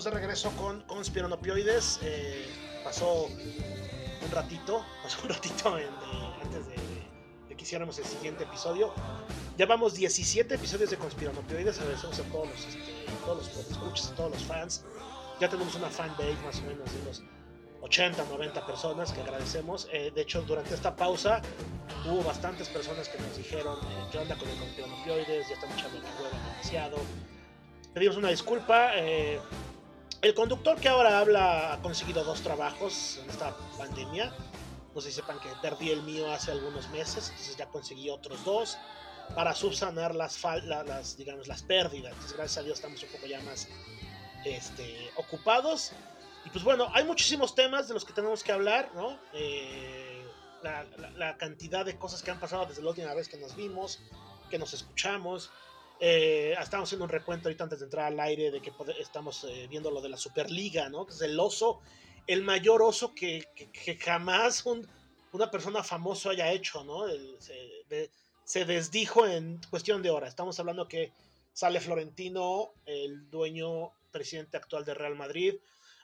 [0.00, 1.98] Estamos de regreso con Conspironopioides.
[2.02, 2.46] Eh,
[2.82, 6.74] pasó un ratito, pasó un ratito en- de- antes de,
[7.50, 8.94] de que hiciéramos el siguiente episodio.
[9.58, 11.78] Llevamos 17 episodios de Conspironopioides.
[11.80, 12.94] Agradecemos a todos los, este,
[13.26, 14.84] todos los escuchas, a todos los fans.
[15.38, 17.22] Ya tenemos una fanbase más o menos de unos
[17.82, 19.86] 80, 90 personas que agradecemos.
[19.92, 21.42] Eh, de hecho, durante esta pausa
[22.06, 25.98] hubo bastantes personas que nos dijeron eh, qué onda con el Conspironopioides, ya estamos echando
[25.98, 26.96] la hueva demasiado.
[27.92, 28.92] Pedimos una disculpa.
[28.94, 29.38] eh,
[30.22, 34.32] el conductor que ahora habla ha conseguido dos trabajos en esta pandemia.
[34.94, 38.44] No sé si sepan que perdí el mío hace algunos meses, entonces ya conseguí otros
[38.44, 38.76] dos
[39.34, 42.12] para subsanar las, las, digamos, las pérdidas.
[42.12, 43.68] Entonces, gracias a Dios estamos un poco ya más
[44.44, 45.92] este, ocupados.
[46.44, 49.18] Y pues bueno, hay muchísimos temas de los que tenemos que hablar, ¿no?
[49.32, 50.24] Eh,
[50.62, 53.54] la, la- la cantidad de cosas que han pasado desde la última vez que nos
[53.54, 54.00] vimos,
[54.50, 55.50] que nos escuchamos.
[56.02, 59.66] Eh, estamos haciendo un recuento ahorita antes de entrar al aire de que estamos eh,
[59.68, 61.06] viendo lo de la Superliga, ¿no?
[61.06, 61.80] Es el oso,
[62.26, 63.46] el mayor oso que,
[64.00, 64.88] jamás un-
[65.32, 67.06] una persona famoso haya hecho, ¿no?
[67.38, 68.10] Se, de-
[68.44, 70.30] se desdijo en cuestión de horas.
[70.30, 71.12] Estamos hablando que
[71.52, 75.56] sale Florentino, el dueño, presidente actual de Real Madrid,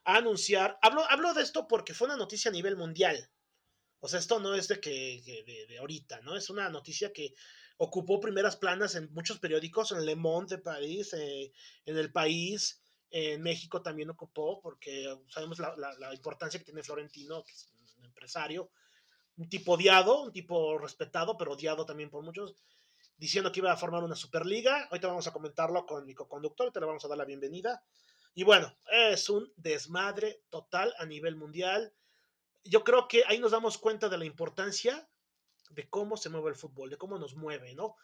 [0.05, 0.79] a anunciar.
[0.83, 3.31] Hablo, hablo de esto porque fue una noticia a nivel mundial.
[4.01, 6.37] O sea, esto no es de que, de ahorita, ¿no?
[6.37, 7.35] Es una noticia que
[7.79, 11.53] ocupó primeras planas en muchos periódicos, en Le Monde de París, eh,
[11.85, 12.81] en El País,
[13.11, 17.69] en México también ocupó, porque sabemos la, la- la importancia que tiene Florentino, que es
[17.99, 18.71] un empresario,
[19.37, 22.57] un tipo odiado, un tipo respetado, pero odiado también por muchos,
[23.19, 24.85] diciendo que iba a formar una Superliga.
[24.91, 27.83] Ahorita vamos a comentarlo con mi coconductor, te le vamos a dar la bienvenida.
[28.35, 31.93] Y bueno, es un desmadre total a nivel mundial.
[32.65, 35.09] Yo creo que ahí nos damos cuenta de la importancia
[35.71, 37.97] de cómo se mueve el fútbol, de cómo nos mueve, ¿no?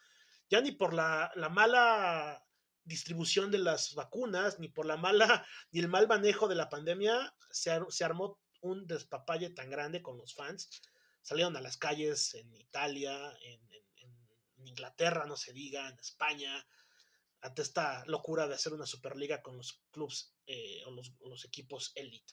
[0.48, 2.44] Ya ni por la, la mala
[2.84, 7.34] distribución de las vacunas, ni por la mala, ni el mal manejo de la pandemia,
[7.50, 10.82] se, se armó un despapalle tan grande con los fans.
[11.20, 13.60] Salieron a las calles en Italia, en,
[14.64, 16.64] Inglaterra, no se diga, en España,
[17.40, 21.90] ante esta locura de hacer una Superliga con los clubes eh, o los, los equipos
[21.96, 22.32] elite.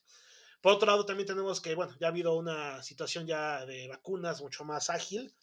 [0.61, 4.41] Por otro lado, también tenemos que, bueno, ya ha habido una situación ya de vacunas
[4.41, 5.33] mucho más ágil.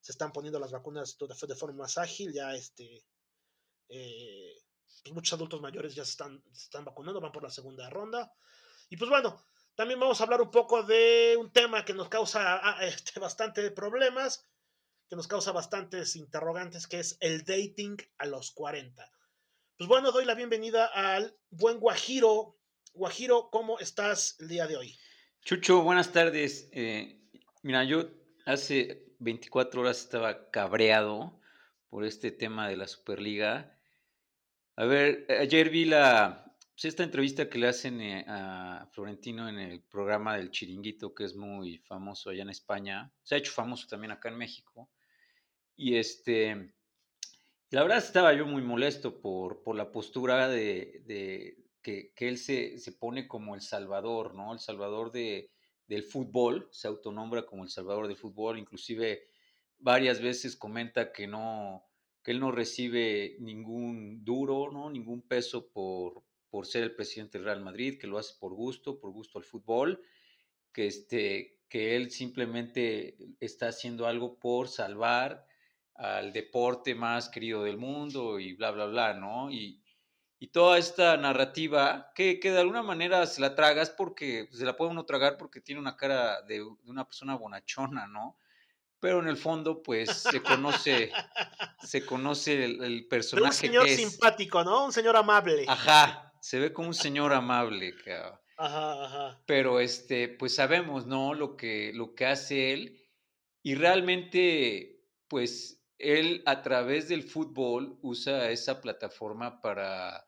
[0.00, 2.32] Se están poniendo las vacunas de, forma más ágil.
[2.32, 3.04] Ya este,
[3.88, 4.54] eh,
[5.02, 8.32] pues muchos adultos mayores ya se están, están vacunando, van por la segunda ronda.
[8.88, 9.44] Y pues bueno,
[9.74, 13.70] también vamos a hablar un poco de un tema que nos causa ah, este, bastante
[13.70, 14.46] problemas,
[15.08, 19.10] que nos causa bastantes interrogantes, que es el dating a los 40.
[19.76, 22.59] Pues bueno, doy la bienvenida al buen Guajiro.
[22.92, 24.98] Guajiro, ¿cómo estás el día de hoy?
[25.42, 26.68] Chucho, buenas tardes.
[26.72, 27.20] Eh,
[27.62, 28.10] mira, yo
[28.46, 31.40] hace 24 horas estaba cabreado
[31.88, 33.78] por este tema de la Superliga
[34.76, 39.58] A ver, ayer vi la, pues, esta entrevista que le hacen eh, a Florentino en
[39.58, 43.12] el programa del Chiringuito, que es muy famoso allá en España.
[43.22, 44.90] Se ha hecho famoso también acá en México.
[45.76, 46.74] Y este,
[47.70, 52.38] la verdad estaba yo muy molesto por, por la postura de, de que, que, él
[52.38, 54.52] se, se, pone como el salvador, ¿no?
[54.52, 55.50] El salvador de,
[55.86, 59.28] del fútbol, se autonombra como el salvador del fútbol, inclusive
[59.78, 61.84] varias veces comenta que no,
[62.22, 64.90] que él no recibe ningún duro, ¿no?
[64.90, 69.00] Ningún peso por, por ser el presidente del Real Madrid, que lo hace por gusto,
[69.00, 70.02] por gusto al fútbol,
[70.72, 75.46] que, este, que él simplemente está haciendo algo por salvar
[75.94, 79.50] al deporte más querido del mundo y bla, bla, bla, ¿no?
[79.50, 79.79] Y,
[80.40, 84.76] y toda esta narrativa que, que, de alguna manera se la tragas porque se la
[84.76, 88.36] puede uno tragar porque tiene una cara de, de una persona bonachona, ¿no?
[89.00, 91.10] pero en el fondo, pues se conoce,
[91.82, 93.48] se conoce el, el personaje.
[93.48, 94.10] un señor que es.
[94.10, 94.84] simpático, ¿no?
[94.84, 95.64] Un señor amable.
[95.66, 98.38] Ajá, se ve como un señor amable, cabrón.
[98.58, 99.42] Ajá, ajá.
[99.46, 101.32] Pero este, pues sabemos, ¿no?
[101.32, 103.08] Lo que, lo que hace él.
[103.62, 110.26] Y realmente, pues, él a través del fútbol usa esa plataforma para,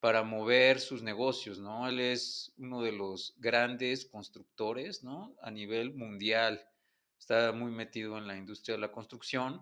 [0.00, 1.88] para mover sus negocios, ¿no?
[1.88, 5.34] Él es uno de los grandes constructores, ¿no?
[5.42, 6.64] A nivel mundial
[7.18, 9.60] está muy metido en la industria de la construcción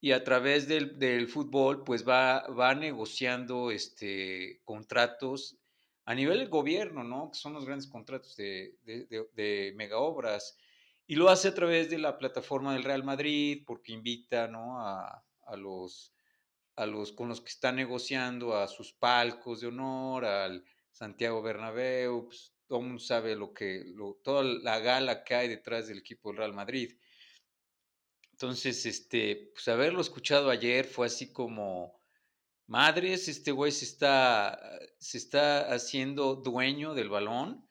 [0.00, 5.56] y a través del, del fútbol pues va, va negociando este, contratos
[6.04, 7.30] a nivel del gobierno, ¿no?
[7.30, 10.58] Que son los grandes contratos de, de, de, de mega obras.
[11.06, 14.80] Y lo hace a través de la plataforma del Real Madrid, porque invita, ¿no?
[14.80, 16.12] A, a los,
[16.76, 22.26] a los con los que está negociando, a sus palcos de honor, al Santiago Bernabéu,
[22.26, 25.98] pues, todo el mundo sabe lo que, lo, toda la gala que hay detrás del
[25.98, 26.96] equipo del Real Madrid.
[28.32, 32.00] Entonces, este, pues haberlo escuchado ayer fue así como,
[32.66, 34.58] madres, este güey se está,
[34.98, 37.68] se está haciendo dueño del balón,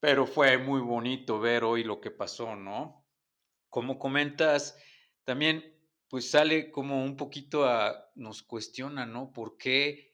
[0.00, 3.06] pero fue muy bonito ver hoy lo que pasó, ¿no?
[3.68, 4.76] Como comentas,
[5.24, 5.71] también
[6.12, 9.32] pues sale como un poquito a, nos cuestiona, ¿no?
[9.32, 10.12] ¿Por qué?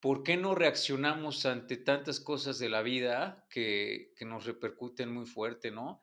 [0.00, 5.24] ¿por qué no reaccionamos ante tantas cosas de la vida que, que, nos repercuten muy
[5.24, 6.02] fuerte, ¿no?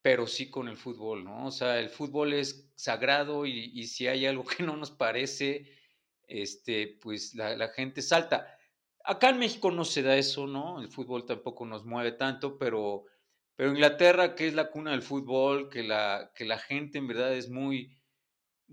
[0.00, 1.46] Pero sí con el fútbol, ¿no?
[1.46, 5.70] O sea, el fútbol es sagrado y, y si hay algo que no nos parece,
[6.28, 8.56] este, pues la, la, gente salta.
[9.04, 10.80] Acá en México no se da eso, ¿no?
[10.80, 13.06] El fútbol tampoco nos mueve tanto, pero,
[13.56, 17.34] pero Inglaterra, que es la cuna del fútbol, que la, que la gente en verdad
[17.34, 17.94] es muy,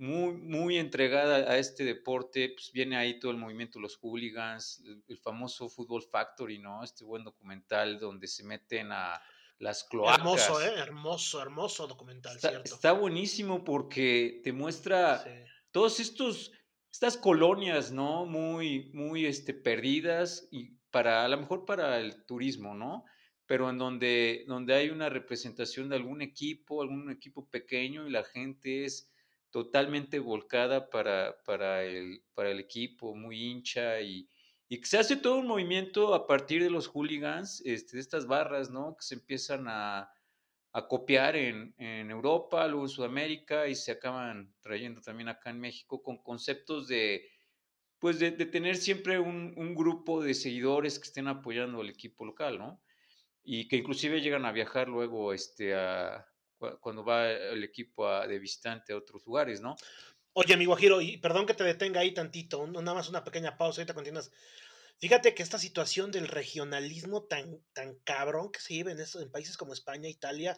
[0.01, 5.03] muy, muy entregada a este deporte, pues viene ahí todo el movimiento los hooligans, el,
[5.08, 6.84] el, famoso Football Factory, ¿no?
[6.84, 9.22] Este buen documental donde se meten a
[9.60, 10.17] las cloacas.
[10.17, 10.74] Hermoso, ¿eh?
[10.75, 12.74] Hermoso, hermoso documental, está, ¿cierto?
[12.74, 15.29] Está buenísimo porque te muestra sí.
[15.70, 16.51] todos estos,
[16.91, 18.25] estas colonias, ¿no?
[18.25, 23.05] Muy, muy este, perdidas y para, a lo mejor para el turismo, ¿no?
[23.46, 28.24] Pero en donde, donde hay una representación de algún equipo, algún equipo pequeño y la
[28.24, 29.11] gente es
[29.51, 34.27] totalmente volcada para, para, el, para el equipo, muy hincha y,
[34.67, 38.25] y que se hace todo un movimiento a partir de los hooligans, este, de estas
[38.25, 38.96] barras, ¿no?
[38.96, 40.10] Que se empiezan a,
[40.74, 45.60] a copiar en, en, Europa, luego en Sudamérica y se acaban trayendo también acá en
[45.60, 47.29] México con conceptos de,
[48.00, 52.58] pues de, tener siempre un, un, grupo de seguidores que estén apoyando al equipo local,
[52.58, 52.81] ¿no?
[53.43, 56.25] Y que inclusive llegan a viajar luego este, a,
[56.80, 59.75] cuando va el equipo de visitante a otros lugares, ¿no?
[60.34, 63.82] Oye, mi Guajiro, y perdón que te detenga ahí tantito, nada más una pequeña pausa,
[63.82, 64.32] ahorita continúas.
[65.00, 69.74] Fíjate que esta situación del regionalismo tan, tan cabrón que se vive en países como
[69.74, 70.58] España, Italia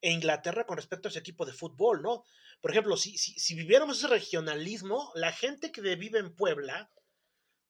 [0.00, 2.24] e Inglaterra con respecto a ese equipo de fútbol, ¿no?
[2.60, 6.90] Por ejemplo, si, si, si viviéramos ese regionalismo, la gente que vive en Puebla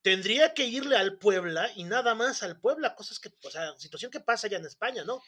[0.03, 4.11] tendría que irle al Puebla y nada más al Puebla, cosas que, o sea, situación
[4.11, 5.21] que pasa allá en España, ¿no?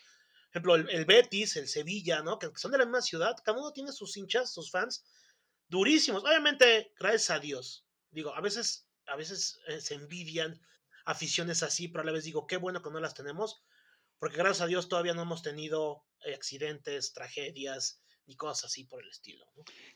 [0.56, 2.38] Ejemplo, el, Betis, el Sevilla, ¿no?
[2.38, 5.04] Que son de la misma ciudad, cada uno tiene sus hinchas, sus fans
[5.68, 6.24] durísimos.
[6.24, 7.86] Obviamente, gracias a Dios.
[8.10, 10.60] Digo, a veces, a veces eh, se envidian
[11.04, 13.62] aficiones así, pero a la vez digo, qué bueno que no las tenemos,
[14.18, 19.02] porque gracias a Dios todavía no hemos tenido eh, accidentes, tragedias, ni cosas así por
[19.02, 19.46] el estilo.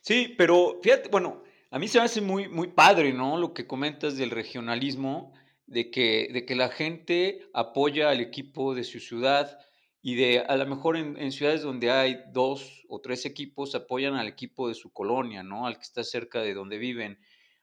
[0.01, 3.39] Sí, pero fíjate, bueno, a mí se me hace muy, muy padre, ¿no?
[3.39, 5.35] Lo que comentas del regionalismo,
[5.67, 9.59] de que, de que la gente apoya al equipo de su ciudad,
[10.03, 14.15] y de a lo mejor en, en, ciudades donde hay dos o tres equipos apoyan
[14.15, 15.67] al equipo de su colonia, ¿no?
[15.67, 17.19] Al que está cerca de donde viven.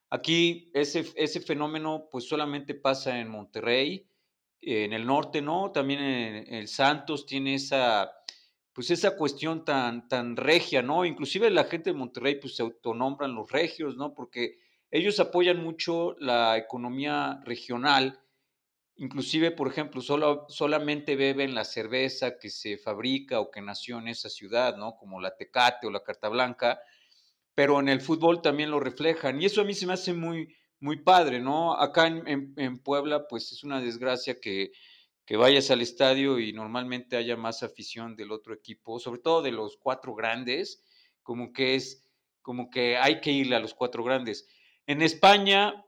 [0.09, 4.07] Aquí ese, ese fenómeno pues solamente pasa en Monterrey,
[4.61, 8.11] en el norte no, también en, el Santos tiene esa
[8.73, 11.03] pues esa cuestión tan, tan regia, ¿no?
[11.03, 14.13] Inclusive la gente de Monterrey pues se autonombran los regios, ¿no?
[14.13, 14.59] Porque
[14.91, 18.19] ellos apoyan mucho la economía regional,
[18.97, 24.07] inclusive, por ejemplo, solo, solamente beben la cerveza que se fabrica o que nació en
[24.07, 24.97] esa ciudad, ¿no?
[24.97, 26.79] Como la Tecate o la Carta Blanca,
[27.53, 29.41] pero en el fútbol también lo reflejan.
[29.41, 31.73] Y eso a mí se me hace muy, muy padre, ¿no?
[31.73, 34.71] Acá en, en, Puebla, pues es una desgracia que,
[35.25, 39.51] que, vayas al estadio y normalmente haya más afición del otro equipo, sobre todo de
[39.51, 40.83] los cuatro grandes,
[41.23, 42.03] como que es,
[42.41, 44.47] como que hay que irle a los cuatro grandes.
[44.85, 45.83] En España,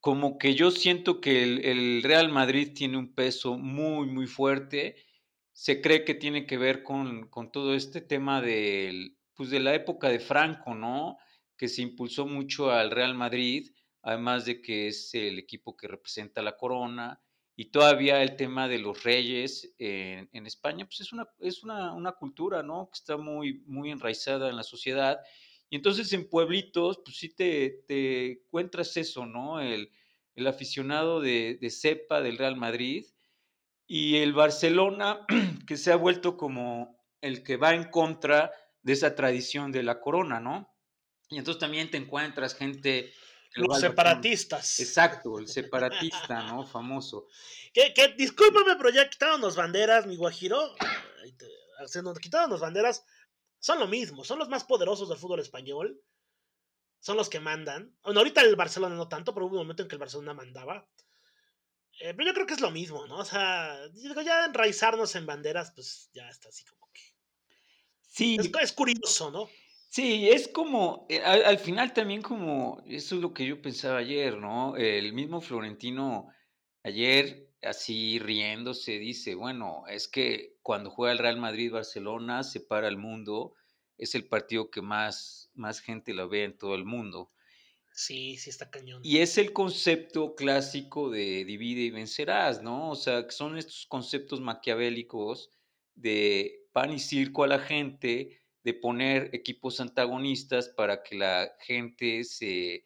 [0.00, 4.96] como que yo siento que el, Real Madrid tiene un peso muy, muy fuerte.
[5.52, 9.74] Se cree que tiene que ver con, con todo este tema del, pues de la
[9.74, 11.18] época de Franco, ¿no?
[11.56, 13.70] Que se impulsó mucho al Real Madrid
[14.02, 17.20] además de que es el equipo que representa la corona,
[17.54, 21.92] y todavía el tema de los reyes en, en España, pues es, una, es una,
[21.92, 22.88] una, cultura, ¿no?
[22.90, 25.18] Que está muy, muy enraizada en la sociedad.
[25.70, 29.60] Y entonces en pueblitos, pues sí te, te encuentras eso, ¿no?
[29.60, 29.90] El,
[30.34, 33.06] el aficionado de, de, cepa del Real Madrid
[33.86, 35.26] y el Barcelona,
[35.66, 40.00] que se ha vuelto como el que va en contra de esa tradición de la
[40.00, 40.72] corona, ¿no?
[41.28, 43.12] Y entonces también te encuentras gente
[43.54, 44.80] los separatistas.
[44.80, 46.66] Exacto, el separatista, ¿no?
[46.66, 47.26] Famoso.
[47.72, 50.74] Que, que discúlpame, pero ya quitaron banderas, mi Guajiro.
[52.20, 53.04] Quitaron las banderas.
[53.58, 56.00] Son lo mismo, son los más poderosos del fútbol español.
[57.00, 57.96] Son los que mandan.
[58.02, 60.88] Bueno, ahorita el Barcelona no tanto, pero hubo un momento en que el Barcelona mandaba.
[62.00, 63.18] Eh, pero yo creo que es lo mismo, ¿no?
[63.18, 63.76] O sea,
[64.24, 67.02] ya enraizarnos en banderas, pues ya está así como que.
[68.02, 68.36] Sí.
[68.38, 69.48] Es, es curioso, ¿no?
[69.90, 73.98] Sí, es como, eh, al, al, final también como, eso es lo que yo pensaba
[73.98, 74.76] ayer, ¿no?
[74.76, 76.28] El mismo Florentino
[76.82, 82.96] ayer, así riéndose, dice, bueno, es que cuando juega el Real Madrid-Barcelona, se para el
[82.96, 83.54] mundo,
[83.96, 87.32] es el partido que más, más gente lo ve en todo el mundo.
[87.92, 89.00] Sí, sí está cañón.
[89.04, 92.90] Y es el concepto clásico de divide y vencerás, ¿no?
[92.90, 95.50] O sea, que son estos conceptos maquiavélicos
[95.96, 102.22] de pan y circo a la gente, de poner equipos antagonistas para que la gente
[102.22, 102.84] se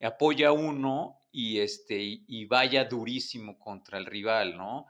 [0.00, 4.86] apoye a uno y, este, y, vaya durísimo contra el rival, ¿no?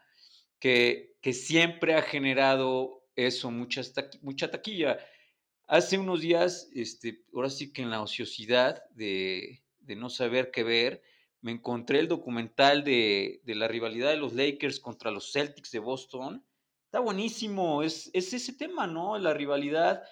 [0.58, 3.82] Que, que siempre ha generado eso, mucha,
[4.22, 4.98] mucha taquilla.
[5.66, 10.62] Hace unos días, este, ahora sí que en la ociosidad de, de no saber qué
[10.62, 11.02] ver,
[11.42, 15.78] me encontré el documental de, de, la rivalidad de los Lakers contra los Celtics de
[15.78, 16.44] Boston.
[16.84, 19.18] Está buenísimo, es, es ese tema, ¿no?
[19.18, 20.02] La rivalidad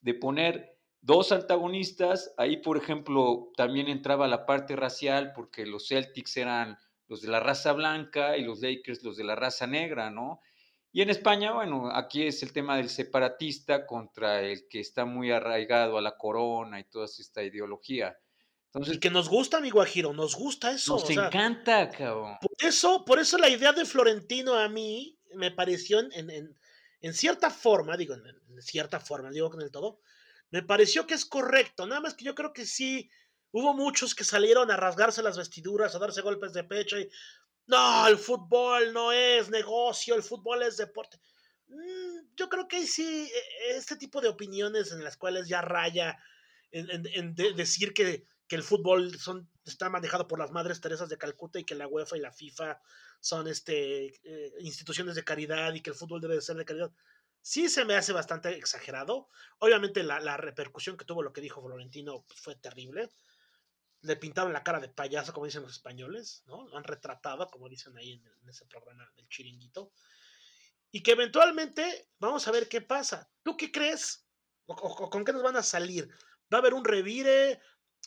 [0.00, 0.75] de poner
[1.06, 2.34] dos antagonistas.
[2.36, 7.40] Ahí, por ejemplo, también entraba la parte racial porque los Celtics eran los de la
[7.40, 10.40] raza blanca y los Lakers los de la raza negra, ¿no?
[10.92, 15.30] Y en España, bueno, aquí es el tema del separatista contra el que está muy
[15.30, 18.16] arraigado a la corona y toda esta ideología.
[18.72, 20.94] Entonces, y que nos gusta, mi Guajiro, nos gusta eso.
[20.94, 22.36] Nos o sea, encanta, cabrón.
[22.40, 26.58] Por eso, por eso la idea de Florentino a mí me pareció en, en,
[27.00, 30.00] en cierta forma, digo, en cierta forma, digo en el todo,
[30.50, 33.10] me pareció que es correcto, nada más que yo creo que sí,
[33.52, 37.08] hubo muchos que salieron a rasgarse las vestiduras, a darse golpes de pecho y,
[37.66, 41.18] no, el fútbol no es negocio, el fútbol es deporte.
[41.68, 46.16] Mm, yo creo que sí, e, este tipo de opiniones en las cuales ya raya
[46.70, 50.80] en, en, en de decir que, que, el fútbol son, está manejado por las Madres
[50.80, 52.80] Teresas de Calcuta y que la UEFA y la FIFA
[53.20, 56.92] son este, eh, instituciones de caridad y que el fútbol debe de ser de caridad.
[57.48, 59.28] Sí se me hace bastante exagerado.
[59.60, 63.08] Obviamente la, repercusión que tuvo lo que dijo Florentino pues, fue terrible.
[64.00, 66.66] Le pintaron la cara de payaso, como dicen los españoles, ¿no?
[66.66, 69.92] Lo han retratado, como dicen ahí en, ese programa del chiringuito.
[70.90, 73.30] Y que eventualmente vamos a ver qué pasa.
[73.44, 74.26] ¿Tú qué crees?
[74.64, 76.08] ¿O, o, con qué nos van a salir?
[76.52, 77.60] ¿Va a haber un revire?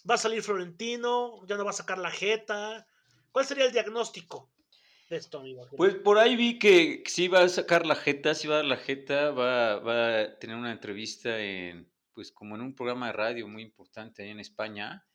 [0.07, 1.45] ¿Va a salir Florentino?
[1.47, 2.85] ¿Ya no va a sacar la jeta?
[3.31, 4.51] ¿Cuál sería el diagnóstico?
[5.75, 8.65] Pues por ahí vi que sí va a sacar la jeta, sí va a dar
[8.65, 13.13] la jeta, va, va a tener una entrevista en, pues como en un programa de
[13.13, 15.07] radio muy importante ahí en España.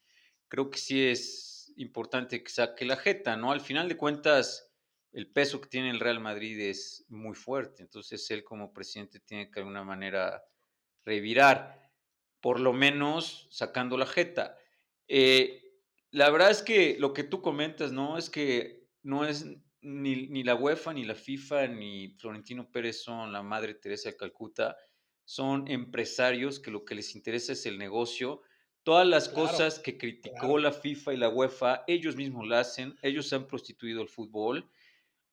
[0.48, 3.52] Creo que sí es importante que saque la jeta, ¿no?
[3.52, 4.72] Al final de cuentas,
[5.12, 9.46] el peso que tiene el Real Madrid es muy fuerte, entonces él como presidente tiene
[9.46, 10.44] que de alguna manera
[11.04, 11.92] revirar,
[12.40, 14.58] por lo menos sacando la jeta.
[15.06, 15.62] Eh,
[16.10, 18.18] la verdad es que lo que tú comentas, ¿no?
[18.18, 19.46] Es que no es
[19.84, 24.16] ni, ni, la UEFA, ni la FIFA, ni Florentino Pérez son la Madre Teresa de
[24.16, 24.76] Calcuta,
[25.24, 28.42] son empresarios que lo que les interesa es el negocio.
[28.82, 30.58] Todas las claro, cosas que criticó claro.
[30.58, 34.68] la FIFA y la UEFA, ellos mismos la hacen, ellos han prostituido el fútbol,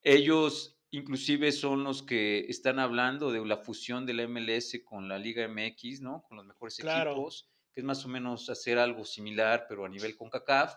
[0.03, 5.17] ellos inclusive son los que están hablando de la fusión de la MLS con la
[5.17, 6.23] Liga MX, ¿no?
[6.23, 7.11] Con los mejores claro.
[7.11, 7.49] equipos.
[7.73, 10.75] que es más o menos hacer algo similar, pero a nivel CONCACAF,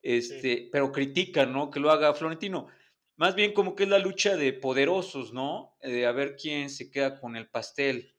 [0.00, 1.70] este, pero critica, ¿no?
[1.70, 2.68] Que lo haga Florentino.
[3.16, 5.76] Más bien como que es la lucha de poderosos, ¿no?
[5.82, 8.14] De a ver quién se queda con el pastel.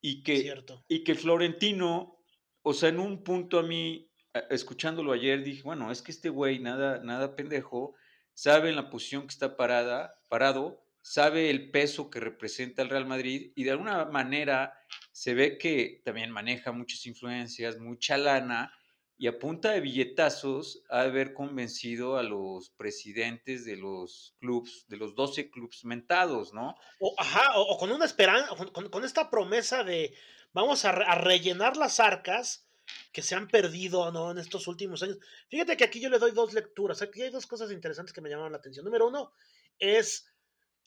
[0.00, 0.54] Y que,
[0.88, 2.18] y que Florentino,
[2.62, 4.10] o sea, en un punto a mí,
[4.50, 7.94] escuchándolo ayer, dije, bueno, es que este güey, nada, nada pendejo,
[8.34, 13.06] sabe en la posición que está parada, parado, sabe el peso que representa el Real
[13.06, 14.74] Madrid y de alguna manera
[15.12, 18.72] se ve que también maneja muchas influencias, mucha lana
[19.16, 24.96] y a punta de billetazos ha haber convencido a los presidentes de los clubs, de
[24.96, 26.74] los 12 clubs mentados, ¿no?
[26.98, 30.14] O, ajá, o, con una esperanza, con, esta promesa de
[30.52, 32.66] vamos a, a, rellenar las arcas
[33.12, 34.32] que se han perdido, ¿no?
[34.32, 35.18] En estos últimos años.
[35.48, 38.28] Fíjate que aquí yo le doy dos lecturas, aquí hay dos cosas interesantes que me
[38.28, 38.84] llamaron la atención.
[38.84, 39.32] Número uno
[39.78, 40.26] es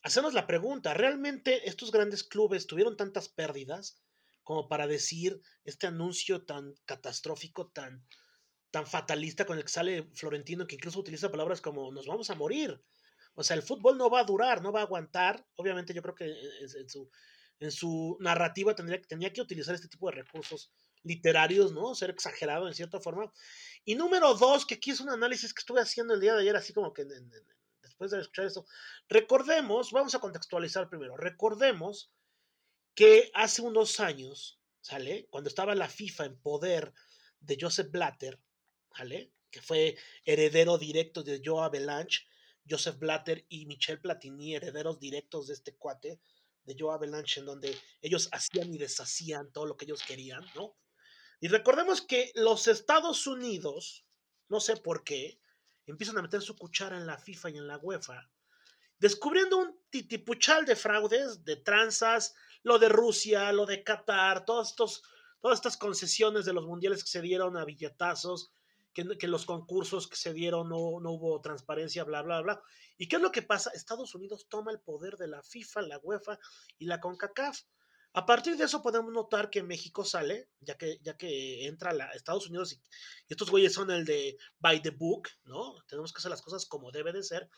[0.02, 4.02] hacernos la pregunta, ¿realmente estos grandes clubes tuvieron tantas pérdidas?
[4.48, 8.08] Como para decir este anuncio tan catastrófico, tan,
[8.72, 12.36] tan fatalista con el que sale Florentino, que incluso utiliza palabras como nos vamos a
[12.36, 12.82] morir.
[13.36, 15.46] O sea, el fútbol no va a durar, no va a aguantar.
[15.58, 17.10] Obviamente yo creo que en, su,
[17.60, 20.72] en su narrativa tendría, tenía que utilizar este tipo de recursos
[21.04, 21.94] literarios, ¿no?
[21.94, 23.30] Ser exagerado en cierta forma.
[23.84, 26.56] Y número dos, que aquí es un análisis que estuve haciendo el día de ayer,
[26.56, 27.04] así como que
[27.82, 28.66] después de escuchar eso,
[29.10, 32.14] recordemos, vamos a contextualizar primero, recordemos
[32.98, 35.28] que hace unos años, ¿sale?
[35.30, 36.94] Cuando estaba la FIFA en poder
[37.40, 38.42] de Joseph Blatter,
[38.92, 39.32] ¿sale?
[39.52, 42.26] Que fue heredero directo de Joe Avalanche,
[42.68, 46.20] Joseph Blatter y Michel Platini, herederos directos de este cuate,
[46.64, 50.76] de Joe Avalanche, en donde ellos hacían y deshacían todo lo que ellos querían, ¿no?
[51.40, 54.08] Y recordemos que los Estados Unidos,
[54.50, 55.40] no sé por qué,
[55.86, 58.28] empiezan a meter su cuchara en la FIFA y en la UEFA,
[58.98, 62.34] descubriendo un titipuchal de fraudes, de tranzas,
[62.68, 65.02] lo de Rusia, lo de Qatar, todos estos,
[65.40, 68.52] todas estas concesiones de los mundiales que se dieron a billetazos,
[68.94, 72.62] que, los concursos que se dieron no, no, hubo transparencia, bla, bla, bla.
[72.98, 73.72] ¿Y qué es lo que pasa?
[73.74, 76.40] Estados Unidos toma el poder de la FIFA, la UEFA
[76.78, 77.62] y la CONCACAF.
[78.14, 82.16] A partir de eso podemos notar que México sale, ya que, ya que entra a
[82.16, 82.82] Estados Unidos y, y,
[83.30, 85.76] estos güeyes son el de by the book, ¿no?
[85.88, 87.50] Tenemos que hacer las cosas como debe de ser.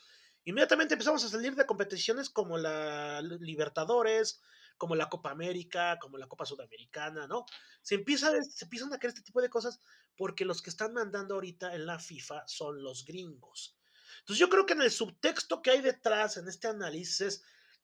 [0.44, 4.42] Inmediatamente empezamos a salir de competiciones como la Libertadores,
[4.80, 7.46] como la Copa América, como la Copa Sudamericana, ¿no?
[7.84, 9.80] Se, empieza se empiezan a crear este tipo de cosas
[10.16, 13.78] porque los que están mandando ahorita en la FIFA son los gringos.
[14.22, 17.44] Entonces yo creo que en el subtexto que hay detrás en este análisis es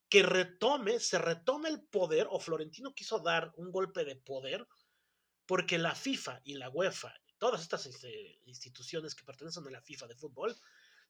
[0.10, 4.67] que retome, se retome el poder, o Florentino quiso dar un golpe de poder,
[5.45, 10.08] porque la FIFA y la UEFA, todas estas este, instituciones que pertenecen a la FIFA
[10.08, 10.55] de fútbol,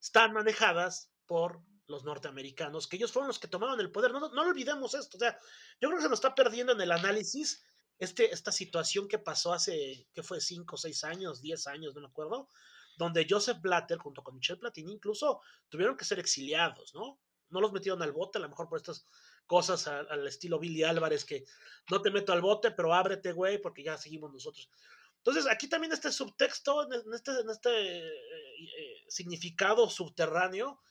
[0.01, 4.11] están manejadas por los norteamericanos, que ellos fueron los que tomaron el poder.
[4.11, 5.17] No, no, olvidemos esto.
[5.17, 5.37] O sea,
[5.79, 7.63] yo creo que se nos está perdiendo en el análisis
[7.99, 10.41] este, esta situación que pasó hace, ¿qué fue?
[10.41, 12.49] 5, 6 años, 10 años, no me acuerdo,
[12.97, 17.19] donde Joseph Blatter, junto con Michel Platini, incluso tuvieron que ser exiliados, ¿no?
[17.49, 19.05] No los metieron al bote, a lo mejor por estas
[19.45, 21.45] cosas al, estilo Billy Álvarez, que
[21.91, 24.69] no te meto al bote, pero ábrete, güey, porque ya seguimos nosotros.
[25.17, 30.81] Entonces, aquí también este subtexto, en este, en este eh, eh, significado subterráneo,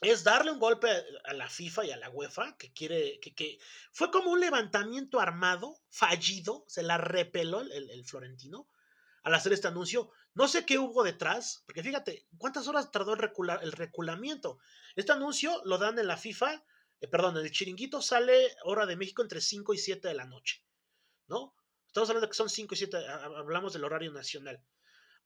[0.00, 0.88] es darle un golpe
[1.24, 3.58] a la FIFA y a la UEFA, que quiere, que,
[3.92, 8.68] fue como un levantamiento armado, fallido, se la repeló el, el, Florentino
[9.24, 10.10] al hacer este anuncio.
[10.34, 13.30] No sé qué hubo detrás, porque fíjate, ¿cuántas horas tardó el,
[13.62, 14.58] el reculamiento?
[14.94, 16.64] Este anuncio lo dan en la FIFA,
[17.00, 20.64] eh, perdón, el chiringuito sale hora de México entre 5 y 7 de la noche,
[21.26, 21.54] ¿no?
[21.86, 24.62] Estamos hablando que son 5 y 7, hablamos del horario nacional.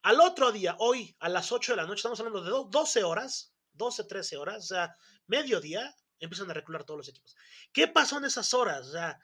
[0.03, 3.52] Al otro día, hoy, a las 8 de la noche, estamos hablando de 12 horas,
[3.75, 7.37] 12, 13 horas, o sea, mediodía, empiezan a recular todos los equipos.
[7.73, 8.87] ¿Qué pasó en esas horas?
[8.89, 9.19] O sea,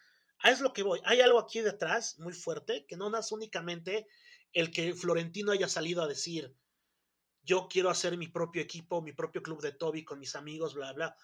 [0.44, 1.00] es lo que voy.
[1.04, 4.06] Hay algo aquí detrás muy fuerte que no nace únicamente
[4.52, 6.54] el que Florentino haya salido a decir,
[7.42, 10.92] yo quiero hacer mi propio equipo, mi propio club de Toby con mis amigos, bla,
[10.92, 11.16] bla.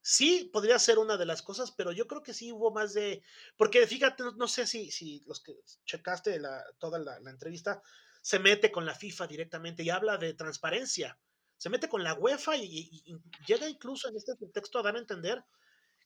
[0.00, 3.22] Sí, podría ser una de las cosas, pero yo creo que sí hubo más de.
[3.56, 7.82] Porque fíjate, no, sé si, si los que checaste la, toda la, la entrevista
[8.22, 11.18] se mete con la FIFA directamente y habla de transparencia
[11.56, 15.44] se mete con la UEFA y, llega incluso en este texto a dar a entender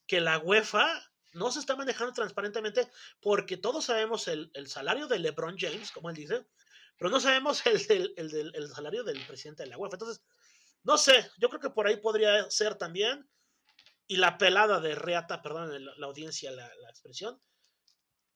[0.07, 0.87] que la UEFA
[1.33, 2.89] no se está manejando transparentemente
[3.21, 6.47] porque todos sabemos el, salario de LeBron James, como él dice,
[6.97, 9.97] pero no sabemos el, el, salario del presidente de la UEFA.
[9.97, 10.23] Entonces,
[10.83, 13.29] no sé, yo creo que por ahí podría ser también.
[14.07, 17.41] Y la pelada de Reata, perdón, la, la audiencia, la, la, expresión,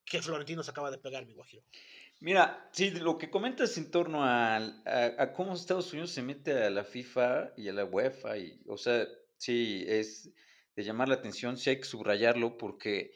[0.04, 1.64] que Florentino se acaba de pegar, mi guajiro.
[2.24, 6.70] Mira, sí, lo que comentas en torno a, a, cómo Estados Unidos se mete a
[6.70, 9.06] la FIFA y a la UEFA, y, o sea,
[9.36, 10.32] sí, es
[10.74, 13.12] de llamar la atención, sí hay que subrayarlo porque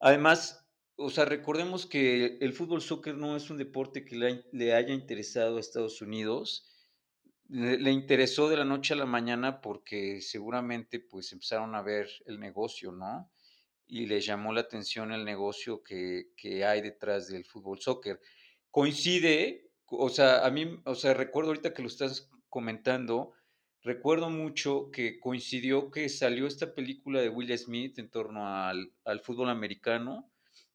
[0.00, 4.92] además, o sea, recordemos que el fútbol soccer no es un deporte que le, haya
[4.92, 6.66] interesado a Estados Unidos.
[7.48, 12.40] Le, interesó de la noche a la mañana porque seguramente pues empezaron a ver el
[12.40, 13.30] negocio, ¿no?
[13.92, 18.20] Y les llamó la atención el negocio que, que hay detrás del fútbol soccer.
[18.70, 23.32] Coincide, o sea, a mí, o sea, recuerdo ahorita que lo estás comentando,
[23.82, 29.20] recuerdo mucho que coincidió que salió esta película de Will Smith en torno al, al
[29.20, 30.30] fútbol americano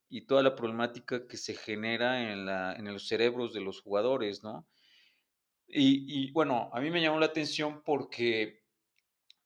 [0.09, 4.43] y toda la problemática que se genera en, la, en los cerebros de los jugadores,
[4.43, 4.67] ¿no?
[5.67, 8.64] Y, y, bueno, a mí me llamó la atención porque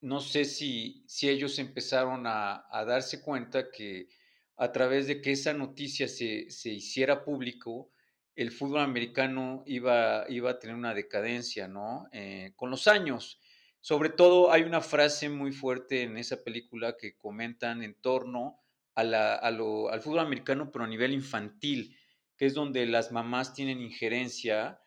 [0.01, 4.09] no sé si, si ellos empezaron a, a, darse cuenta que
[4.57, 7.91] a través de que esa noticia se, se hiciera público,
[8.35, 12.07] el fútbol americano iba, iba a tener una decadencia, ¿no?
[12.13, 13.41] Eh, con los años.
[13.81, 18.61] Sobre todo hay una frase muy fuerte en esa película que comentan en torno
[18.95, 21.97] a la, a lo, al fútbol americano, pero a nivel infantil,
[22.37, 24.79] que es donde las mamás tienen injerencia.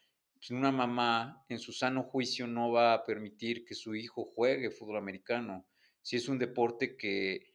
[0.50, 4.96] Una mamá en su sano juicio no va a permitir que su hijo juegue fútbol
[4.96, 5.66] americano.
[6.02, 7.54] Si es un deporte que,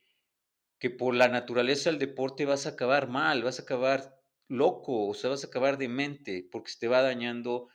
[0.79, 5.13] que por la naturaleza del deporte vas a acabar mal, vas a acabar loco, o
[5.13, 7.69] sea, vas a acabar demente, porque se te va dañando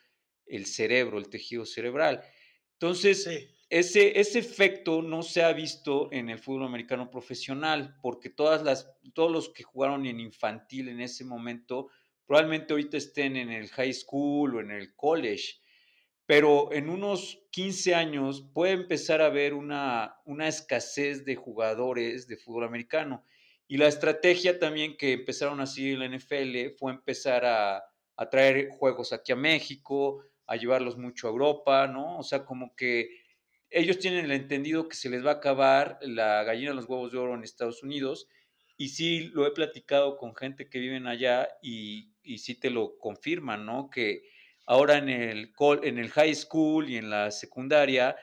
[0.46, 2.22] el cerebro, el tejido cerebral.
[2.72, 3.48] Entonces, sí.
[3.68, 8.90] ese, ese efecto no se ha visto en el fútbol americano profesional, porque todas las,
[9.14, 11.90] todos los que jugaron en infantil en ese momento,
[12.32, 15.60] probablemente ahorita estén en el high school o en el college,
[16.24, 22.38] pero en unos 15 años puede empezar a haber una, una escasez de jugadores de
[22.38, 23.22] fútbol americano.
[23.68, 27.84] Y la estrategia también que empezaron a seguir la NFL fue empezar a,
[28.16, 32.16] a traer juegos aquí a México, a llevarlos mucho a Europa, ¿no?
[32.16, 33.10] O sea, como que
[33.68, 37.12] ellos tienen el entendido que se les va a acabar la gallina de los huevos
[37.12, 38.26] de oro en Estados Unidos.
[38.78, 42.98] Y sí, lo he platicado con gente que viven allá y, y sí te lo
[42.98, 43.90] confirman, ¿no?
[43.90, 44.22] Que
[44.66, 48.16] ahora en el, en el high school y en la secundaria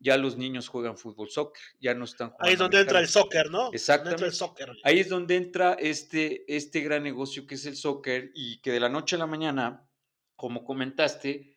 [0.00, 2.46] ya los niños juegan fútbol soccer, ya no están jugando.
[2.46, 3.70] Ahí es donde entra el soccer, ¿no?
[3.72, 4.24] Exactamente.
[4.24, 4.72] El soccer.
[4.82, 8.80] Ahí es donde entra este, este gran negocio que es el soccer y que de
[8.80, 9.86] la noche a la mañana,
[10.36, 11.54] como comentaste,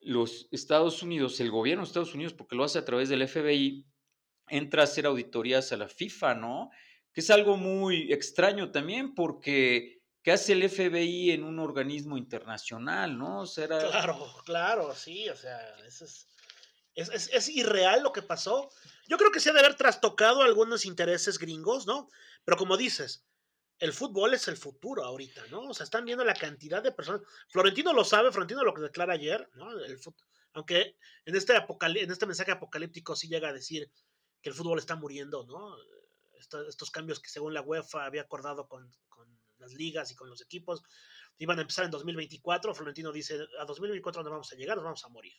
[0.00, 3.86] los Estados Unidos, el gobierno de Estados Unidos, porque lo hace a través del FBI,
[4.48, 6.70] entra a hacer auditorías a la FIFA, ¿no?
[7.12, 13.18] Que es algo muy extraño también porque ¿qué hace el FBI en un organismo internacional,
[13.18, 13.42] no?
[13.42, 13.46] O.
[13.54, 16.28] Claro, claro, sí, o sea, eso es
[16.98, 18.70] es, es, irreal lo que pasó.
[19.06, 22.08] Yo creo que se ha de haber trastocado algunos intereses gringos, ¿no?
[22.44, 23.24] Pero como dices,
[23.78, 25.60] el fútbol es el futuro ahorita, ¿no?
[25.68, 27.22] O sea, están viendo la cantidad de personas.
[27.50, 29.70] Florentino lo sabe, Florentino lo declara ayer, ¿no?
[29.78, 29.98] El
[30.54, 33.88] aunque en este, en este mensaje apocalíptico sí llega a decir
[34.42, 35.76] que el fútbol está muriendo, ¿no?
[36.40, 38.92] Estos, cambios que según la UEFA había acordado con,
[39.58, 40.82] las ligas y con los equipos
[41.38, 42.74] iban a empezar en 2024.
[42.74, 45.34] Florentino dice, a 2024 no vamos a llegar, nos vamos a morir.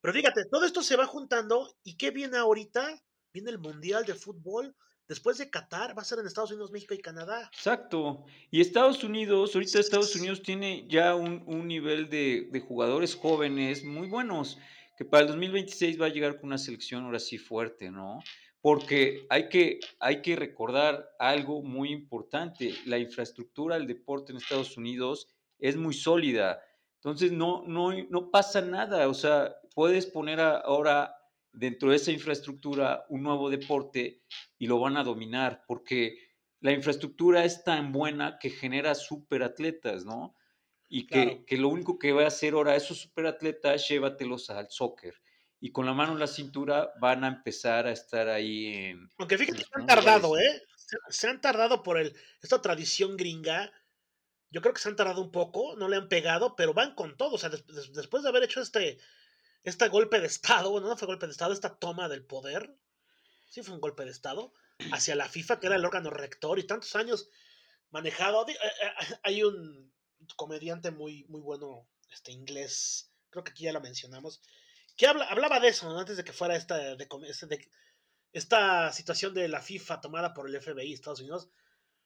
[0.00, 3.00] Pero fíjate, todo esto se va juntando y ¿qué viene ahorita?
[3.32, 4.74] Viene el Mundial de Fútbol.
[5.08, 7.50] Después de Qatar, va a ser en Estados Unidos, México y Canadá.
[7.52, 8.24] Exacto.
[8.50, 13.84] Y Estados Unidos, ahorita Estados Unidos tiene ya un, un nivel de, de, jugadores jóvenes
[13.84, 14.58] muy buenos,
[14.96, 18.20] que para el 2026 va a llegar con una selección ahora sí fuerte, ¿no?
[18.62, 24.76] Porque hay que, hay que recordar algo muy importante, la infraestructura del deporte en Estados
[24.78, 26.62] Unidos es muy sólida.
[26.94, 31.14] Entonces no, no, no pasa nada, o sea, puedes poner ahora
[31.52, 34.22] dentro de esa infraestructura un nuevo deporte
[34.58, 36.16] y lo van a dominar, porque
[36.60, 40.36] la infraestructura es tan buena que genera superatletas, ¿no?
[40.88, 41.44] Y que, claro.
[41.46, 45.14] que, lo único que va a hacer ahora esos superatletas, llévatelos al soccer.
[45.64, 49.08] Y con la mano en la cintura van a empezar a estar ahí en...
[49.16, 50.62] Aunque fíjate, se han tardado, ¿eh?
[50.76, 53.72] Se, se, han tardado por el, esta tradición gringa.
[54.50, 57.16] Yo creo que se han tardado un poco, no le han pegado, pero van con
[57.16, 57.36] todo.
[57.36, 58.98] O sea, des, des, después de haber hecho este,
[59.62, 62.74] este golpe de Estado, bueno, no fue golpe de Estado, esta toma del poder,
[63.48, 64.52] sí fue un golpe de Estado,
[64.90, 67.28] hacia la FIFA, que era el órgano rector, y tantos años
[67.90, 68.48] manejado.
[68.48, 69.92] Eh, eh, hay un
[70.34, 74.42] comediante muy, muy bueno, este inglés, creo que aquí ya lo mencionamos,
[74.96, 75.98] que habla, hablaba de eso, ¿no?
[75.98, 77.68] antes de que fuera esta, de, de,
[78.32, 81.50] esta situación de la FIFA tomada por el FBI Estados Unidos.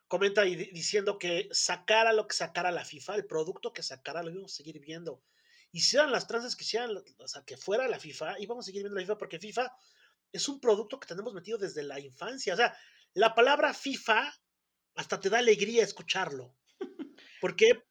[0.08, 4.30] Comenta y diciendo que sacara lo que sacara la FIFA, el producto que sacara, lo
[4.30, 5.22] íbamos a seguir viendo
[5.76, 8.82] hicieran las tranzas que hicieran, o sea, que fuera la FIFA, y vamos a seguir
[8.82, 9.70] viendo la FIFA porque FIFA
[10.32, 12.54] es un producto que tenemos metido desde la infancia.
[12.54, 12.76] O sea,
[13.14, 14.32] la palabra FIFA
[14.94, 16.56] hasta te da alegría escucharlo.
[17.40, 17.84] Porque,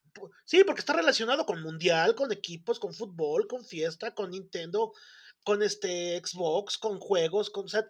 [0.44, 4.92] sí, porque está relacionado con mundial, con equipos, con fútbol, con fiesta, con Nintendo,
[5.44, 7.84] con este Xbox, con juegos, con, o sea,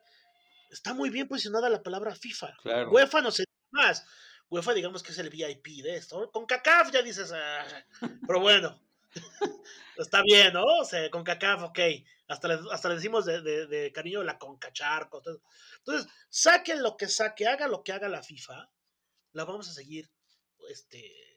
[0.70, 2.56] está muy bien posicionada la palabra FIFA.
[2.62, 2.90] Claro.
[2.90, 4.04] UEFA no sé más.
[4.48, 6.30] UEFA digamos que es el VIP de esto.
[6.30, 7.64] Con CACAF ya dices, ah,
[8.26, 8.80] pero bueno,
[9.96, 10.64] está bien, ¿no?
[10.64, 11.78] O sea, con CACAF, ok.
[12.28, 15.18] Hasta le, hasta le decimos de, de, de cariño la concacharco.
[15.18, 15.42] Entonces,
[15.78, 18.68] entonces, saquen lo que saque, haga lo que haga la FIFA,
[19.32, 20.10] la vamos a seguir,
[20.68, 21.35] este,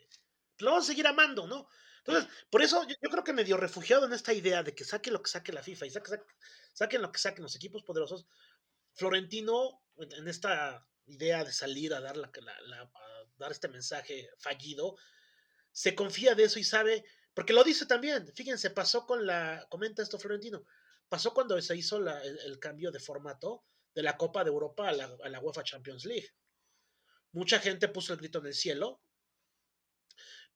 [0.60, 1.68] la vamos a seguir amando, ¿no?
[2.06, 5.12] Entonces, por eso yo, yo creo que medio refugiado en esta idea de que saque
[5.12, 6.26] lo que saque la FIFA y saque, saque,
[6.74, 8.26] saquen lo que saquen los equipos poderosos.
[8.94, 12.92] Florentino, en esta idea de salir a dar, la, la, la, a
[13.38, 14.96] dar este mensaje fallido,
[15.72, 20.02] se confía de eso y sabe, porque lo dice también, fíjense, pasó con la, comenta
[20.02, 20.64] esto Florentino,
[21.08, 24.90] pasó cuando se hizo la, el, el, cambio de formato de la Copa de Europa
[24.90, 26.30] a la, a la UEFA Champions League.
[27.32, 29.02] Mucha gente puso el grito en el cielo,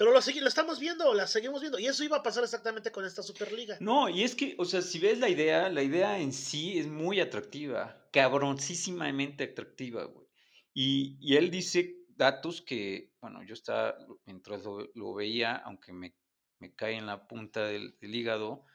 [0.04, 1.80] pero lo, lo, estamos viendo, la seguimos viendo.
[1.80, 3.78] Y eso iba a pasar exactamente con esta Superliga.
[3.80, 6.88] No, y es que, o sea, si ves la idea, la idea en sí es
[6.88, 10.28] muy atractiva, cabroncísimamente atractiva, güey.
[10.74, 16.14] Y, y él dice datos que, bueno, yo estaba, mientras lo, lo veía, aunque me,
[16.60, 18.66] me, cae en la punta del, del hígado,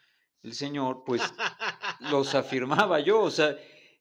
[0.43, 1.21] el señor, pues
[2.11, 3.55] los afirmaba yo, o sea,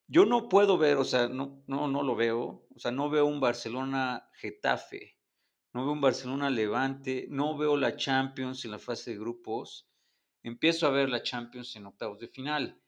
[0.07, 3.25] yo no puedo ver, o sea, no, no, no lo veo, o sea, no veo
[3.25, 5.16] un Barcelona Getafe
[5.77, 9.87] no veo un Barcelona Levante, no veo la Champions en la fase de grupos,
[10.41, 12.81] empiezo a ver la Champions en octavos de final.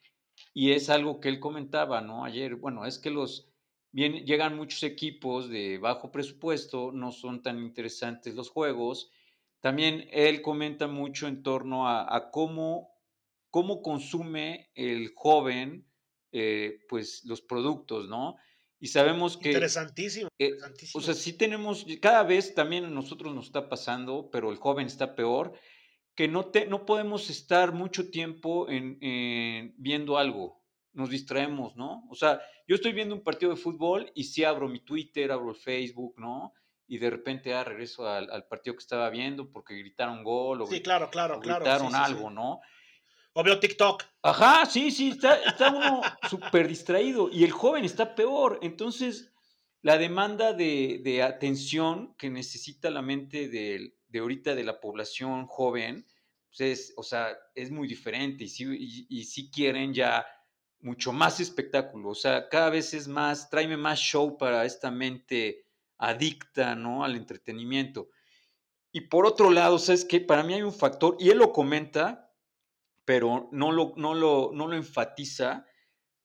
[0.56, 2.26] Y es algo que él comentaba, ¿no?
[2.26, 3.48] Ayer, bueno, es que los
[3.92, 9.12] bien, llegan muchos equipos de bajo presupuesto, no son tan interesantes los juegos.
[9.60, 12.90] También él comenta mucho en torno a, cómo,
[13.52, 15.86] cómo consume el joven
[16.32, 18.38] eh, pues los productos, ¿no?
[18.80, 19.50] Y sabemos que...
[19.50, 21.00] Interesantísimo, eh, interesantísimo.
[21.00, 24.88] o sea, sí tenemos, cada vez también a nosotros nos está pasando, pero el joven
[24.88, 25.54] está peor,
[26.16, 30.64] que no, te, no podemos estar mucho tiempo en, en, viendo algo,
[30.94, 32.06] nos distraemos, ¿no?
[32.10, 35.52] O sea, yo estoy viendo un partido de fútbol y sí abro mi Twitter, abro
[35.52, 36.54] el Facebook, ¿no?
[36.88, 40.68] Y de repente ah, regreso al, al partido que estaba viendo porque gritaron gol o,
[40.68, 42.36] sí, claro, claro, o claro, gritaron sí, sí, algo, sí.
[42.36, 42.62] ¿no?
[43.40, 44.04] O TikTok.
[44.22, 48.60] Ajá, sí, sí, está, está uno súper distraído y el joven está peor.
[48.62, 49.32] Entonces,
[49.82, 56.06] la demanda de, atención que necesita la mente de, de, ahorita de la población joven,
[56.50, 58.66] pues es, o sea, es muy diferente y sí,
[59.10, 60.26] y, quieren ya
[60.82, 62.10] mucho más espectáculo.
[62.10, 65.66] O sea, cada vez es más, tráeme más show para esta mente
[65.98, 67.06] adicta, ¿no?
[67.06, 68.10] Al entretenimiento.
[68.92, 70.20] Y por otro lado, ¿sabes qué?
[70.20, 72.29] Para mí hay un factor, y él lo comenta,
[73.10, 75.66] pero no lo, no, lo, no lo enfatiza,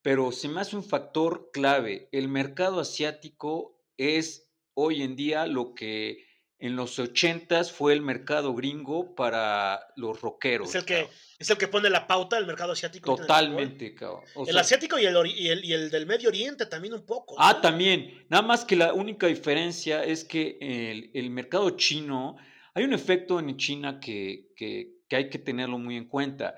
[0.03, 2.11] pero se me hace un factor clave.
[2.12, 6.27] El mercado asiático es hoy en día lo que
[6.59, 10.68] en los ochentas fue el mercado gringo para los rockeros.
[10.68, 13.16] Es el que, es el que pone la pauta del mercado asiático.
[13.16, 14.25] Totalmente, cabrón.
[14.35, 17.07] O el sea, asiático y el, y, el, y el, del Medio Oriente también un
[17.07, 17.35] poco.
[17.38, 17.61] Ah, ¿no?
[17.62, 18.27] también.
[18.29, 22.37] Nada más que la única diferencia es que el, el mercado chino,
[22.75, 26.57] hay un efecto en China que, que, que hay que tenerlo muy en cuenta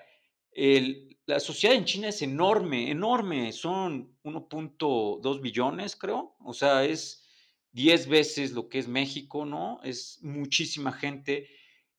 [0.56, 7.28] el, la sociedad en China es enorme, enorme, son 1.2 billones, creo, o sea, es
[7.72, 9.80] 10 veces lo que es México, ¿no?
[9.84, 11.48] Es muchísima gente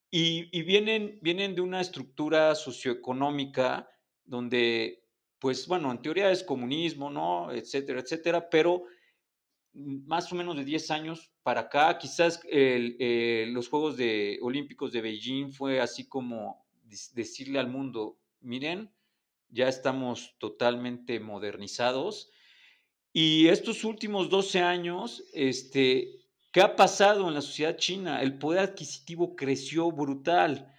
[0.10, 3.88] y, y vienen, vienen de una estructura socioeconómica
[4.26, 5.04] donde,
[5.38, 7.52] pues bueno, en teoría es comunismo, ¿no?
[7.52, 8.86] Etcétera, etcétera, pero
[9.74, 14.92] más o menos de 10 años para acá, quizás el, eh, los Juegos de, Olímpicos
[14.92, 16.66] de Beijing fue así como
[17.14, 18.94] decirle al mundo, miren,
[19.50, 22.32] ya estamos totalmente modernizados.
[23.14, 28.22] Y estos últimos 12 años, este, ¿qué ha pasado en la sociedad china?
[28.22, 30.74] El poder adquisitivo creció brutal.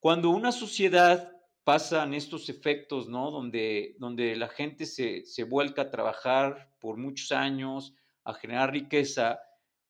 [0.00, 1.32] Cuando una sociedad
[1.64, 3.30] pasa en estos efectos, ¿no?
[3.30, 9.40] Donde, donde la gente se, se vuelca a trabajar por muchos años, a generar riqueza,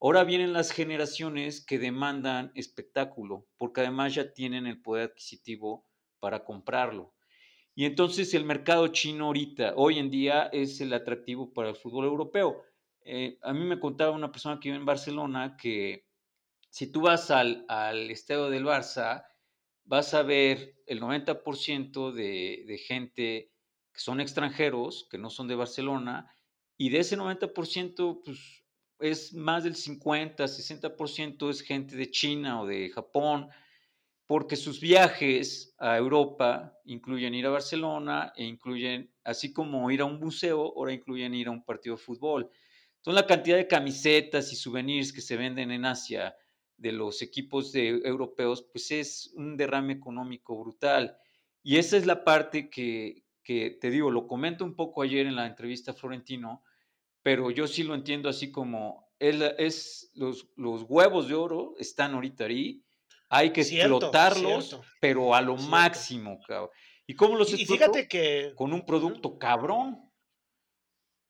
[0.01, 5.87] ahora vienen las generaciones que demandan espectáculo, porque además ya tienen el poder adquisitivo
[6.23, 7.13] para comprarlo.
[7.75, 12.05] Y entonces el mercado chino ahorita, hoy en día, es el atractivo para el fútbol
[12.05, 12.63] europeo.
[13.05, 16.07] Eh, a mí me contaba una persona que vive en Barcelona que
[16.71, 19.27] si tú vas al, al estadio del Barça,
[19.85, 23.53] vas a ver el 90% de, de gente
[23.93, 26.33] que son extranjeros, que no son de Barcelona,
[26.79, 28.65] y de ese 90%, pues
[29.01, 33.49] es más del 50, 60% es gente de China o de Japón,
[34.33, 40.07] porque sus viajes a Europa incluyen ir a Barcelona e incluyen, así como ir a
[40.07, 42.49] un museo, ahora incluyen ir a un partido de fútbol.
[42.97, 46.35] Entonces la cantidad de camisetas y souvenirs que se venden en Asia
[46.79, 51.15] de los equipos de, europeos, pues es un derrame económico brutal.
[51.63, 55.45] Y esa es la parte que, te digo, lo comento un poco ayer en la
[55.45, 56.65] entrevista a Florentino,
[57.23, 62.15] pero yo sí lo entiendo así como Es, es los, los huevos de oro están
[62.15, 62.83] ahorita ahí.
[63.35, 64.87] Hay que Cierto, explotarlos, cierto.
[65.01, 65.71] pero a lo Cierto.
[65.71, 66.71] máximo, cabrón.
[67.07, 68.53] ¿Y cómo los Y, fíjate que.
[68.55, 70.13] Con un producto cabrón,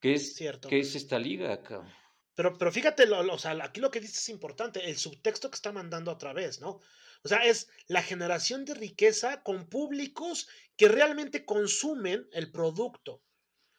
[0.00, 0.68] que es, Cierto.
[0.68, 1.92] que es esta liga, cabrón.
[2.34, 5.48] Pero, pero fíjate, lo, lo- o sea, aquí lo que dices es importante, el subtexto
[5.50, 6.80] que está mandando otra vez, ¿no?
[7.24, 13.22] O sea, es la generación de riqueza con públicos que realmente consumen el producto.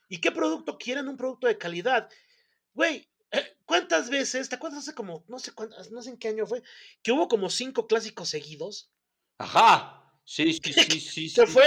[0.07, 1.09] ¿Y qué producto quieren?
[1.09, 2.09] Un producto de calidad.
[2.73, 3.09] Güey,
[3.65, 6.62] ¿cuántas veces, te acuerdas hace como, no sé cuántas, no sé en qué año fue,
[7.02, 8.91] que hubo como cinco clásicos seguidos?
[9.38, 10.00] Ajá.
[10.26, 11.30] Sí, sí, sí, sí.
[11.30, 11.41] Sí.
[11.48, 11.65] fue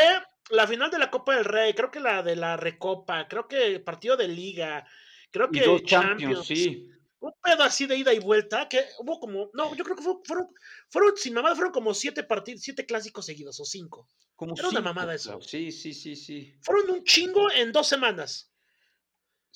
[0.51, 3.81] la final de la Copa del Rey, creo que la de la Recopa, creo que
[3.81, 4.87] partido de Liga,
[5.31, 6.89] creo Y que dos Champions, sí.
[7.19, 10.21] un pedo así de ida y vuelta, que hubo como, no, yo creo que fue-
[10.25, 10.49] fueron,
[10.89, 14.09] fueron, sin mamada, fueron como siete partidos, siete clásicos seguidos, o cinco.
[14.37, 15.41] Como Era una mamada eso.
[15.41, 16.55] Sí, sí, sí, sí.
[16.63, 18.53] Fueron un chingo en dos semanas,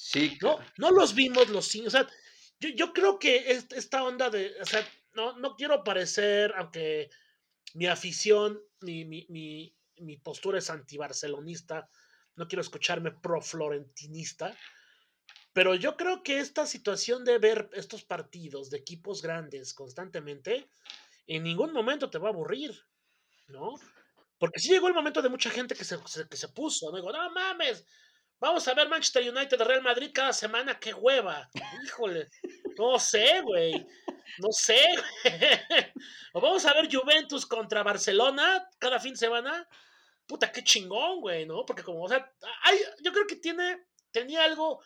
[0.03, 0.59] Sí, ¿no?
[0.79, 2.09] No los vimos los cinco, o sea,
[2.59, 7.11] yo, yo creo que es- esta onda de, o sea, no, no quiero parecer, aunque
[7.75, 11.89] mi afición, mi, mi, mi, mi postura es antibarcelonista,
[12.37, 14.57] no quiero escucharme pro-florentinista,
[15.53, 20.69] pero yo creo que esta situación de ver estos partidos de equipos grandes constantemente,
[21.27, 22.75] en ningún momento te va a aburrir,
[23.49, 23.75] ¿no?
[24.39, 26.97] Porque sí llegó el momento de mucha gente que se, se- que se puso, ¿no?
[26.99, 27.87] Digo, no mames,
[28.41, 31.49] vamos a ver Manchester United Real Madrid cada semana, qué hueva.
[31.85, 32.29] Híjole,
[32.79, 33.87] no sé, güey.
[34.39, 34.81] No sé,
[35.23, 35.93] güey.
[36.33, 39.69] O vamos a ver Juventus contra Barcelona cada fin de semana.
[40.27, 41.67] Puta, qué chingón, güey, ¿no?
[41.67, 44.81] Porque como, o sea, hay, yo creo que tiene, tenía algo,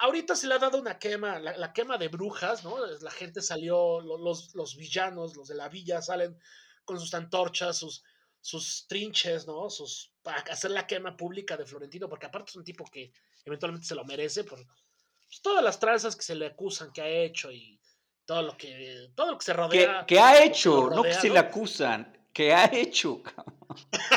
[0.00, 2.84] ahorita se le ha dado una quema, la, la quema de brujas, ¿no?
[2.84, 6.36] La gente salió, lo- los, los villanos, los de la villa salen
[6.84, 8.02] con sus antorchas, sus,
[8.42, 9.70] sus trinches, ¿no?
[9.70, 13.12] Sus, para hacer la quema pública de Florentino, porque aparte es un tipo que
[13.44, 17.08] eventualmente se lo merece por pues, todas las tranzas que se le acusan que ha
[17.08, 17.80] hecho y
[18.26, 20.04] todo lo que, todo lo que se Que, rodea.
[20.06, 23.22] que ha hecho, no que se le acusan, que ha hecho,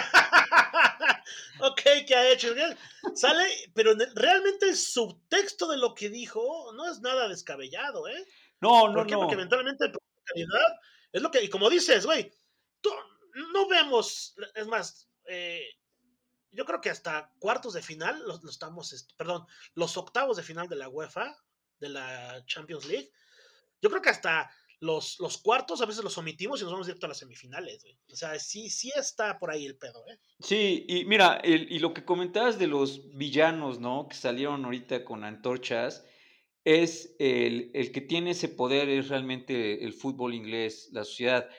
[1.62, 2.54] ok, ¿qué ha hecho?
[3.14, 8.26] Sale, pero realmente el subtexto de lo que dijo no es nada descabellado, ¿eh?
[8.62, 9.14] No, no, ¿Por qué?
[9.14, 9.20] no.
[9.20, 10.80] Porque eventualmente el producto de calidad
[11.12, 12.32] es lo que, y como dices, güey,
[12.82, 12.92] tú-
[13.54, 15.64] no vemos, es más, eh,
[16.52, 20.68] yo creo que hasta cuartos de final, los, estamos, est- perdón, los octavos de final
[20.70, 21.36] de la UEFA,
[21.80, 23.10] de la Champions League,
[23.82, 27.06] yo creo que hasta los, los cuartos a veces los omitimos y nos vamos directo
[27.06, 27.98] a las semifinales, güey.
[28.12, 30.18] O sea, sí, sí está por ahí el pedo, ¿eh?
[30.40, 34.08] Sí, y mira, el- y lo que comentabas de los villanos, ¿no?
[34.08, 36.06] Que salieron ahorita con antorchas,
[36.64, 41.50] es el, el que tiene ese poder, es realmente el fútbol inglés, la sociedad.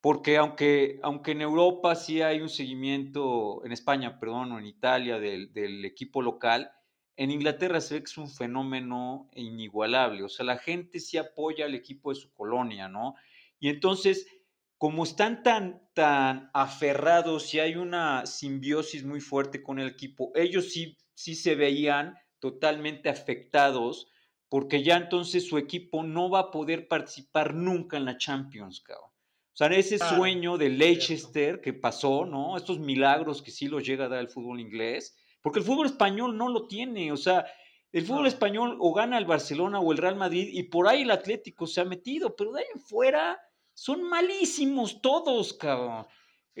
[0.00, 5.18] Porque aunque, aunque en Europa sí hay un seguimiento, en España, perdón, o en Italia,
[5.18, 6.70] del, equipo local,
[7.16, 10.22] en Inglaterra se ve que es un fenómeno inigualable.
[10.22, 13.16] O sea, la gente sí apoya al equipo de su colonia, ¿no?
[13.58, 14.28] Y entonces,
[14.76, 20.72] como están tan, tan aferrados y hay una simbiosis muy fuerte con el equipo, ellos
[20.72, 24.08] sí, sí se veían totalmente afectados
[24.48, 29.17] porque ya entonces su equipo no va a poder participar nunca en la Champions, cabrón.
[29.58, 32.56] O sea, ese sueño de Leicester que pasó, ¿no?
[32.56, 36.36] Estos milagros que sí los llega a dar el fútbol inglés, porque el fútbol español
[36.36, 37.44] no lo tiene, o sea,
[37.90, 38.28] el fútbol No.
[38.28, 41.80] español o gana el Barcelona o el Real Madrid y por ahí el Atlético se
[41.80, 43.36] ha metido, pero de ahí en fuera
[43.74, 46.06] son malísimos todos, cabrón.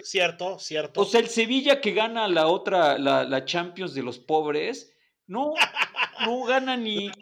[0.02, 1.00] Cierto, cierto.
[1.00, 4.92] O sea, el Sevilla que gana la otra, la, la Champions de los pobres,
[5.28, 5.54] no,
[6.26, 7.12] no gana ni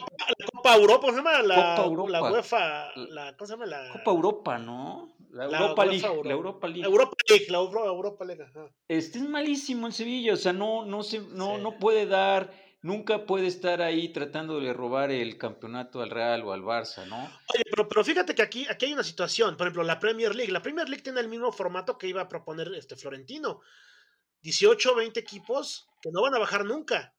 [0.54, 1.42] Copa Europa, ¿cómo se llama?
[1.42, 2.10] La, Copa Europa.
[2.12, 3.66] la UEFA, la, ¿cómo se llama?
[3.66, 5.15] La Copa Europa, ¿no?
[5.36, 6.84] La La Europa League, la Europa League.
[6.84, 8.70] Europa League, la Euro- Europa League, ajá.
[8.88, 11.62] Este es malísimo el Sevilla, o sea, no, no, se, no, Sí.
[11.62, 16.52] no puede dar, nunca puede estar ahí tratando de robar el campeonato al Real o
[16.52, 17.16] al Barça, ¿no?
[17.54, 20.52] Oye, pero, pero fíjate que aquí, aquí hay una situación, por ejemplo, la Premier League.
[20.52, 23.60] La Premier League tiene el mismo formato que iba a proponer este Florentino.
[24.42, 27.14] 18 20 equipos que no van a bajar nunca.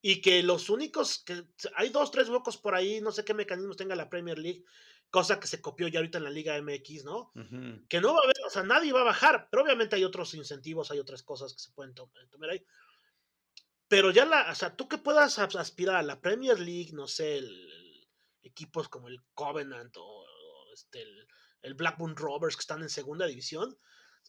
[0.00, 1.44] Y que los únicos, que
[1.76, 4.64] hay dos, tres huecos por ahí, no sé qué mecanismos tenga la Premier League,
[5.12, 7.30] cosa que se copió ya ahorita en la Liga MX, ¿no?
[7.88, 10.34] Que no va a haber, o sea, nadie va a bajar, pero obviamente hay otros
[10.34, 12.64] incentivos, hay otras cosas que se pueden to- tomar ahí.
[13.88, 17.06] Pero ya la, o sea, tú que puedas as- aspirar a la Premier League, no
[17.06, 18.08] sé, el, el-
[18.42, 21.28] equipos como el Covenant o, o este, el,
[21.62, 23.78] el Blackburn Rovers que están en segunda división,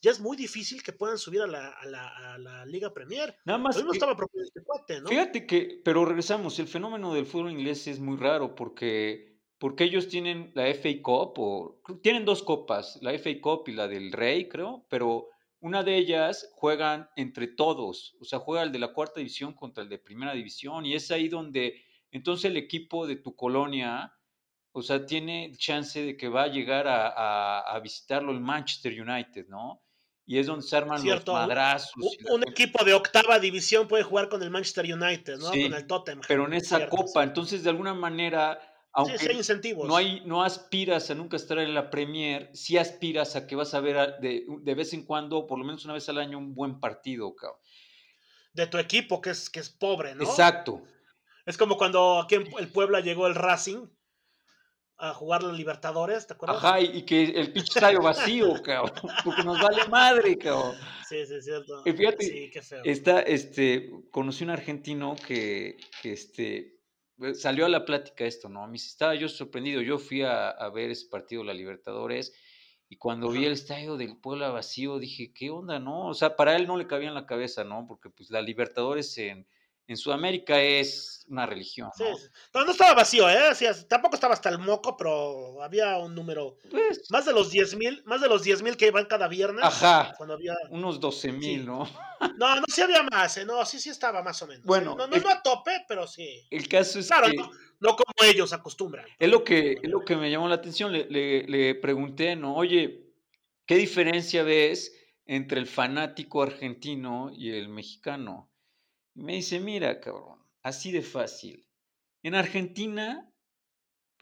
[0.02, 3.38] ya es muy difícil que puedan subir a la, a la, a la Liga Premier.
[3.46, 5.08] Nada más que- estaba proponiendo este cuate, ¿no?
[5.08, 9.33] Fíjate que, pero regresamos, el fenómeno del fútbol inglés es muy raro porque,
[9.64, 13.88] porque ellos tienen la FA Cup, o tienen dos copas, la FA Cup y la
[13.88, 15.30] del Rey, creo, pero
[15.62, 19.82] una de ellas juegan entre todos, o sea, juega el de la cuarta división contra
[19.82, 24.14] el de primera división y es ahí donde entonces el equipo de tu colonia
[24.74, 28.92] O sea, tiene chance de que va a llegar a, a- a visitarlo el Manchester
[29.02, 29.82] United, ¿no?
[30.26, 31.94] Y es donde se arman Cierto, los madrazos.
[32.30, 35.52] Un, equipo de octava división puede jugar con el Manchester United, ¿no?
[35.54, 36.22] Sí, con el Tottenham.
[36.28, 37.30] Pero en esa cierto, copa, sí.
[37.30, 38.60] entonces de alguna manera,
[38.94, 39.88] aunque Sí, sí hay incentivos.
[39.88, 43.74] no, hay, no aspiras a nunca estar en la Premier, sí aspiras a que vas
[43.74, 46.38] a ver a- de, de vez en cuando, por lo menos una vez al año,
[46.38, 47.60] un buen partido, cabrón.
[48.54, 50.24] De tu equipo, que es, que es pobre, ¿no?
[50.24, 50.82] Exacto.
[51.46, 53.88] Es como cuando aquí en el Puebla llegó el Racing
[54.98, 56.64] a jugar los Libertadores, ¿te acuerdas?
[56.64, 58.94] Ajá, y, que el pinche estadio vacío, cabrón.
[59.26, 60.76] Porque nos vale madre, cabrón.
[61.10, 61.82] Sí, sí, es cierto.
[61.84, 62.82] Y fíjate, sí, qué feo.
[62.86, 66.80] Está, este, conocí un argentino que, que, este,
[67.34, 68.66] salió a la plática esto, ¿no?
[68.68, 72.34] Me dice, estaba yo sorprendido, yo fui a, a ver ese partido la Libertadores
[72.90, 76.08] y cuando vi el estadio del Puebla vacío dije, ¿qué onda, no?
[76.08, 77.88] O sea, para él no le cabía en la cabeza, ¿no?
[77.88, 79.48] Porque pues la Libertadores en,
[79.94, 82.18] en Sudamérica es una religión, Sí, ¿no?
[82.18, 82.26] sí.
[82.54, 83.38] No, no estaba vacío, ¿eh?
[83.50, 86.58] Así tampoco estaba hasta el moco, pero había un número.
[86.70, 89.64] Pues, Más de los 10 mil, más de los 10 mil que iban cada viernes.
[89.64, 90.54] ajá, Cuando había.
[90.70, 91.66] unos 12 mil, Sí.
[91.66, 91.88] ¿no?
[92.38, 93.46] No, no, sí había más, ¿eh?
[93.46, 94.66] No, sí, sí estaba más o menos.
[94.66, 94.96] Bueno.
[94.96, 96.46] No, no, el- no a tope, pero sí.
[96.50, 97.38] El caso es Claro, que...
[97.38, 99.06] no, no como ellos acostumbran.
[99.20, 100.92] Es lo que, es lo que me llamó la atención.
[100.94, 102.56] Le, le- le pregunté, ¿no?
[102.56, 103.08] Oye,
[103.66, 104.94] ¿qué diferencia ves
[105.26, 108.50] entre el fanático argentino y el mexicano?
[109.16, 111.68] Y me dice, mira, cabrón, así de fácil.
[112.24, 113.32] En Argentina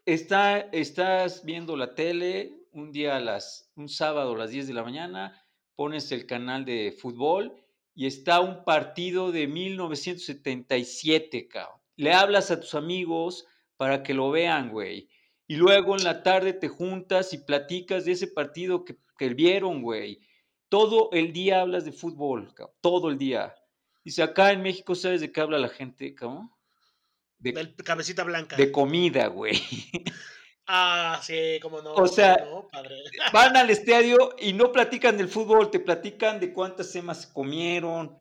[0.06, 4.74] está, estás viendo la tele un día a las, un sábado a las 10 de
[4.74, 7.56] la mañana, pones el canal de fútbol
[7.94, 11.80] y está un partido de 1977, cabrón.
[11.96, 13.46] Le hablas a tus amigos
[13.78, 15.10] para que lo vean, güey.
[15.48, 19.82] Y luego en la tarde te juntas y platicas de ese partido que, que vieron,
[19.82, 20.20] güey.
[20.70, 22.76] Todo el día hablas de fútbol, cabrón.
[22.82, 23.54] Todo el día.
[24.04, 26.52] Dice, acá en México, ¿sabes de qué habla la gente, cabrón?
[27.38, 28.56] De, Del cabecita blanca.
[28.56, 29.62] de comida, güey.
[30.68, 31.93] Ah, sí, como no.
[31.95, 33.04] O sea, no, padre.
[33.34, 38.20] Van al estadio y no platican del fútbol, te platican de cuántas semas comieron.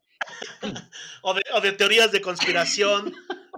[1.23, 3.13] O de, o de teorías de conspiración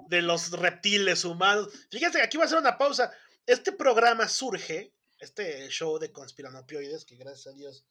[0.07, 1.69] de los reptiles humanos.
[1.89, 3.11] Fíjense que aquí va a ser una pausa.
[3.45, 7.85] Este programa surge, este show de conspiranopioides, que gracias a Dios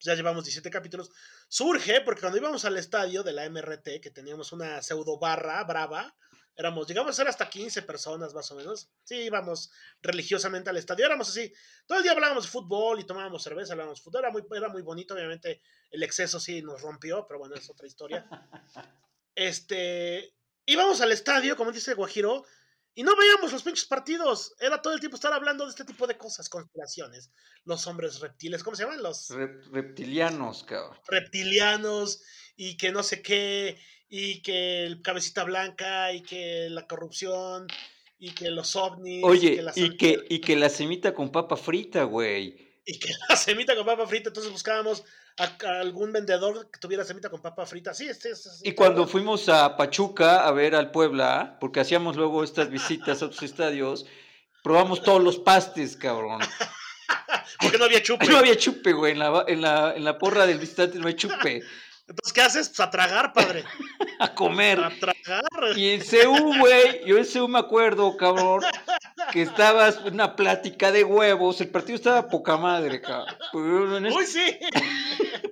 [0.00, 1.10] ya llevamos 17 capítulos,
[1.48, 6.14] surge porque cuando íbamos al estadio de la MRT, que teníamos una pseudo barra brava,
[6.56, 8.90] éramos, llegamos a ser hasta 15 personas más o menos.
[9.04, 9.70] Sí, íbamos
[10.02, 11.52] religiosamente al estadio, éramos así.
[11.86, 14.68] Todo el día hablábamos de fútbol y tomábamos cerveza, hablábamos de fútbol, era muy, era
[14.68, 18.26] muy bonito, obviamente el exceso sí nos rompió, pero bueno, es otra historia.
[19.38, 20.34] Este,
[20.64, 22.46] íbamos al estadio, como dice Guajiro,
[22.96, 24.54] y no veíamos los pinches partidos.
[24.58, 27.30] Era todo el tiempo estar hablando de este tipo de cosas, conspiraciones.
[27.64, 29.02] Los hombres reptiles, ¿cómo se llaman?
[29.02, 30.98] Los Rep- reptilianos, cabrón.
[31.06, 32.22] reptilianos
[32.56, 33.78] y que no sé qué,
[34.08, 37.66] y que el cabecita blanca, y que la corrupción,
[38.18, 39.22] y que los ovnis.
[39.24, 42.80] Oye, las- y que, y que la semita con papa frita, güey.
[42.86, 45.04] y que la semita con papa frita, entonces buscábamos
[45.38, 47.94] a, a algún vendedor que tuviera semita con papa frita.
[47.94, 48.60] Sí, es.
[48.62, 53.26] Y cuando fuimos a Pachuca a ver al Puebla, porque hacíamos luego estas visitas a
[53.26, 54.06] otros estadios,
[54.62, 56.40] probamos todos los pastes, cabrón.
[57.60, 58.26] Porque no había chupe.
[58.26, 59.12] No había chupe, güey.
[59.12, 61.62] En la, en la, en la porra del visitante no hay chupe.
[62.08, 62.68] Entonces, ¿qué haces?
[62.68, 63.64] Pues a tragar, padre.
[64.20, 64.78] A comer.
[64.80, 65.44] A tragar.
[65.76, 68.62] Y en CU, güey, yo en CU me acuerdo, cabrón,
[69.32, 71.60] que estabas en una plática de huevos.
[71.60, 74.06] El partido estaba poca madre, cabrón.
[74.06, 74.58] Este- Uy, sí.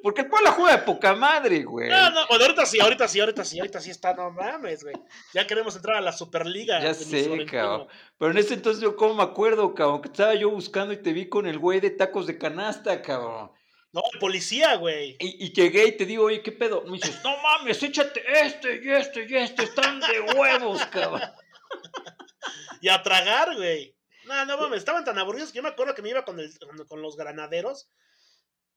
[0.02, 1.88] Porque el Puebla juega de poca madre, güey.
[1.88, 4.94] No, no, bueno, ahorita sí, ahorita sí, ahorita sí, ahorita sí está, no mames, güey.
[5.32, 6.80] Ya queremos entrar a la Superliga.
[6.82, 7.88] Ya sé, cabrón.
[8.18, 11.12] Pero en ese entonces yo cómo me acuerdo, cabrón, que estaba yo buscando y te
[11.12, 13.50] vi con el güey de tacos de canasta, cabrón.
[13.92, 15.16] No, el policía, güey.
[15.20, 16.82] Y, y llegué y te digo, oye, ¿qué pedo?
[16.84, 21.22] Me dices, no mames, échate este y este y este, están de huevos, cabrón.
[22.84, 23.96] Y a tragar, güey.
[24.26, 26.58] No, no mames, estaban tan aburridos que yo me acuerdo que me iba con, el,
[26.58, 27.88] con, con los granaderos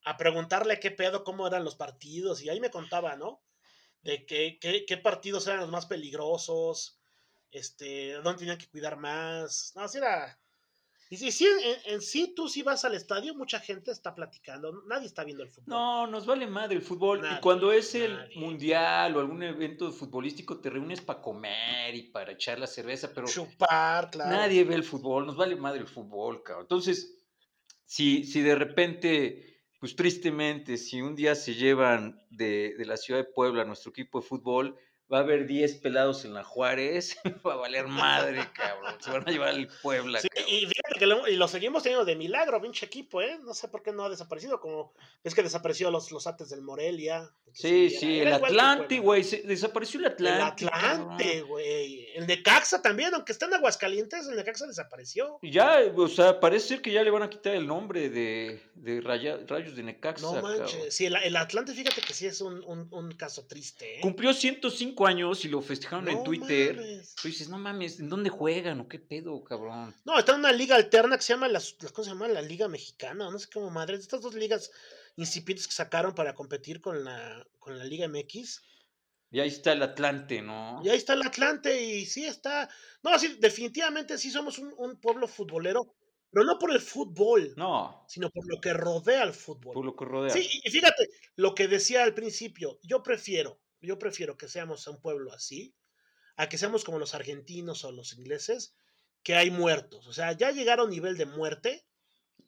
[0.05, 2.41] a preguntarle qué pedo, cómo eran los partidos.
[2.41, 3.43] Y ahí me contaba, ¿no?
[4.03, 7.01] De qué, qué, qué partidos eran los más peligrosos,
[7.51, 9.73] este, dónde tenían que cuidar más.
[9.75, 10.39] No, así era.
[11.09, 14.83] Y sí, sí, en, en sí, tú si vas al estadio, mucha gente está platicando,
[14.87, 15.65] nadie está viendo el fútbol.
[15.65, 17.21] No, nos vale madre el fútbol.
[17.21, 18.35] Nadie, y cuando es el nadie.
[18.39, 23.27] mundial o algún evento futbolístico, te reúnes para comer y para echar la cerveza, pero
[23.27, 24.31] Chupar, claro.
[24.31, 26.63] nadie ve el fútbol, nos vale madre el fútbol, cabrón.
[26.65, 27.23] Entonces,
[27.85, 33.21] si, si de repente, pues tristemente, si un día se llevan de, de la ciudad
[33.21, 34.77] de Puebla nuestro equipo de fútbol,
[35.11, 38.95] va a haber 10 pelados en la Juárez, va a valer madre, cabrón.
[38.99, 40.19] Se van a llevar al Puebla.
[40.19, 40.53] Sí, cabrón.
[40.53, 43.37] y fíjate que lo, y lo seguimos teniendo de milagro, pinche equipo, ¿eh?
[43.43, 44.93] No sé por qué no ha desaparecido, como
[45.23, 47.31] es que desapareció los, los ates del Morelia.
[47.53, 49.23] Sí, sí, el Atlante, güey.
[49.23, 50.65] Desapareció el El Atlante.
[50.65, 51.47] Atlante, cabrón.
[51.49, 52.07] güey.
[52.15, 55.39] El Necaxa también, aunque está en Aguascalientes, el Necaxa desapareció.
[55.41, 59.01] Ya, o sea, parece ser que ya le van a quitar el nombre de, de
[59.01, 60.21] Raya- Rayos de Necaxa.
[60.25, 60.59] No cabrón.
[60.59, 60.93] manches.
[60.93, 64.01] Sí, el, el Atlante, fíjate que sí es un, un, un caso triste, ¿eh?
[64.01, 66.75] Cumplió 105 años y lo festejaron en Twitter.
[66.77, 67.13] mames.
[67.21, 69.93] Tú dices, no mames, ¿en dónde juegan o qué pedo, cabrón?
[70.05, 72.27] No, está en una liga alterna que se llama, las, las- ¿cómo se llama?
[72.27, 73.97] La Liga Mexicana, no sé cómo madre.
[73.97, 74.71] Estas dos ligas
[75.17, 78.61] incipientes que sacaron para competir con la, con la Liga MX.
[79.29, 80.79] Y ahí está el Atlante, ¿no?
[80.83, 82.69] Y ahí está el Atlante y sí está.
[83.03, 85.93] No, sí, definitivamente sí somos un, un pueblo futbolero,
[86.31, 89.73] pero no por el fútbol, No, sino por lo que rodea al fútbol.
[89.73, 90.29] por lo que rodea.
[90.29, 94.99] Sí, y fíjate, lo que decía al principio, yo prefiero, yo prefiero que seamos un
[95.01, 95.75] pueblo así,
[96.37, 98.75] a que seamos como los argentinos o los ingleses,
[99.23, 100.07] que hay muertos.
[100.07, 101.87] O sea, ya llegar a un nivel de muerte,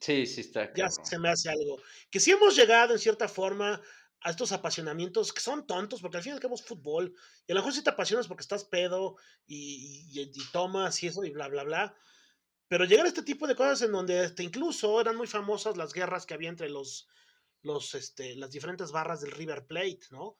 [0.00, 1.04] Sí, sí está, ya cabrón.
[1.04, 1.80] se me hace algo.
[2.10, 3.80] Que sí hemos llegado en cierta forma
[4.22, 7.14] a estos apasionamientos que son tontos, porque al fin y al cabo es fútbol,
[7.46, 9.16] y a lo mejor sí te apasionas porque estás pedo
[9.46, 11.94] y, y- y tomas y eso y bla, bla, bla.
[12.68, 15.92] Pero llegar a este tipo de cosas en donde este, incluso eran muy famosas las
[15.92, 17.08] guerras que había entre los,
[17.62, 20.38] los, este, las diferentes barras del River Plate, ¿no?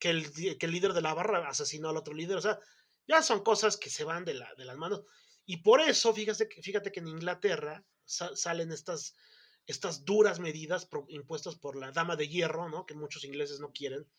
[0.00, 2.58] Que el, que el líder de la barra asesinó al otro líder, o sea,
[3.06, 5.02] ya son cosas que se van de, la, de las manos.
[5.46, 9.14] Y por eso, fíjate, que- fíjate que en Inglaterra sa- salen estas,
[9.66, 12.86] estas duras medidas impuestas por la dama de hierro, ¿no?
[12.86, 14.10] Que muchos ingleses no quieren,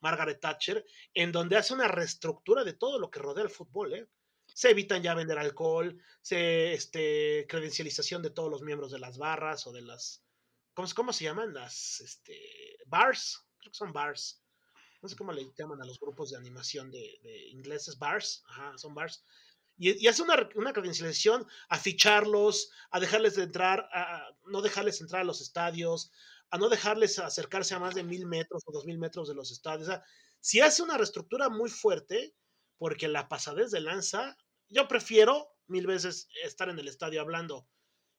[0.00, 4.06] Margaret Thatcher, en donde hace una reestructura de todo lo que rodea el fútbol, ¿eh?
[4.46, 9.66] Se evitan ya vender alcohol, se, este, credencialización de todos los miembros de las barras
[9.66, 10.22] o de las,
[10.74, 11.54] ¿cómo, cómo se llaman?
[11.54, 14.43] Las, este, bars, creo que son bars.
[15.04, 18.72] No sé cómo le llaman a los grupos de animación de, de ingleses, bars, ajá,
[18.78, 19.22] son bars.
[19.76, 24.62] Y, y hace una, una credencialización a ficharlos, a dejarles de entrar, a a no
[24.62, 26.10] dejarles entrar a los estadios,
[26.50, 29.50] a no dejarles acercarse a más de mil metros o dos mil metros de los
[29.50, 29.88] estadios.
[29.88, 30.02] O sea,
[30.40, 32.34] si hace una reestructura muy fuerte,
[32.78, 34.38] porque la pasadez de lanza,
[34.70, 37.68] yo prefiero mil veces estar en el estadio hablando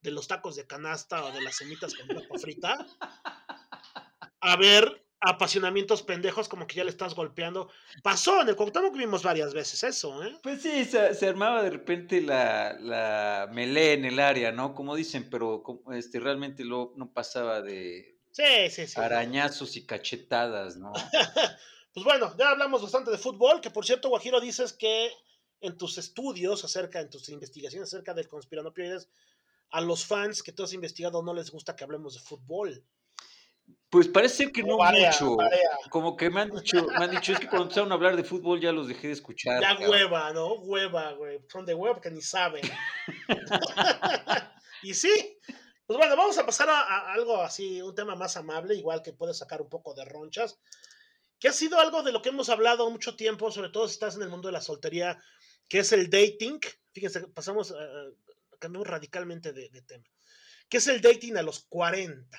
[0.01, 2.77] de los tacos de canasta o de las semitas con papa frita,
[4.39, 7.69] a ver apasionamientos pendejos como que ya le estás golpeando.
[8.03, 10.37] Pasó en el Cuauhtémoc que vimos varias veces eso, ¿eh?
[10.43, 14.73] Pues sí, se, se armaba de repente la, la melee en el área, ¿no?
[14.75, 15.63] Como dicen, pero
[15.93, 18.99] este, realmente lo, no pasaba de Sí, sí, sí.
[18.99, 20.93] arañazos y cachetadas, ¿no?
[21.93, 25.09] Pues bueno, ya hablamos bastante de fútbol, que por cierto, Guajiro, dices que
[25.61, 29.07] en tus estudios acerca, en tus investigaciones acerca del conspiranopioides,
[29.71, 32.83] a los fans que tú has investigado no les gusta que hablemos de fútbol.
[33.89, 35.37] Pues parece que no mucho.
[35.89, 38.25] Como que me han dicho, me han dicho, es que cuando empezaron a hablar de
[38.25, 39.61] fútbol ya los dejé de escuchar.
[39.61, 39.89] Ya cabrón.
[39.89, 40.53] hueva, ¿no?
[40.55, 41.39] Hueva, güey.
[41.47, 42.63] Son de hueva que ni saben.
[44.83, 45.39] y sí.
[45.85, 49.13] Pues bueno, vamos a pasar a, a algo así, un tema más amable, igual que
[49.13, 50.59] puede sacar un poco de ronchas,
[51.39, 54.15] que ha sido algo de lo que hemos hablado mucho tiempo, sobre todo si estás
[54.15, 55.21] en el mundo de la soltería,
[55.69, 56.59] que es el dating.
[56.91, 58.13] Fíjense, pasamos, eh,
[58.59, 60.05] cambiamos radicalmente de, de tema.
[60.67, 62.37] ¿Qué es el dating a los 40?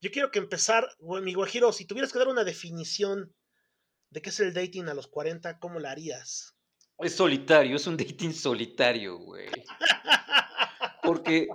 [0.00, 3.34] Yo quiero que empezar, mi Guajiro, si tuvieras que dar una definición
[4.10, 6.54] de qué es el dating a los 40, ¿cómo la harías?
[6.98, 9.48] Es solitario, es un dating solitario, güey.
[11.02, 11.46] Porque,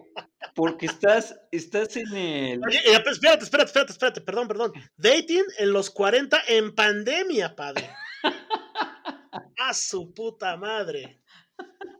[0.55, 2.61] porque estás, estás en el.
[2.65, 4.71] Oye, eh, pues, espérate, espérate, espérate, espérate, perdón, perdón.
[4.95, 7.89] Dating en los 40 en pandemia, padre.
[9.57, 11.21] A su puta madre.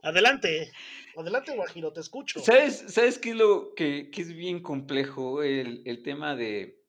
[0.02, 0.72] Adelante,
[1.16, 2.40] adelante, Guajiro, te escucho.
[2.40, 5.42] ¿Sabes, ¿Sabes qué es lo que, que es bien complejo?
[5.42, 6.82] El, el tema de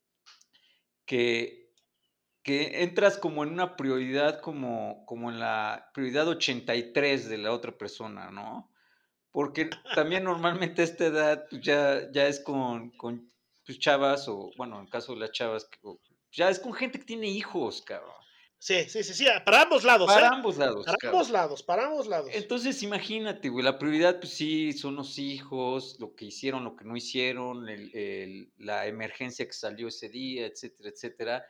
[1.05, 1.74] que,
[2.43, 7.78] que entras como en una prioridad, como, como en la prioridad 83 de la otra
[7.78, 8.71] persona, ¿no?
[9.32, 13.32] Porque también normalmente a esta edad pues, ya, ya es con, con
[13.65, 15.69] pues, chavas, o bueno, en el caso de las chavas,
[16.32, 18.22] ya es con gente que tiene hijos, cabrón.
[18.66, 20.30] Sí, sí, sí, sí, para ambos lados, Para ¿eh?
[20.32, 20.86] ambos lados.
[20.86, 21.20] Para cabrón.
[21.20, 22.30] ambos lados, para ambos lados.
[22.34, 26.86] Entonces, imagínate, güey, la prioridad, pues sí, son los hijos, lo que hicieron, lo que
[26.86, 31.45] no hicieron, el- el- la emergencia que salió ese día, etcétera, etcétera.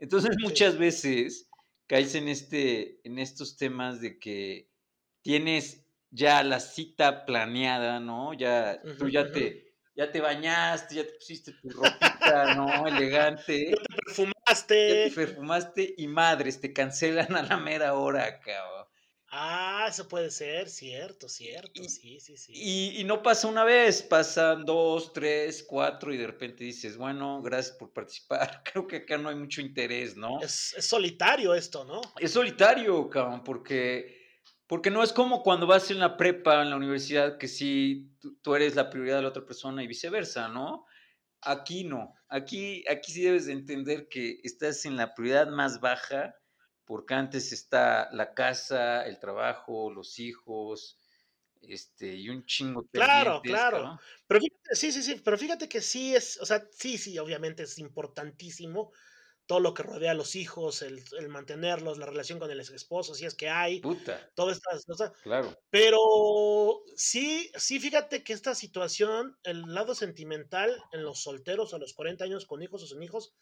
[0.00, 0.42] Entonces, Sí.
[0.42, 1.48] muchas veces
[1.86, 4.68] caes en, este, en estos temas de que
[5.22, 8.34] tienes ya la cita planeada, ¿no?
[8.34, 12.66] Ya, tú ya te, ya te bañaste, ya te pusiste tu ropita, ¿no?
[12.88, 13.70] Elegante.
[13.70, 14.35] Ya te Fumaste.
[15.14, 18.86] Perfumaste y madres, te cancelan a la mera hora, cabrón.
[19.28, 22.52] Ah, eso puede ser, cierto, cierto, Y- sí, sí, sí.
[22.54, 27.42] Y, y no pasa una vez, pasan dos, tres, cuatro y de repente dices, bueno,
[27.42, 28.62] gracias por participar.
[28.72, 30.40] Creo que acá no hay mucho interés, ¿no?
[30.40, 32.00] Es, es solitario esto, ¿no?
[32.20, 34.16] Es solitario, cabrón, porque,
[34.68, 38.38] porque no es como cuando vas en la prepa, en la universidad, que sí, tú,
[38.40, 40.86] tú eres la prioridad de la otra persona y viceversa, ¿no?
[41.42, 42.14] Aquí no.
[42.28, 46.34] Aquí, aquí sí debes de entender que estás en la prioridad más baja,
[46.84, 50.98] porque antes está la casa, el trabajo, los hijos,
[51.62, 53.98] este, y un chingo de Claro, claro.
[54.26, 57.64] Pero fíjate, sí, sí, sí, pero fíjate que sí es, o sea, sí, sí, obviamente
[57.64, 58.92] es importantísimo
[59.46, 62.70] todo lo que rodea a los hijos, el, el mantenerlos, la relación con el ex
[62.70, 65.12] esposo, si es que hay, Puta, todas estas cosas.
[65.22, 65.54] claro.
[65.70, 65.98] Pero
[66.96, 72.24] sí, sí, fíjate que esta situación, el lado sentimental en los solteros a los 40
[72.24, 73.34] años con hijos o sin hijos,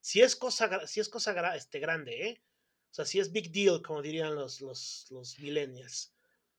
[0.00, 2.44] sí es cosa, sí es cosa este, grande, ¿eh?
[2.90, 6.14] O sea, sí es big deal, como dirían los, los, los millennials.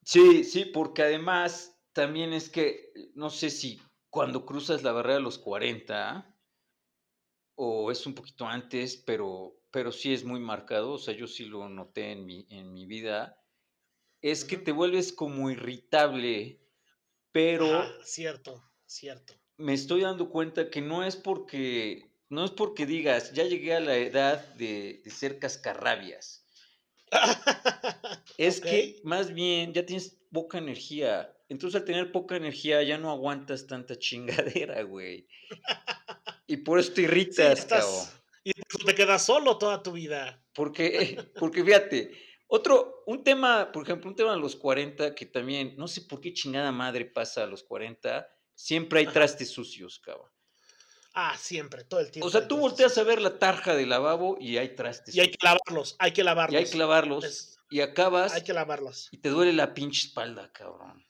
[0.05, 5.21] Sí, sí, porque además también es que, no sé si cuando cruzas la barrera de
[5.21, 6.32] los 40
[7.55, 11.45] o es un poquito antes, pero, pero sí es muy marcado, o sea, yo sí
[11.45, 13.43] lo noté en mi, en mi vida,
[14.21, 16.61] es que te vuelves como irritable,
[17.31, 19.33] pero Ajá, cierto, cierto.
[19.57, 23.79] me estoy dando cuenta que no es porque, no es porque digas, ya llegué a
[23.79, 26.45] la edad de, de ser cascarrabias.
[28.37, 28.65] Es Ok.
[28.65, 31.35] que más bien ya tienes poca energía.
[31.49, 35.27] Entonces al tener poca energía ya no aguantas tanta chingadera, güey.
[36.47, 38.05] Y por eso te Sí, irritas, cabrón.
[38.43, 40.43] y tú te quedas solo toda tu vida.
[40.53, 42.11] Porque, porque fíjate,
[42.47, 46.19] otro, un tema, por ejemplo, un tema de los 40 que también, no sé por
[46.21, 50.29] qué chingada madre pasa a los 40, siempre hay trastes sucios, cabrón.
[51.15, 52.27] Ah, siempre, todo el tiempo.
[52.27, 55.29] O sea, tú volteas a ver la tarja del lavabo y hay trastes Y hay
[55.29, 56.53] que lavarlos, hay que lavarlos.
[56.53, 59.09] Y hay que lavarlos Es- y acabas hay que lavarlos.
[59.11, 61.03] y te duele la pinche espalda, cabrón.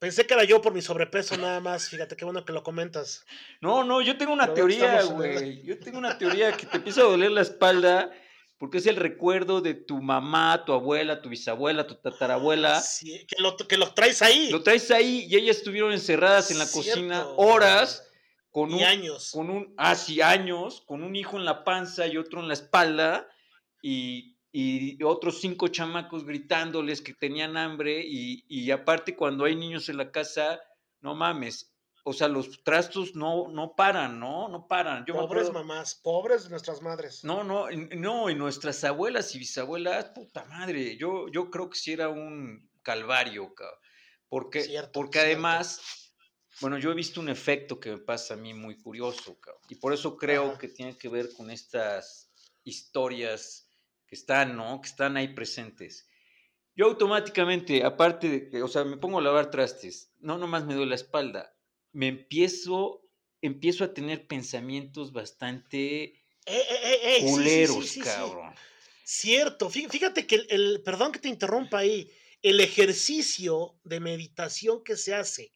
[0.00, 3.26] Pensé que era yo por mi sobrepeso nada más, fíjate qué bueno que lo comentas.
[3.60, 5.62] No, no, yo tengo una Pero teoría, güey.
[5.62, 8.10] Yo tengo una teoría que te empieza a doler la espalda
[8.56, 12.80] porque es el recuerdo de tu mamá, tu abuela, tu bisabuela, tu tatarabuela.
[12.80, 14.48] Sí, que, lo, que lo traes ahí.
[14.50, 18.06] Lo traes ahí y ellas estuvieron encerradas en la cocina horas
[18.50, 19.32] con y un, años.
[19.32, 22.54] con un, ah, sí, años, con un hijo en la panza y otro en la
[22.54, 23.28] espalda
[23.82, 29.88] y, y otros cinco chamacos gritándoles que tenían hambre y, y aparte cuando hay niños
[29.88, 30.60] en la casa,
[31.00, 31.72] no mames,
[32.02, 34.48] o sea, los trastos no, no paran, ¿no?
[34.48, 35.04] No paran.
[35.06, 37.22] Yo me pobres acuerdo- mamás, pobres nuestras madres.
[37.22, 41.92] no, no, no, y nuestras abuelas y bisabuelas, puta madre, yo, yo creo que sí
[41.92, 43.78] era un calvario, cabrón.
[44.28, 45.32] Porque, Cierto, porque cierto.
[45.32, 45.80] además,
[46.60, 49.62] bueno, yo he visto un efecto que me pasa a mí muy curioso, cabrón.
[49.68, 50.58] Y por eso creo Ajá.
[50.58, 52.32] que tiene que ver con estas
[52.64, 53.68] historias
[54.10, 54.80] que están, ¿no?
[54.82, 56.08] Que están ahí presentes.
[56.74, 60.74] Yo automáticamente, aparte de que, o sea, me pongo a lavar trastes, no nomás me
[60.74, 61.56] duele la espalda,
[61.92, 63.08] me empiezo,
[63.40, 66.14] empiezo a tener pensamientos bastante Eh,
[66.46, 68.54] eh, eh, eh, sí, sí, sí, culeros, cabrón.
[69.04, 72.10] Cierto, fí- fíjate que el, el- perdón que te interrumpa ahí,
[72.42, 75.52] el ejercicio de meditación que se hace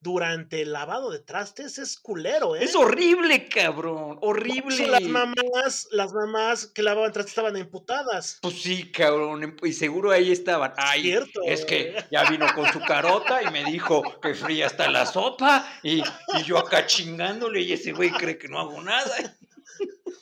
[0.00, 2.64] durante el lavado de trastes es culero, ¿eh?
[2.64, 4.86] Es horrible, cabrón, horrible.
[4.86, 8.38] las mamás, las mamás que lavaban trastes estaban emputadas.
[8.40, 10.72] Pues sí, cabrón, em- y seguro ahí estaban.
[10.76, 14.90] Ay, Cierto, es que ya vino con su carota y me dijo que fría está
[14.90, 19.36] la sopa y, y yo acá chingándole y ese güey cree que no hago nada.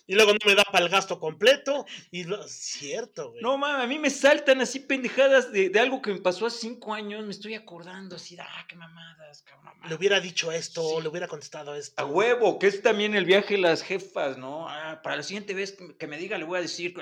[0.09, 1.85] Y luego no me da para el gasto completo.
[2.13, 3.43] Y lo- cierto, güey.
[3.43, 6.59] No mames, a mí me saltan así pendejadas de, de algo que me pasó hace
[6.61, 9.75] cinco años, me estoy acordando así, de, ah, qué mamadas, cabrón.
[9.89, 11.03] Le hubiera dicho esto, Sí.
[11.03, 12.01] le hubiera contestado esto.
[12.01, 14.69] A huevo, que es también el viaje de las jefas, ¿no?
[14.69, 16.95] Ah, para la siguiente vez que me- diga le voy a decir.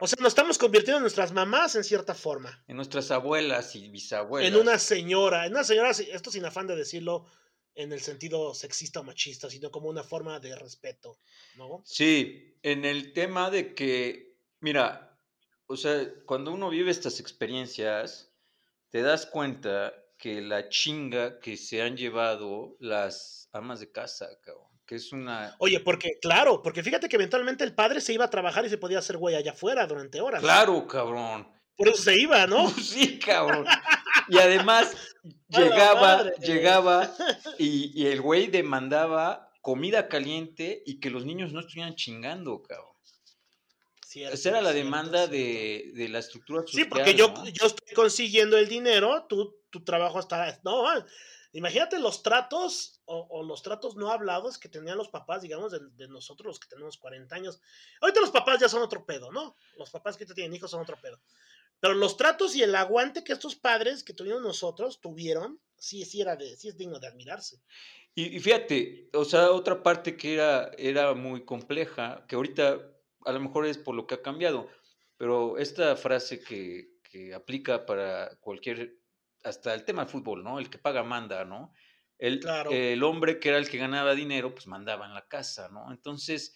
[0.00, 2.62] O sea, nos estamos convirtiendo en nuestras mamás en cierta forma.
[2.66, 4.50] En nuestras abuelas y bisabuelas.
[4.52, 7.24] En una señora, en una señora, esto sin afán de decirlo
[7.74, 11.18] en el sentido sexista o machista, sino como una forma de respeto,
[11.56, 11.82] ¿no?
[11.84, 15.18] Sí, en el tema de que, mira,
[15.66, 18.32] o sea, cuando uno vive estas experiencias,
[18.90, 24.68] te das cuenta que la chinga que se han llevado las amas de casa, cabrón,
[24.86, 25.56] que es una...
[25.58, 28.78] Oye, porque, claro, porque fíjate que eventualmente el padre se iba a trabajar y se
[28.78, 30.42] podía hacer güey allá afuera durante horas.
[30.42, 31.48] Claro, cabrón.
[31.76, 32.68] Por eso se iba, ¿no?
[32.80, 33.66] Sí, cabrón.
[34.28, 34.94] Y además
[35.48, 37.14] llegaba, llegaba
[37.58, 42.88] y, y el güey demandaba comida caliente y que los niños no estuvieran chingando, cabrón.
[44.04, 45.32] Cierto, Esa era la cierto, demanda cierto.
[45.36, 46.88] de, de la estructura Sí, social.
[46.90, 47.48] porque yo, ¿no?
[47.48, 50.60] yo estoy consiguiendo el dinero, tú, tu trabajo está...
[50.64, 51.06] No, ah,
[51.52, 55.78] imagínate los tratos o, o los tratos no hablados que tenían los papás, digamos, de,
[55.96, 57.60] de nosotros los que tenemos 40 años.
[58.02, 59.56] Ahorita los papás ya son otro pedo, ¿no?
[59.78, 61.18] Los papás que ahorita tienen hijos son otro pedo.
[61.82, 66.20] Pero los tratos y el aguante que estos padres que tuvieron nosotros tuvieron, sí, sí,
[66.20, 67.60] era de, sí es digno de admirarse.
[68.14, 72.88] Y, y fíjate, o sea, otra parte que era, era muy compleja, que ahorita
[73.24, 74.68] a lo mejor es por lo que ha cambiado,
[75.16, 79.00] pero esta frase que, que aplica para cualquier,
[79.42, 80.60] hasta el tema del fútbol, ¿no?
[80.60, 81.72] El que paga manda, ¿no?
[82.16, 82.70] El, Claro.
[82.70, 85.90] el hombre que era el que ganaba dinero, pues mandaba en la casa, ¿no?
[85.90, 86.54] Entonces,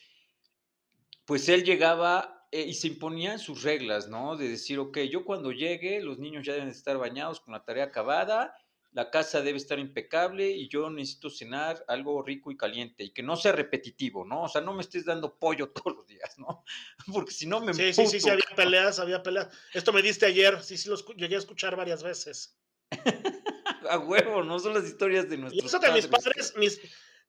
[1.24, 4.36] pues él llegaba eh, y se imponían sus reglas, ¿no?
[4.36, 7.84] De decir, ok, yo cuando llegue, los niños ya deben estar bañados con la tarea
[7.84, 8.54] acabada,
[8.92, 13.22] la casa debe estar impecable y yo necesito cenar algo rico y caliente y que
[13.22, 14.44] no sea repetitivo, ¿no?
[14.44, 16.64] O sea, no me estés dando pollo todos los días, ¿no?
[17.12, 19.48] Porque si no me Sí, sí, sí, sí, había peleas, había peleas.
[19.74, 22.58] Esto me diste ayer, sí, sí, lo escu- llegué a escuchar varias veces.
[23.90, 26.80] A huevo, no son las historias de Y nuestros eso que mis padres, mis,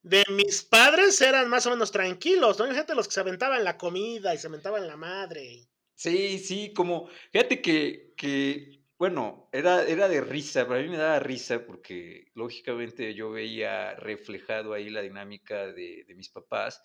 [0.08, 2.66] de mis padres eran más o menos tranquilos, ¿no?
[2.74, 5.68] Gente los que se aventaban la comida y se aventaban la madre.
[5.95, 11.20] Sí, sí, como, fíjate que, que bueno, era, era de risa, para mí me daba
[11.20, 16.84] risa porque lógicamente yo veía reflejado ahí la dinámica de, de mis papás,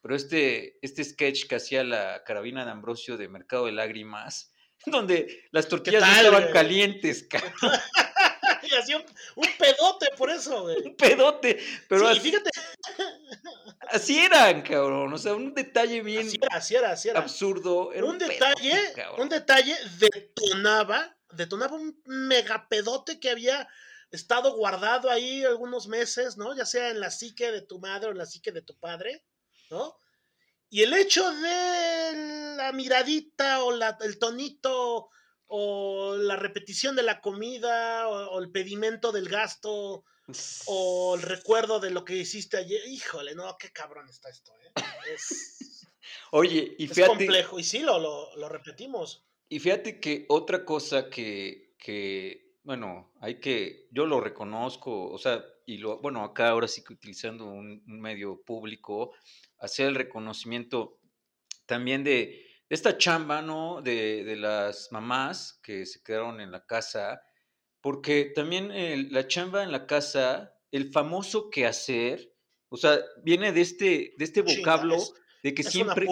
[0.00, 4.52] pero este, este sketch que hacía la carabina de Ambrosio de Mercado de Lágrimas,
[4.86, 7.52] donde las tortillas no estaban calientes, cabrón,
[8.70, 9.04] y hacía un,
[9.36, 10.76] un pedote por eso, güey.
[10.88, 11.58] un pedote,
[11.88, 12.50] pero Sí, así, fíjate,
[13.88, 17.20] así eran, cabrón, o sea, un detalle bien así era, así era, así era.
[17.20, 17.92] absurdo.
[17.92, 23.68] era un detalle, un detalle detonaba, detonaba un megapedote que había
[24.10, 26.54] estado guardado ahí algunos meses, ¿no?
[26.56, 29.24] Ya sea en la psique de tu madre o en la psique de tu padre,
[29.70, 29.96] ¿no?
[30.70, 35.08] Y el hecho de la miradita o la- el tonito
[35.56, 40.04] o la repetición de la comida o, o el pedimento del gasto
[40.66, 44.82] o el recuerdo de lo que hiciste ayer, híjole, no, qué cabrón está esto, ¿eh?
[45.14, 45.86] Es,
[46.32, 49.24] Oye, y es fíjate, complejo y sí, lo, lo, lo repetimos.
[49.48, 55.44] Y fíjate que otra cosa que, que, bueno, hay que, yo lo reconozco, o sea,
[55.66, 59.12] y lo, bueno, acá ahora sí que utilizando un, un medio público,
[59.58, 60.98] hacer el reconocimiento
[61.66, 62.44] también de
[62.74, 63.80] esta chamba, ¿no?
[63.82, 67.20] De, de las mamás que se quedaron en la casa,
[67.80, 72.32] porque también el- la chamba en la casa, el famoso quehacer,
[72.68, 75.12] o sea, viene de este, de este Chinga, vocablo es-
[75.42, 76.06] de que siempre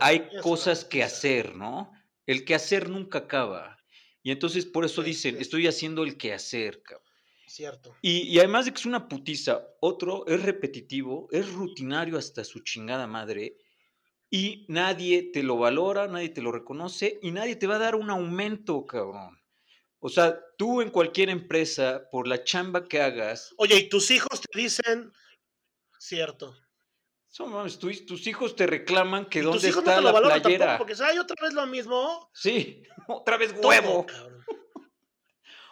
[0.00, 1.92] hay cosas que hacer, ¿no?
[2.26, 3.76] El quehacer nunca acaba.
[4.22, 5.42] Y entonces por eso Sí, dicen, sí.
[5.42, 7.06] estoy haciendo el quehacer, cabrón.
[7.46, 7.96] Cierto.
[8.00, 12.60] Y, y además de que es una putiza, otro es repetitivo, es rutinario hasta su
[12.60, 13.56] chingada madre,
[14.30, 17.94] y nadie te lo valora, nadie te lo reconoce, y nadie te va a dar
[17.96, 19.38] un aumento, cabrón.
[19.98, 24.40] O sea, tú en cualquier empresa, por la chamba que hagas, Oye, y tus hijos
[24.40, 25.12] te dicen,
[25.98, 26.56] cierto.
[27.26, 30.40] son, mames, tus, tus hijos te reclaman que dónde hijos no está te lo la
[30.40, 30.66] playera.
[30.66, 32.30] tampoco, porque hay otra vez lo mismo.
[32.32, 34.06] Sí, otra vez huevo.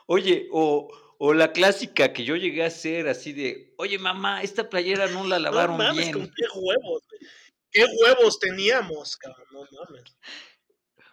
[0.07, 0.89] Oye, o,
[1.19, 5.25] o la clásica que yo llegué a hacer así de, oye mamá, esta playera no
[5.25, 6.13] la No lavaron mames, bien.
[6.13, 6.33] con
[6.63, 7.03] huevos.
[7.09, 7.31] güey.
[7.71, 9.47] ¿Qué huevos teníamos, cabrón?
[9.51, 10.19] No mames.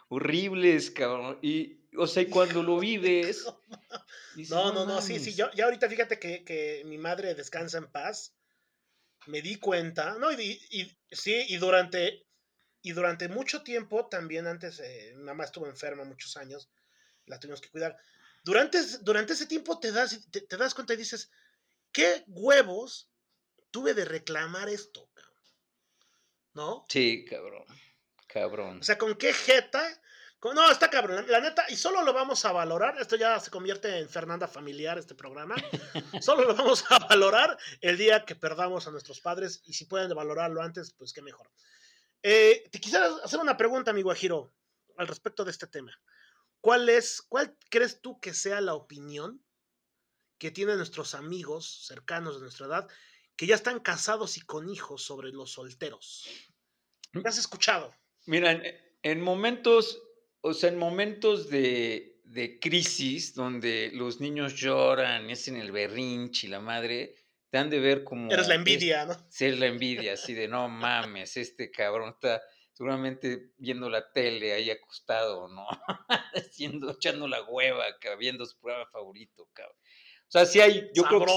[0.08, 1.38] Horribles, cabrón.
[1.42, 3.56] Y, o sea, y cuando lo vives...
[4.32, 5.34] dices, No, no, no, sí, sí.
[5.34, 5.36] mames".
[5.36, 8.34] Yo, ya ahorita fíjate que, que mi madre descansa en paz.
[9.26, 10.32] Me di cuenta, ¿no?
[10.32, 12.26] Y, y- sí, y durante,
[12.82, 16.70] y durante mucho tiempo, también antes, eh, mi mamá estuvo enferma muchos años,
[17.26, 17.96] la tuvimos que cuidar.
[18.44, 21.30] Durante, durante ese tiempo te das, te, te das cuenta y dices,
[21.92, 23.10] ¿qué huevos
[23.72, 25.05] tuve de reclamar esto?
[26.56, 26.84] Cabrón?" ¿No?
[26.88, 27.64] Sí, cabrón.
[28.26, 28.78] Cabrón.
[28.80, 29.82] O sea, ¿con qué jeta?
[30.38, 31.24] Con- no, está cabrón.
[31.26, 33.00] La, la neta, y solo lo vamos a valorar.
[33.00, 35.54] Esto ya se convierte en Fernanda familiar, este programa.
[36.20, 39.62] solo lo vamos a valorar el día que perdamos a nuestros padres.
[39.64, 41.50] Y si pueden valorarlo antes, pues qué mejor.
[42.22, 44.52] Eh, te quisiera hacer una pregunta, amigo Guajiro,
[44.96, 45.92] al respecto de este tema.
[46.60, 49.42] ¿Cuál es, cuál crees tú que sea la opinión
[50.38, 52.88] que tienen nuestros amigos cercanos de nuestra edad
[53.36, 56.28] que ya están casados y con hijos sobre los solteros?
[57.12, 57.94] ¿Qué has escuchado?
[58.26, 58.62] Mira, en,
[59.02, 60.02] en momentos,
[60.40, 66.46] o sea, en momentos de, de crisis donde los niños lloran, y hacen el berrinche
[66.46, 67.14] y la madre,
[67.50, 68.32] te han de ver como...
[68.32, 69.16] Eres la es- envidia, ¿no?
[69.28, 74.70] ser la envidia, así de no mames, este cabrón está seguramente viendo la tele ahí
[74.70, 75.66] acostado, ¿no?
[76.34, 77.84] Haciendo, echando la hueva,
[78.18, 79.76] viendo su programa favorito, cabrón.
[80.28, 81.36] O sea, sí hay, yo creo que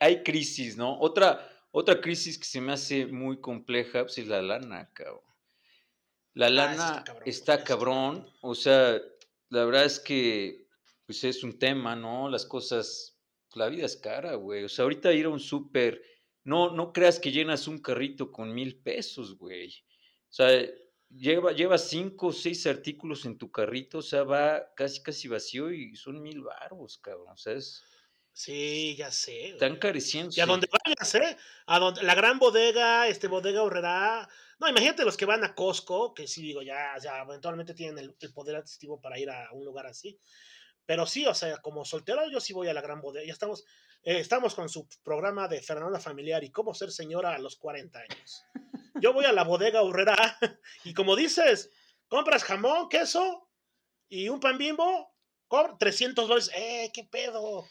[0.00, 0.98] hay crisis, ¿no?
[1.00, 5.22] Otra, otra crisis que se me hace muy compleja, pues es la lana, cabrón.
[6.34, 9.00] La Ah, lana está cabrón, está o sea,
[9.50, 10.66] la verdad es que,
[11.06, 12.28] pues es un tema, ¿no?
[12.28, 13.18] Las cosas,
[13.54, 14.64] la vida es cara, güey.
[14.64, 16.02] O sea, ahorita ir a un súper,
[16.44, 19.68] no, no creas que llenas un carrito con mil pesos, güey.
[20.30, 20.48] O sea,
[21.10, 25.72] lleva, lleva cinco o seis artículos en tu carrito, o sea, va casi casi vacío
[25.72, 27.32] y son mil baros, cabrón.
[27.32, 27.82] O sea, es,
[28.38, 29.48] Sí, ya sé.
[29.48, 30.32] están careciendo.
[30.36, 31.36] Y a donde vayas, ¿eh?
[31.66, 34.28] A donde, la gran bodega, este bodega horrera.
[34.60, 38.16] No, imagínate los que van a Costco, que sí digo, ya, ya eventualmente tienen el,
[38.20, 40.20] el poder adquisitivo para ir a un lugar así.
[40.86, 43.26] Pero sí, o sea, como soltero yo sí voy a la gran bodega.
[43.26, 43.64] Ya estamos,
[44.04, 47.98] eh, estamos con su programa de Fernanda Familiar y cómo ser señora a los 40
[47.98, 48.44] años.
[49.00, 50.14] Yo voy a la bodega horrera
[50.84, 51.72] y como dices,
[52.06, 53.50] compras jamón, queso
[54.08, 55.12] y un pan bimbo,
[55.48, 56.52] cobra 300 dólares.
[56.54, 57.66] ¡Eh, qué pedo!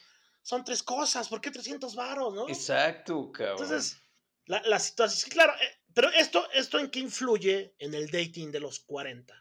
[0.48, 2.48] Son tres cosas, ¿por qué 300 varos, no?
[2.48, 3.58] Exacto, cabrón.
[3.64, 4.02] Entonces,
[4.45, 8.62] la, la situación, claro, eh, pero esto, esto en qué influye en el dating de
[8.62, 9.36] los 40?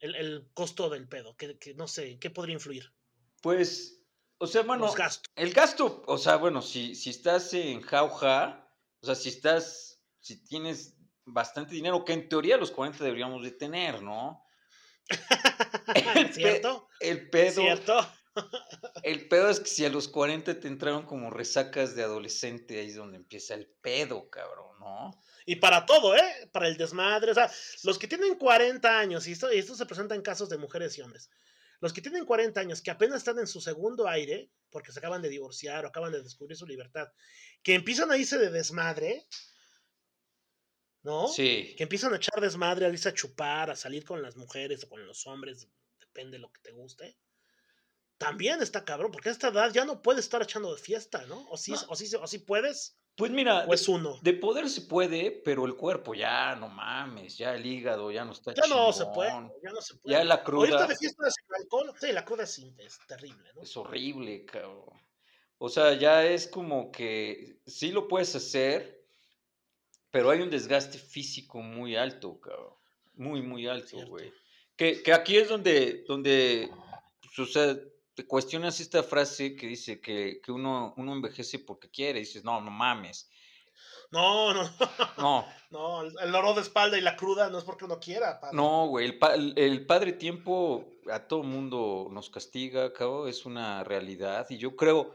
[0.00, 2.94] El, el costo del pedo, que, que no sé, ¿en qué podría influir?
[3.42, 4.00] Pues,
[4.38, 5.30] o sea, bueno, los gastos.
[5.34, 8.70] el gasto, o sea, bueno, si, si estás en jauja,
[9.02, 10.94] o sea, si estás, si tienes
[11.26, 14.42] bastante dinero, que en teoría los 40 deberíamos de tener, ¿no?
[15.94, 16.88] El pe- ¿Cierto?
[17.00, 18.15] El pedo, ¿Cierto?
[19.02, 22.88] El pedo es que si a los 40 te entraron como resacas de adolescente, ahí
[22.88, 25.10] es donde empieza el pedo, cabrón, ¿no?
[25.44, 26.48] Y para todo, ¿eh?
[26.52, 27.30] Para el desmadre.
[27.30, 27.50] O sea,
[27.84, 30.98] los que tienen 40 años, y esto, y esto se presenta en casos de mujeres
[30.98, 31.30] y hombres,
[31.80, 35.22] los que tienen 40 años, que apenas están en su segundo aire, porque se acaban
[35.22, 37.12] de divorciar o acaban de descubrir su libertad,
[37.62, 39.26] que empiezan a irse de desmadre,
[41.02, 41.28] ¿no?
[41.28, 41.74] Sí.
[41.76, 44.88] que empiezan a echar desmadre, a irse a chupar, a salir con las mujeres o
[44.88, 45.68] con los hombres,
[46.00, 47.16] depende de lo que te guste.
[48.18, 51.46] También está cabrón, porque a esta edad ya no puedes estar echando de fiesta, ¿no?
[51.50, 51.78] O sí, No.
[51.88, 54.18] o sí, o sí puedes, Pues mira, o es uno.
[54.22, 58.32] de poder se puede, pero el cuerpo ya, no mames, ya el hígado ya no
[58.32, 59.30] está Ya no se puede,
[59.62, 60.16] ya no se puede.
[60.16, 63.62] Ya la Ahorita cruda de fiesta sin alcohol, sí, la cruda es, es terrible, ¿no?
[63.62, 64.84] es horrible, cabrón.
[65.58, 69.02] O sea, ya es como que sí lo puedes hacer,
[70.10, 72.74] pero hay un desgaste físico muy alto, cabrón.
[73.14, 74.32] Muy, muy alto, güey.
[74.76, 76.70] Que, que aquí es donde, donde
[77.22, 77.74] pues, o sea,
[78.16, 82.20] te cuestionas esta frase que dice que, que uno, uno envejece porque quiere.
[82.20, 83.30] dices, no, no mames.
[84.10, 84.62] No, no,
[85.18, 88.40] No, no, el, dolor de espalda y la cruda no es porque uno quiera.
[88.40, 88.56] padre.
[88.56, 89.04] no, güey.
[89.06, 93.28] El, pa- el- padre tiempo a todo mundo nos castiga, cabrón.
[93.28, 94.46] Es una realidad.
[94.48, 95.14] Y yo creo,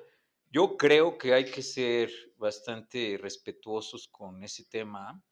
[0.52, 5.24] yo creo que hay que ser bastante respetuosos con ese tema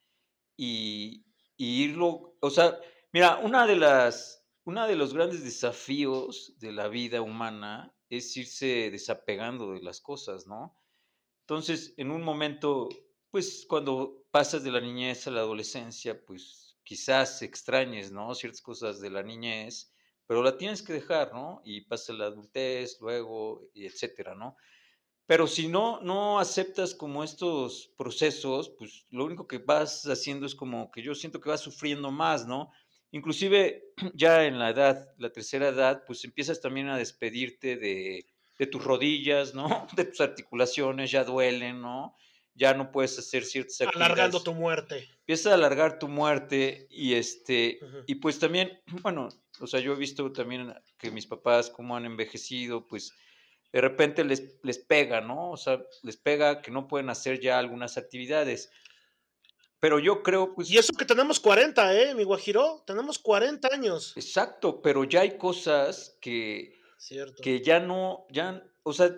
[0.57, 1.23] y,
[1.55, 2.79] y irlo, o sea,
[3.11, 4.38] mira, una de las,
[4.69, 10.45] una de los grandes desafíos de la vida humana es irse desapegando de las cosas,
[10.45, 10.77] ¿no?
[11.41, 12.87] Entonces, en un momento,
[13.31, 18.35] pues cuando pasas de la niñez a la adolescencia, pues quizás extrañes, ¿no?
[18.35, 19.91] Ciertas cosas de la niñez,
[20.27, 21.61] pero la tienes que dejar, ¿no?
[21.65, 24.55] Y pasa la adultez, luego, y etcétera, ¿no?
[25.25, 30.53] Pero si no, no aceptas como estos procesos, pues lo único que vas haciendo es
[30.53, 32.71] como que yo siento que vas sufriendo más, ¿no?
[33.11, 33.83] Inclusive
[34.13, 38.25] ya en la edad, la tercera edad, pues empiezas también a despedirte de,
[38.57, 39.87] de tus rodillas, ¿no?
[39.95, 42.15] De tus articulaciones, ya duelen, ¿no?
[42.53, 44.43] Ya no puedes hacer ciertas Alargando actividades.
[44.43, 45.09] tu muerte.
[45.19, 49.29] Empieza a alargar tu muerte y este, y pues también, bueno,
[49.59, 53.13] o sea, yo he visto también que mis papás cómo han envejecido, pues
[53.71, 55.51] de repente les, les pega, ¿no?
[55.51, 58.71] O sea, les pega que no pueden hacer ya algunas actividades.
[59.79, 62.83] Pero yo creo, pues, Y eso que tenemos 40, ¿eh, mi Guajiro?
[62.85, 64.13] Tenemos 40 años.
[64.17, 67.41] exacto, pero ya hay cosas que, Cierto.
[67.41, 69.15] que ya no, ya, o sea,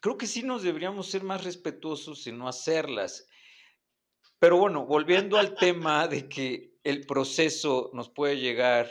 [0.00, 3.26] creo que sí nos deberíamos ser más respetuosos en no hacerlas.
[4.38, 8.90] Pero bueno, volviendo al tema de que el proceso nos puede llegar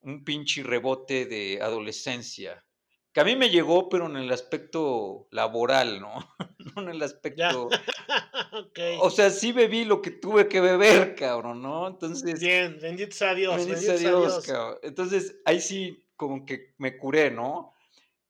[0.00, 2.64] un pinche rebote de adolescencia,
[3.12, 6.14] que a mí me llegó, pero en el aspecto laboral, ¿no?
[6.76, 7.68] No en el aspecto...
[9.00, 11.86] O sea, sí bebí lo que tuve que beber, cabrón, ¿no?
[11.86, 12.40] Entonces...
[12.40, 13.56] Bien, bendito sea Dios.
[13.56, 14.46] Bendito sea Dios, Dios.
[14.46, 14.78] cabrón.
[14.82, 17.74] Entonces, ahí sí como que me curé, ¿no?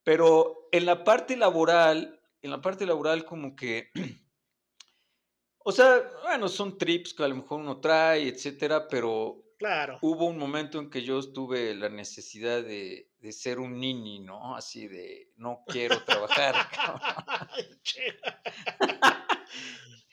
[0.05, 3.91] Pero en la parte laboral, en la parte laboral como que,
[5.59, 9.99] o sea, bueno, son trips que a lo mejor uno trae, etcétera, pero Claro.
[10.03, 14.55] hubo un momento en que yo tuve la necesidad de, de ser un nini, ¿no?
[14.57, 16.55] Así de, no quiero trabajar.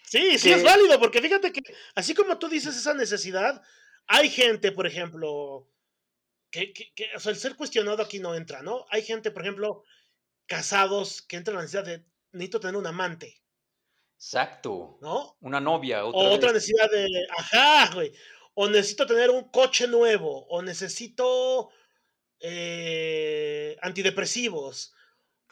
[0.03, 1.61] sí, sí es válido, porque fíjate que
[1.95, 3.61] así como tú dices esa necesidad,
[4.07, 5.69] hay gente, por ejemplo,
[6.51, 8.85] que, que- que, o sea, el ser cuestionado aquí no entra, ¿no?
[8.89, 9.83] Hay gente, por ejemplo,
[10.47, 13.41] casados que entra en la necesidad de necesito tener un amante,
[14.17, 14.97] Exacto.
[15.01, 15.37] ¿no?
[15.41, 17.05] Una novia, otra O otra necesidad de,
[17.37, 18.13] ajá, güey.
[18.53, 21.69] O necesito tener un coche nuevo, o necesito
[22.39, 24.93] eh, antidepresivos,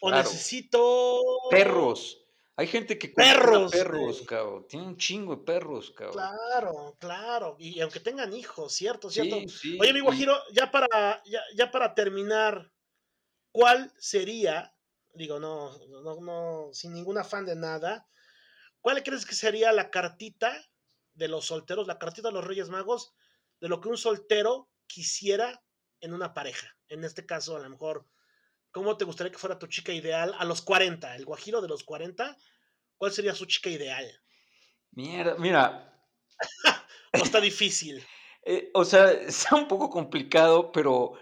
[0.02, 0.24] o Claro.
[0.30, 1.22] necesito...
[1.50, 2.20] Perros.
[2.56, 4.26] Hay gente que Perros, perros, güey.
[4.26, 4.68] cabrón.
[4.68, 6.14] Tiene un chingo de perros, cabrón.
[6.14, 7.56] Claro, claro.
[7.58, 9.10] Y aunque tengan hijos, ¿cierto?
[9.10, 9.40] ¿Cierto?
[9.40, 9.78] Sí, sí.
[9.82, 12.72] Oye, mi Guajiro, ya para, ya, ya para terminar,
[13.52, 14.76] ¿cuál sería,
[15.14, 18.08] digo, no, no, no, sin ningún afán de nada,
[18.82, 20.54] cuál crees que sería la cartita
[21.16, 23.16] de los solteros, la cartita de los Reyes Magos,
[23.62, 25.64] de lo que un soltero quisiera
[26.04, 26.76] en una pareja?
[26.90, 28.08] En este caso, a lo mejor,
[28.72, 31.16] ¿cómo te gustaría que fuera tu chica ideal a los 40?
[31.16, 32.38] El Guajiro de los 40,
[32.98, 34.06] ¿cuál sería su chica ideal?
[34.92, 35.90] Mierda, mira,
[37.14, 38.04] No está difícil.
[38.46, 41.14] eh, o sea, está un poco complicado, pero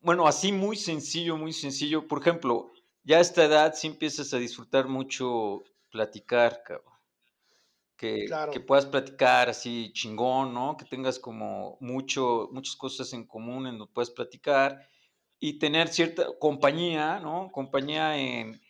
[0.00, 2.06] bueno, así muy sencillo, muy sencillo.
[2.08, 2.72] Por ejemplo,
[3.04, 6.95] ya a esta edad sí empiezas a disfrutar mucho platicar, cabrón.
[7.96, 8.52] Que, Claro.
[8.52, 10.76] que puedas platicar así chingón, ¿no?
[10.76, 14.88] Que tengas como mucho, muchas cosas en común en donde puedas platicar
[15.38, 17.50] y tener cierta compañía, ¿no?
[17.52, 18.60] Compañía en,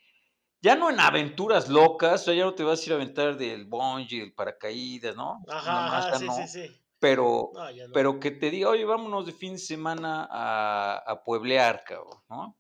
[0.63, 3.37] ya no en aventuras locas, o sea, ya no te vas a ir a aventar
[3.37, 5.43] del bungee, del paracaídas, ¿no?
[5.49, 6.77] Ajá, ajá, sí, no, sí, sí.
[6.99, 7.93] Pero, No, ya no.
[7.93, 12.57] pero que te diga, oye, vámonos de fin de semana a, a pueblear, cabrón, ¿no?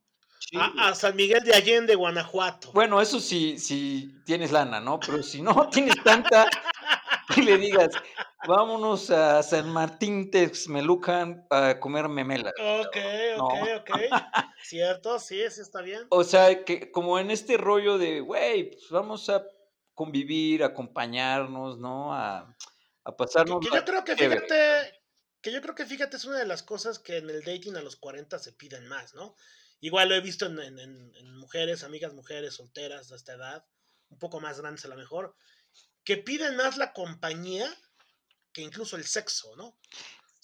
[0.54, 2.70] A, a San Miguel de Allende, Guanajuato.
[2.72, 5.00] Bueno, eso sí, si tienes lana, ¿no?
[5.00, 6.48] Pero si no tienes tanta,
[7.34, 7.88] que le digas,
[8.46, 12.52] vámonos a San Martín Texmelucan a comer memelas.
[12.58, 12.96] Ok,
[13.38, 13.46] No.
[13.46, 13.90] ok, ok.
[14.62, 16.02] Cierto, sí, sí está bien.
[16.10, 19.44] O sea, que como en este rollo de, güey, pues vamos a
[19.94, 22.14] convivir, acompañarnos, ¿no?
[22.14, 22.38] A,
[23.04, 23.60] a Que, pasarnos.
[23.66, 25.00] que yo creo que fíjate,
[25.40, 27.80] que yo creo que fíjate es una de las cosas que en el dating a
[27.82, 29.34] los 40 se piden más, ¿no?
[29.80, 33.64] Igual lo he visto en, en- en- en mujeres, amigas mujeres solteras de esta edad,
[34.08, 35.34] un poco más grandes a lo mejor,
[36.04, 37.72] que piden más la compañía
[38.52, 39.66] que incluso el sexo, ¿no?
[39.66, 39.78] O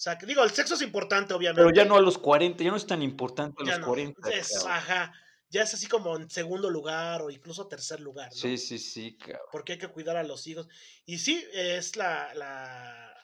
[0.03, 1.63] sea, que digo, el sexo es importante, obviamente.
[1.63, 3.87] Pero ya no a los 40, ya no es tan importante a ya los no.
[3.87, 4.29] 40.
[4.29, 5.13] Es- ajá,
[5.49, 8.35] ya es así como en segundo lugar o incluso tercer lugar, ¿no?
[8.37, 9.39] Sí, sí, sí, cabrón.
[9.51, 10.67] porque hay que cuidar a los hijos.
[11.05, 13.23] Y sí, es la, la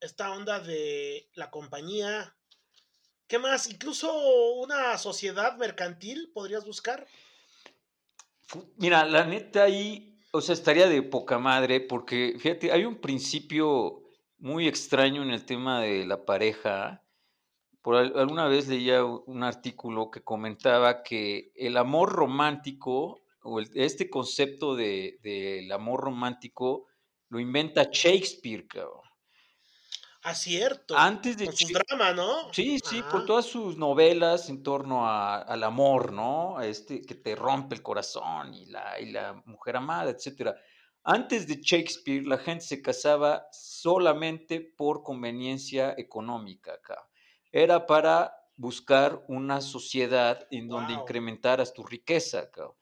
[0.00, 2.34] esta onda de la compañía.
[3.28, 3.68] ¿Qué más?
[3.70, 4.10] Incluso
[4.54, 7.06] una sociedad mercantil podrías buscar.
[8.78, 14.02] Mira, la neta ahí, o sea, estaría de poca madre, porque fíjate, hay un principio
[14.38, 17.04] muy extraño en el tema de la pareja.
[17.82, 23.70] Por al- alguna vez leía un artículo que comentaba que el amor romántico, o el-
[23.74, 26.86] este concepto de, del amor romántico,
[27.28, 29.02] lo inventa Shakespeare, cabrón.
[30.30, 30.96] Acierto.
[30.96, 32.52] Antes de con sus dramas, ¿no?
[32.52, 36.60] Sí, sí, por todas sus novelas en torno a- al amor, ¿no?
[36.60, 40.56] Este que te rompe el corazón y la, y la mujer amada, etcétera.
[41.04, 47.08] Antes de Shakespeare, la gente se casaba solamente por conveniencia económica acá.
[47.52, 51.02] Era para buscar una sociedad en donde Wow.
[51.02, 52.74] incrementaras tu riqueza, cabrón.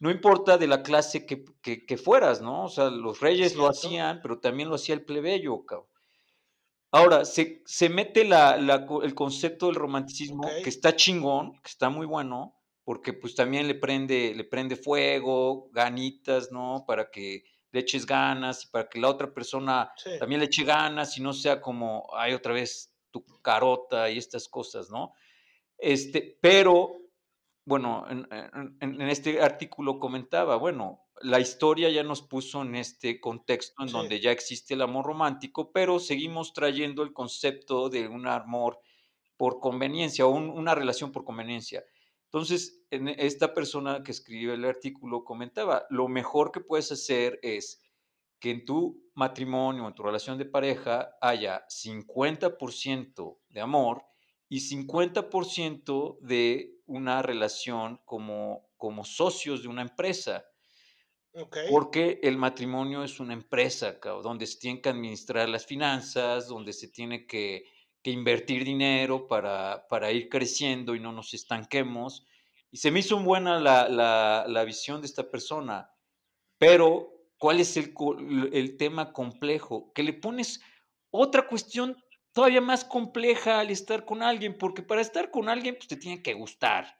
[0.00, 2.64] No importa de la clase que, que- que fueras, ¿no?
[2.64, 5.88] O sea, los reyes lo hacían, pero también lo hacía el plebeyo, cabrón.
[6.92, 11.68] Ahora, se, se mete la- la co- el concepto del romanticismo, que está chingón, que
[11.68, 16.84] está muy bueno, porque pues también le prende, le prende fuego, ganitas, ¿no?
[16.86, 20.10] Para que le eches ganas y para que la otra persona Sí.
[20.18, 24.48] también le eche ganas y no sea como, ay, otra vez tu carota y estas
[24.48, 25.14] cosas, ¿no?
[25.78, 26.96] Este, pero,
[27.64, 32.74] bueno, en, en- en- en este artículo comentaba, bueno, la historia ya nos puso en
[32.76, 33.92] este contexto en Sí.
[33.94, 38.80] donde ya existe el amor romántico, pero seguimos trayendo el concepto de un amor
[39.36, 41.84] por conveniencia o un- una relación por conveniencia.
[42.26, 47.82] Entonces, en esta persona que escribió el artículo comentaba, lo mejor que puedes hacer es
[48.40, 54.04] que en tu matrimonio, en tu relación de pareja, haya 50% de amor
[54.48, 60.44] y 50% de una relación como, como socios de una empresa.
[61.32, 61.56] Ok.
[61.68, 66.72] Porque el matrimonio es una empresa, cabrón, donde se tienen que administrar las finanzas, donde
[66.72, 67.64] se tiene que,
[68.02, 72.26] que invertir dinero para, para ir creciendo y no nos estanquemos.
[72.70, 75.90] Y se me hizo buena la, la, la visión de esta persona.
[76.58, 77.94] Pero, ¿cuál es el,
[78.52, 79.92] el tema complejo?
[79.92, 80.62] Que le pones
[81.10, 81.96] otra cuestión
[82.32, 86.22] todavía más compleja al estar con alguien, porque para estar con alguien, pues te tiene
[86.22, 86.96] que gustar.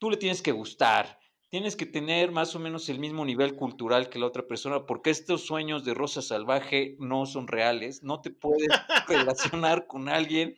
[0.00, 1.19] Tú le tienes que gustar.
[1.50, 5.10] Tienes que tener más o menos el mismo nivel cultural que la otra persona, porque
[5.10, 8.02] estos sueños de rosa salvaje no son reales.
[8.04, 8.68] No te puedes
[9.08, 10.56] relacionar con alguien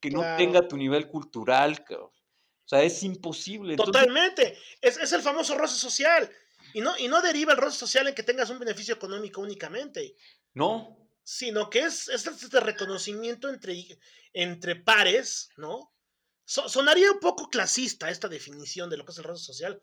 [0.00, 2.10] que no tenga tu nivel cultural, cabrón.
[2.10, 3.72] O sea, es imposible.
[3.72, 4.58] Entonces, Totalmente.
[4.82, 6.30] Es, es el famoso roce social.
[6.74, 10.16] Y no, y no deriva el roce social en que tengas un beneficio económico únicamente,
[10.54, 13.98] no, sino que es, es este reconocimiento entre,
[14.32, 15.92] entre pares, ¿no?
[16.44, 19.80] So- sonaría un poco clasista esta definición de lo que es el roce social,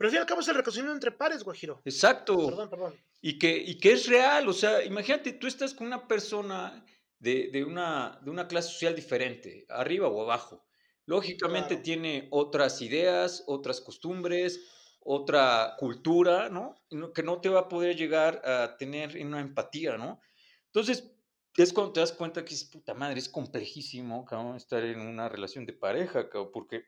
[0.00, 1.82] Pero al fin y al cabo es el reconocimiento entre pares, Guajiro.
[1.84, 2.34] Exacto.
[2.46, 2.94] Perdón, perdón.
[3.20, 6.86] Y que, y que es real, o sea, imagínate, tú estás con una persona
[7.18, 10.64] de, de una, de una clase social diferente, arriba o abajo.
[11.04, 11.82] Lógicamente Claro.
[11.82, 16.76] tiene otras ideas, otras costumbres, otra cultura, no-
[17.14, 20.18] Que no te va a poder llegar a tener una empatía, ¿no?
[20.64, 21.12] Entonces,
[21.56, 25.28] es cuando te das cuenta que es puta madre, es complejísimo, cabrón, estar en una
[25.28, 26.84] relación de pareja, cabrón, porque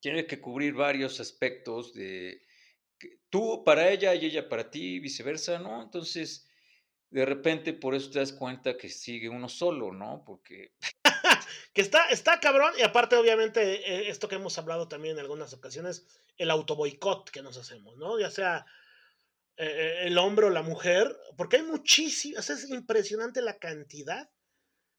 [0.00, 2.42] tiene que cubrir varios aspectos de
[3.28, 5.82] tú para ella y ella para ti, viceversa, ¿no?
[5.82, 6.48] Entonces,
[7.10, 10.22] de repente por eso te das cuenta que sigue uno solo, ¿no?
[10.26, 10.74] Porque,
[11.72, 15.52] Que está, está cabrón, y aparte, obviamente, eh, esto que hemos hablado también en algunas
[15.52, 18.18] ocasiones, el autoboicot que nos hacemos, ¿no?
[18.18, 18.66] Ya sea
[19.56, 24.30] eh, el hombre o la mujer, porque hay muchísimas, es impresionante la cantidad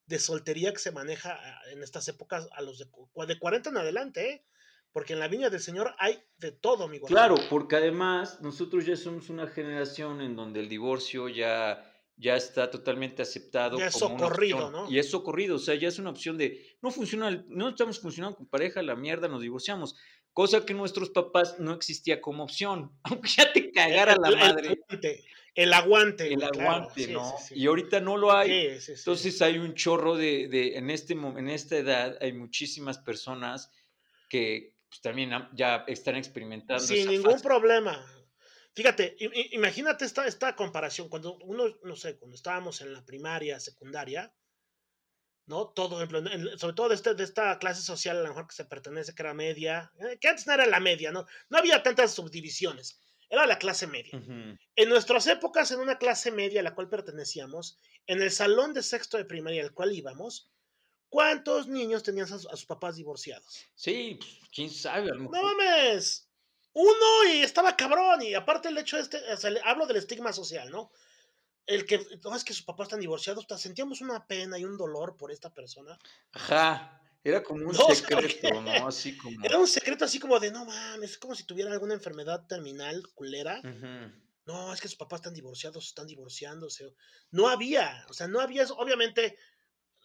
[0.06, 1.40] de soltería que se maneja
[1.72, 2.88] en estas épocas a los de,
[3.28, 4.46] de 40 en adelante, ¿eh?
[4.94, 7.18] Porque en la viña del Señor hay de todo, mi guajiro.
[7.18, 12.70] claro, porque además nosotros ya somos una generación en donde el divorcio ya, ya está
[12.70, 13.78] totalmente aceptado.
[13.78, 14.92] Ya es como una socorrido, opción, ¿no?
[14.92, 18.00] Y es socorrido, o sea, ya es una opción de, no funciona, el- no estamos
[18.00, 19.96] funcionando con pareja, la mierda, nos divorciamos.
[20.34, 24.40] Cosa que nuestros papás no existía como opción, aunque ya te cagara la el, el
[24.40, 24.68] madre.
[24.70, 25.24] aguante,
[25.56, 27.24] el aguante, el claro, aguante, sí, ¿no?
[27.38, 27.54] sí, sí.
[27.60, 28.78] Y ahorita no lo hay.
[28.88, 33.72] Entonces hay un chorro de, de- en, este, en esta edad hay muchísimas personas
[34.30, 36.84] que pues, también ya están experimentando.
[36.84, 37.44] Sin ningún fase.
[37.46, 38.06] problema.
[38.74, 39.16] Fíjate,
[39.52, 41.08] imagínate esta, esta comparación.
[41.08, 44.34] Cuando uno, no sé, cuando estábamos en la primaria, secundaria,
[45.46, 45.70] ¿no?
[45.70, 45.98] Todo,
[46.58, 49.24] sobre todo de, este, de esta clase social a lo mejor que se pertenece, que
[49.24, 51.26] era media, eh, que antes no era la media, ¿no?
[51.50, 54.12] No había tantas subdivisiones, era la clase media.
[54.76, 58.84] En nuestras épocas, en una clase media a la cual pertenecíamos, en el salón de
[58.84, 60.51] sexto de primaria al cual íbamos,
[61.12, 63.66] ¿cuántos niños tenían a sus, papás divorciados?
[63.76, 65.58] Sí, pues, quién sabe, a lo No mejor.
[65.58, 66.28] mames.
[66.74, 68.22] Uno y estaba cabrón.
[68.24, 70.90] Y aparte el hecho este, o sea, hablo del estigma social, ¿no?
[71.68, 75.16] El que, no es que sus papás están divorciados, sentíamos una pena y un dolor
[75.18, 76.00] por esta persona.
[76.32, 78.88] Ajá, era como un No, secreto, ¿no?
[78.88, 79.46] Así como...
[79.46, 83.04] Era un secreto así como de, no mames, es como si tuviera alguna enfermedad terminal
[83.14, 83.62] culera.
[84.46, 86.96] No, es que sus papás están divorciados, están divorciándose.
[87.30, 88.66] No había, o sea, no había.
[88.78, 89.38] Obviamente,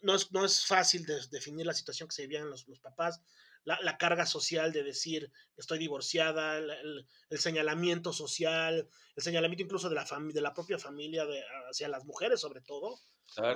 [0.01, 3.21] no es, no es fácil de- definir la situación que se vivían los, los papás,
[3.63, 9.63] la, la carga social de decir estoy divorciada, el, el- el señalamiento social, el señalamiento
[9.63, 12.99] incluso de la, de la propia familia de, hacia las mujeres, sobre todo,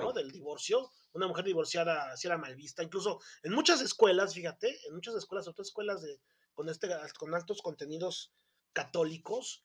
[0.00, 0.12] ¿no?
[0.12, 0.90] Del divorcio.
[1.12, 2.82] Una mujer divorciada así era mal vista.
[2.82, 6.20] Incluso en muchas escuelas, fíjate, en muchas escuelas, todo escuelas de,
[6.52, 6.88] con, este,
[7.18, 8.34] con altos contenidos
[8.74, 9.64] católicos,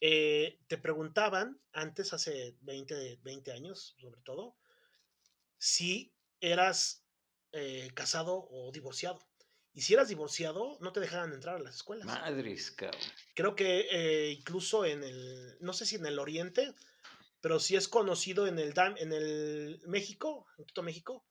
[0.00, 4.56] eh, te preguntaban antes, hace 20, 20 años sobre todo,
[5.64, 7.06] si eras
[7.52, 9.18] eh, casado o divorciado.
[9.72, 12.04] Y si eras divorciado, no te dejaban entrar a las escuelas.
[12.04, 13.00] Madres, cabrón.
[13.34, 16.74] Creo que eh, incluso en el, no sé si en el oriente,
[17.40, 21.24] pero sí es conocido en el, en el México, en Quito, México,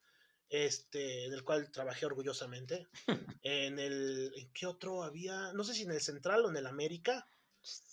[0.49, 2.87] este, del cual trabajé orgullosamente.
[3.43, 5.53] en el, ¿en qué otro había?
[5.53, 7.27] No sé si en el Central o en el América.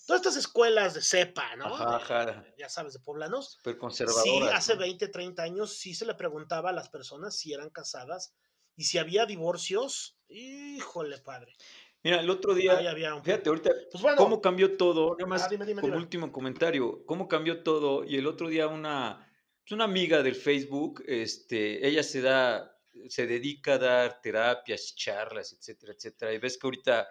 [0.06, 1.66] Todas estas escuelas de cepa, ¿no?
[1.74, 2.44] Ajá, ajá.
[2.58, 3.52] ya sabes, de poblanos.
[3.52, 4.54] Súper Sí, conservadoras.
[4.54, 4.80] hace ¿no?
[4.80, 8.34] 20, 30 años sí se le preguntaba a las personas si eran casadas
[8.76, 10.18] y si había divorcios.
[10.28, 11.54] Híjole, padre.
[12.02, 13.22] Mira, el otro día, había un...
[13.22, 16.02] fíjate, ahorita, Pues bueno, cómo cambió todo, nada más Ajá, dime, dime, como dime.
[16.02, 19.30] último comentario, cómo cambió todo y el otro día una,
[19.62, 22.74] pues, una amiga del Facebook, este, ella se da,
[23.08, 27.06] se dedica a dar terapias, charlas, etcétera, etcétera, y ves que ahorita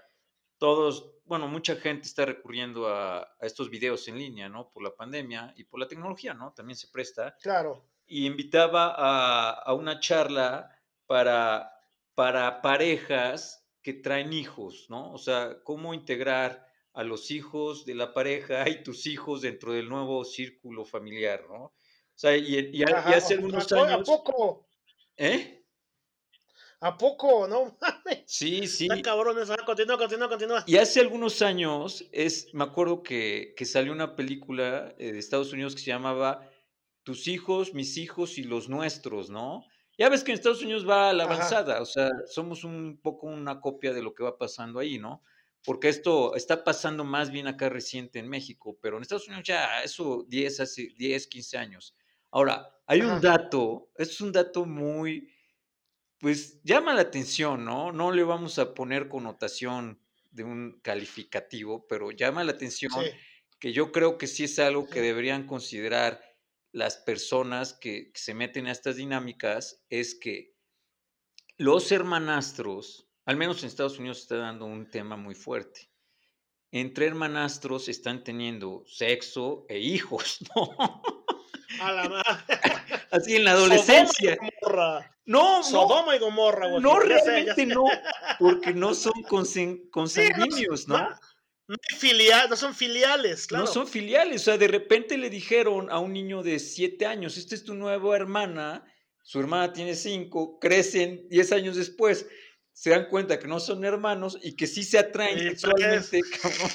[0.60, 4.70] todos, bueno, mucha gente está recurriendo a, a estos videos en línea, ¿no?
[4.72, 6.54] Por la pandemia y por la tecnología, ¿no?
[6.54, 7.86] También se presta claro.
[8.06, 10.70] y invitaba a, a una charla
[11.08, 11.72] para,
[12.16, 15.14] para parejas que traen hijos, ¿no?
[15.14, 19.88] O sea, cómo integrar a los hijos de la pareja y tus hijos dentro del
[19.90, 21.64] nuevo círculo familiar, ¿no?
[21.66, 21.74] O
[22.16, 24.10] sea, y, y- y Ajá, hace ¿a- algunos a, po- ¿A años...
[24.10, 24.68] poco?
[25.18, 25.59] ¿Eh?
[26.82, 27.48] ¿A poco?
[27.48, 28.24] No mames.
[28.26, 28.88] Sí, sí.
[28.90, 29.54] Está cabrón eso.
[29.54, 30.64] Ah, Continúa, continúa, continúa.
[30.66, 35.52] Y hace algunos años, es, me acuerdo que, que salió una película eh, de Estados
[35.52, 36.42] Unidos que se llamaba
[37.04, 39.66] Tus hijos, mis hijos y los nuestros, ¿no?
[39.98, 41.34] Ya ves que en Estados Unidos va a la Ajá.
[41.34, 45.24] avanzada, o sea, somos un poco una copia de lo que va pasando ahí, ¿no?
[45.66, 49.84] Porque esto está pasando más bien acá reciente en México, pero en Estados Unidos ya
[49.84, 51.96] eso 10, hace 10, 15 años.
[52.32, 55.28] Ahora, hay un dato, es un dato muy,
[56.20, 57.92] pues llama la atención, ¿no?
[57.92, 60.02] No le vamos a poner connotación
[60.32, 63.12] de un calificativo, pero llama la atención Sí.
[63.60, 66.22] que yo creo que sí es algo que deberían considerar
[66.72, 70.54] las personas que, que se meten a estas dinámicas, es que
[71.58, 75.92] los hermanastros, al menos en Estados Unidos está dando un tema muy fuerte,
[76.72, 80.76] entre hermanastros están teniendo sexo e hijos, ¿no?
[81.82, 82.46] A la madre.
[83.12, 84.38] Así en la adolescencia.
[85.30, 85.58] Sodoma.
[85.58, 86.82] No, Sodoma y Gomorra, güey.
[86.82, 87.66] no, realmente sé.
[87.68, 87.86] no,
[88.40, 89.14] porque no son
[89.92, 90.98] consanguíneos, ¿no?
[90.98, 91.10] No,
[91.68, 93.66] no no son filiales, claro.
[93.66, 97.38] No son filiales, o sea, de repente le dijeron a un niño de siete años,
[97.38, 98.84] esta es tu nueva hermana,
[99.22, 102.26] su hermana tiene cinco, crecen diez años después,
[102.74, 106.72] se dan cuenta que no son hermanos y que sí se atraen Sí, sexualmente, cabrón,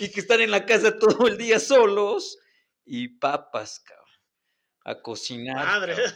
[0.00, 2.36] y que están en la casa todo el día solos
[2.84, 4.04] y papas, cabrón,
[4.84, 5.64] a cocinar.
[5.64, 5.94] Madre.
[5.94, 6.14] cabrón.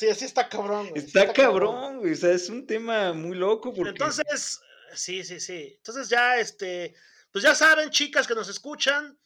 [0.00, 1.02] Sí, así está cabrón, güey.
[1.02, 3.90] sí Está cabrón, güey, o sea, es un tema muy loco porque...
[3.90, 4.60] Entonces,
[4.94, 5.74] sí, sí, sí.
[5.76, 6.94] Entonces ya, este,
[7.30, 9.18] pues ya saben, chicas que nos escuchan,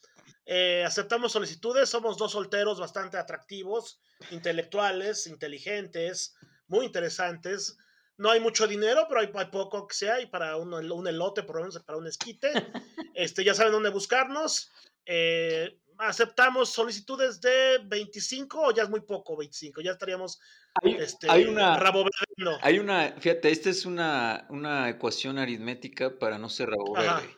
[0.47, 4.01] eh, aceptamos solicitudes, somos dos solteros bastante atractivos,
[4.33, 6.35] intelectuales, inteligentes,
[6.67, 7.79] muy interesantes.
[8.17, 11.45] No hay mucho dinero, pero hay, hay poco que sea, y para un, un elote,
[11.45, 12.51] por lo menos para un esquite.
[13.17, 14.73] Este, ya saben dónde buscarnos.
[15.07, 19.81] Eh, aceptamos solicitudes de 25 o ya es muy poco, 25.
[19.81, 20.41] Ya estaríamos
[20.83, 21.79] hay, este, hay una...
[21.79, 22.59] rabo verdeando.
[22.63, 27.21] Hay una, fíjate, esta es una, una ecuación aritmética para no ser rabo Ajá.
[27.21, 27.35] verde.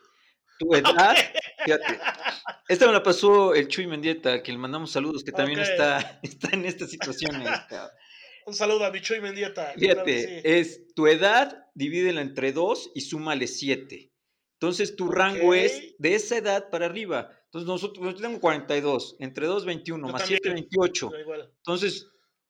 [0.59, 1.15] Tu edad,
[1.65, 1.99] fíjate,
[2.67, 6.19] esta me la pasó el Chuy Mendieta, a quien le mandamos saludos, que también está,
[6.23, 7.47] está en estas situaciones.
[8.47, 9.73] Un saludo a Bicho y Mendieta.
[9.77, 10.41] Fíjate, que sí.
[10.43, 14.11] es tu edad, divídela entre 2 y súmale 7.
[14.53, 17.29] Entonces tu rango es de esa edad para arriba.
[17.45, 20.39] Entonces nosotros, yo tengo 42, entre 2, 21, Yo más también.
[20.41, 21.09] 7, 28.
[21.11, 21.53] Da igual.
[21.57, 22.07] Entonces,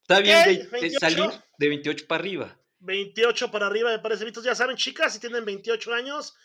[0.07, 0.99] está bien de- de 28.
[0.99, 2.59] salir de 28 para arriba.
[2.79, 4.29] 28 para arriba me parece.
[4.43, 6.35] Ya saben, chicas, si tienen 28 años,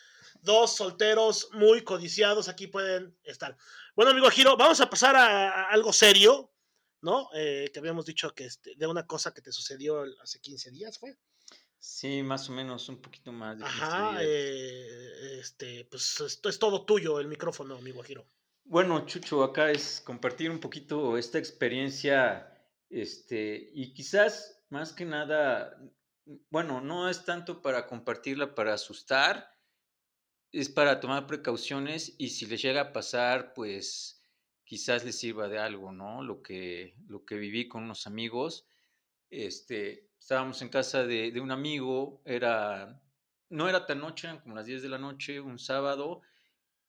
[0.40, 3.56] dos solteros muy codiciados aquí pueden estar.
[3.94, 6.50] Bueno, amigo Giro, vamos a pasar a, a algo serio,
[7.02, 7.28] ¿no?
[7.34, 10.98] Eh, que habíamos dicho que este, de una cosa que te sucedió hace 15 días,
[10.98, 11.16] ¿fue?
[11.78, 16.58] Sí, más o menos, un poquito más de 15 Ajá, eh, este, pues esto es
[16.58, 18.26] todo tuyo, el micrófono, amigo Giro.
[18.64, 22.51] Bueno, Chucho, acá es compartir un poquito esta experiencia,
[22.92, 25.78] este, y quizás más que nada,
[26.50, 29.56] bueno, no es tanto para compartirla, para asustar,
[30.52, 34.22] es para tomar precauciones y si les llega a pasar, pues
[34.64, 36.22] quizás les sirva de algo, ¿no?
[36.22, 38.66] Lo que, lo que viví con unos amigos,
[39.30, 43.02] este, estábamos en casa de, de un amigo, era,
[43.48, 46.20] no era tan noche, como las 10 de la noche, un sábado,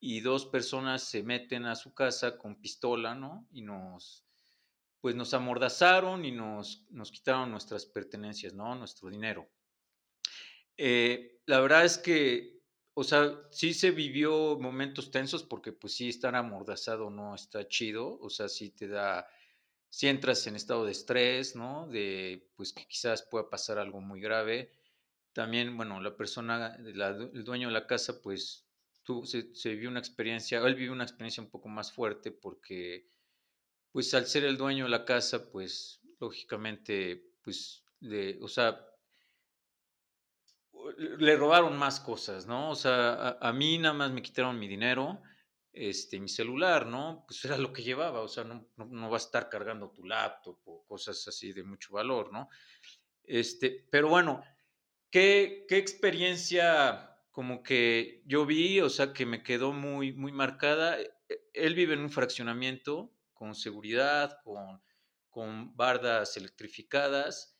[0.02, 3.48] y dos personas se meten a su casa con pistola, ¿no?
[3.54, 4.23] Y nos,
[5.04, 8.74] pues nos amordazaron y nos, nos quitaron nuestras pertenencias, ¿no?
[8.74, 9.52] Nuestro dinero.
[10.78, 12.62] Eh, la verdad es que,
[12.94, 18.18] o sea, sí se vivió momentos tensos porque pues sí estar amordazado no está chido,
[18.22, 19.28] o sea, sí te da,
[19.90, 21.86] si entras en estado de estrés, ¿no?
[21.90, 24.72] De pues que quizás pueda pasar algo muy grave.
[25.34, 28.70] También, bueno, la persona, el dueño de la casa, pues
[29.04, 33.12] tú, se, se vivió una experiencia, él vivió una experiencia un poco más fuerte porque,
[33.94, 38.88] pues al ser el dueño de la casa, pues lógicamente, pues, le, o sea,
[40.98, 42.72] le robaron más cosas, ¿no?
[42.72, 45.22] O sea, a, mí nada más me quitaron mi dinero,
[45.72, 47.24] este, mi celular, ¿no?
[47.28, 50.04] Pues era lo que llevaba, o sea, no, no, no va a estar cargando tu
[50.04, 52.50] laptop o cosas así de mucho valor, ¿no?
[53.24, 54.44] Este, pero bueno,
[55.12, 61.00] ¿qué, qué experiencia como que yo vi, o sea, que me quedó muy, muy marcada?
[61.00, 63.14] E- e- Él vive en un fraccionamiento
[63.44, 64.82] con seguridad, con,
[65.30, 67.60] con bardas electrificadas,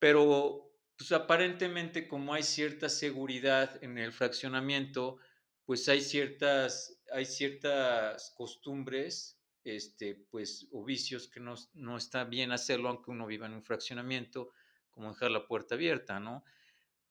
[0.00, 5.18] pero pues aparentemente como hay cierta seguridad en el fraccionamiento,
[5.64, 12.50] pues hay ciertas, hay ciertas costumbres, este, pues, o vicios que no, no está bien
[12.52, 14.50] hacerlo aunque uno viva en un fraccionamiento,
[14.90, 16.44] como dejar la puerta abierta, ¿no?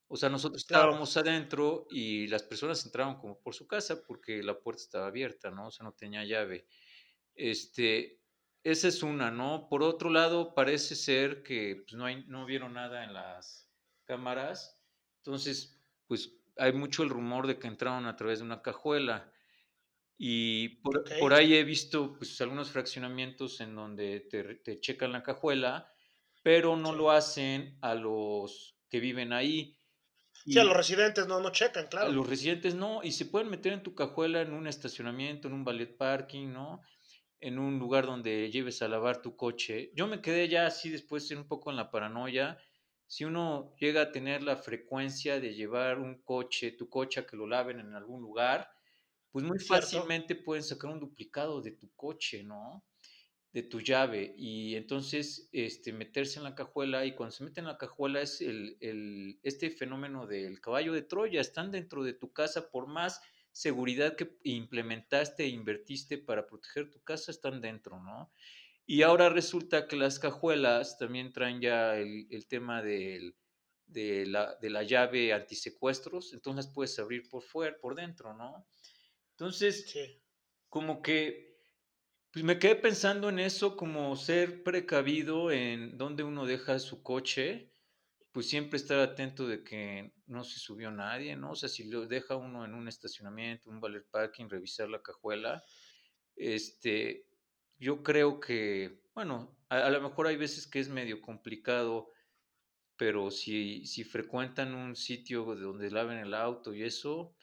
[0.08, 0.90] O sea, nosotros Claro.
[0.90, 5.52] estábamos adentro y las personas entraban como por su casa porque la puerta estaba abierta,
[5.52, 5.68] ¿no?
[5.68, 6.68] O sea, no tenía llave.
[7.40, 8.22] Este,
[8.64, 9.70] esa es una, ¿no?
[9.70, 13.72] Por otro lado, parece ser que pues, no, hay, no vieron nada en las
[14.04, 14.78] cámaras.
[15.24, 19.32] Entonces, pues hay mucho el rumor de que entraron a través de una cajuela.
[20.18, 25.94] Y por, ahí he visto pues, algunos fraccionamientos en donde te, checan la cajuela,
[26.44, 26.98] pero no Sí.
[26.98, 29.78] lo hacen a los que viven ahí.
[30.44, 32.12] Sí, a Y- los residentes no, no checan, a claro.
[32.12, 35.64] los residentes no, y se pueden meter en tu cajuela en un estacionamiento, en un
[35.64, 36.82] ballet parking, ¿no?
[37.40, 39.92] En un lugar donde lleves a lavar tu coche.
[39.96, 42.58] Yo me quedé ya así después un poco en la paranoia.
[43.08, 47.38] Si uno llega a tener la frecuencia de llevar un coche, tu coche a que
[47.38, 48.70] lo laven en algún lugar,
[49.32, 52.84] pues muy fácilmente pueden sacar un duplicado de tu coche, ¿no?
[53.52, 57.66] de tu llave y entonces este, meterse en la cajuela y cuando se mete en
[57.66, 62.32] la cajuela es el, el, este fenómeno del caballo de Troya, están dentro de tu
[62.32, 63.22] casa por más
[63.60, 68.32] seguridad que implementaste e invertiste para proteger tu casa, están dentro, ¿no?
[68.86, 73.36] Y ahora resulta que las cajuelas también traen ya el, el tema del,
[73.86, 78.68] de, la, de la llave antisecuestros, entonces las puedes abrir por fuera, por dentro, ¿no?
[79.32, 80.22] Entonces, Sí.
[80.70, 81.50] como que
[82.32, 87.69] pues me quedé pensando en eso, como ser precavido en dónde uno deja su coche,
[88.32, 91.52] pues siempre estar atento de que no se subió nadie, ¿no?
[91.52, 95.64] O sea, si lo deja uno en un estacionamiento, un valet parking, revisar la cajuela,
[96.36, 97.28] este,
[97.78, 102.12] yo creo que, bueno, a, a lo mejor hay veces que es medio complicado,
[102.98, 107.36] pero si, si frecuentan un sitio de donde laven el auto y eso,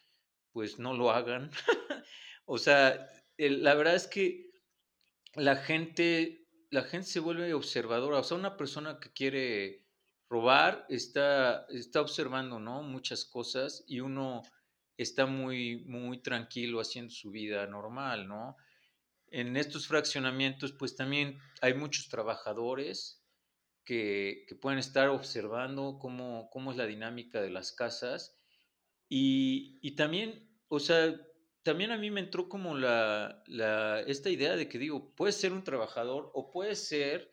[0.53, 1.51] pues no lo hagan.
[2.49, 3.09] O sea,
[3.39, 4.51] la verdad es que
[5.35, 8.19] la gente, la gente se vuelve observadora.
[8.21, 9.86] O sea, una persona que quiere
[10.29, 12.83] robar está, está observando, ¿no?
[12.83, 14.43] Muchas cosas y uno
[14.97, 18.57] está muy, muy tranquilo haciendo su vida normal, ¿no?
[19.29, 23.25] En estos fraccionamientos, pues también hay muchos trabajadores
[23.85, 28.37] que, que pueden estar observando cómo, cómo es la dinámica de las casas
[29.09, 31.15] y, y también, o sea,
[31.63, 35.53] también a mí me entró como la, la, esta idea de que digo, puede ser
[35.53, 37.33] un trabajador o puede ser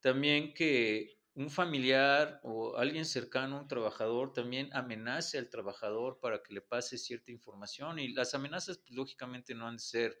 [0.00, 6.42] también que un familiar o alguien cercano a un trabajador también amenace al trabajador para
[6.42, 10.20] que le pase cierta información y las amenazas pues, lógicamente no han de ser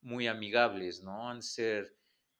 [0.00, 1.28] muy amigables, ¿no?
[1.30, 1.96] Han de ser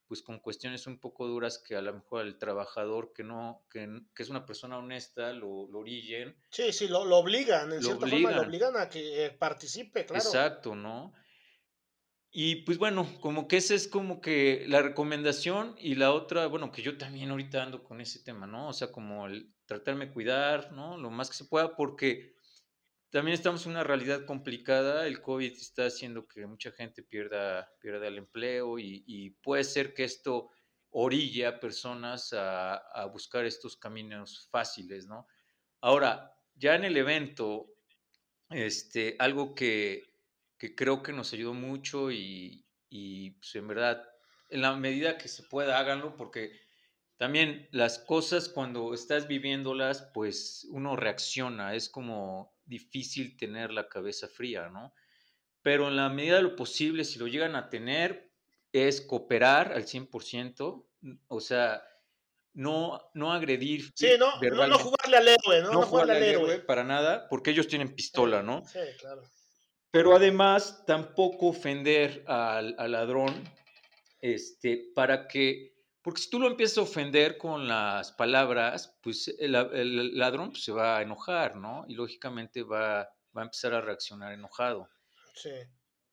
[0.07, 3.87] pues con cuestiones un poco duras que a lo mejor el trabajador que no, que,
[4.15, 7.83] que es una persona honesta lo, lo orillen Sí, sí, lo, lo obligan, en lo
[7.83, 8.47] cierta forma lo obligan.
[8.47, 10.31] obligan a que eh, participe, claro.
[10.31, 11.13] Exacto, ¿no?
[12.37, 16.69] Y pues bueno, como que esa es como que la recomendación y la otra, bueno,
[16.69, 18.67] que yo también ahorita ando con ese tema, ¿no?
[18.67, 20.97] O sea, como el tratarme de cuidar, ¿no?
[20.97, 22.35] Lo más que se pueda, porque
[23.09, 25.07] también estamos en una realidad complicada.
[25.07, 29.93] El COVID está haciendo que mucha gente pierda, pierda el empleo y, y puede ser
[29.93, 30.49] que esto
[30.89, 35.25] orilla a personas a, a buscar estos caminos fáciles, ¿no?
[35.79, 37.77] Ahora, ya en el evento,
[38.49, 40.14] este, algo que,
[40.57, 44.03] que creo que nos ayudó mucho y, y, pues, en verdad,
[44.49, 46.51] en la medida que se pueda, háganlo porque
[47.17, 54.27] también las cosas cuando estás viviéndolas, pues uno reacciona, es como difícil tener la cabeza
[54.27, 54.93] fría, ¿no?
[55.61, 58.31] Pero en la medida de lo posible, si lo llegan a tener,
[58.71, 60.89] es cooperar al 100%,
[61.27, 61.83] o sea,
[62.53, 66.17] no, no agredir Sí, no, no, no jugarle al héroe, no, no no jugarle al
[66.17, 66.53] jugarle al héroe.
[66.53, 68.63] héroe para nada, porque ellos tienen pistola, ¿no?
[68.63, 69.21] Sí, claro.
[69.95, 73.33] Pero además tampoco ofender al, al ladrón,
[74.19, 79.55] este, para que, porque si tú lo empiezas a ofender con las palabras, pues el,
[79.55, 81.85] el ladrón pues, se va a enojar, ¿no?
[81.87, 83.07] Y lógicamente va,
[83.37, 84.89] va a empezar a reaccionar enojado.
[85.33, 85.51] Sí.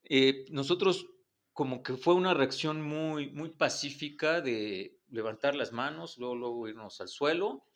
[0.03, 1.05] Eh, nosotros
[1.51, 7.01] como que fue una reacción muy, muy pacífica de levantar las manos, luego, luego irnos
[7.01, 7.67] al suelo.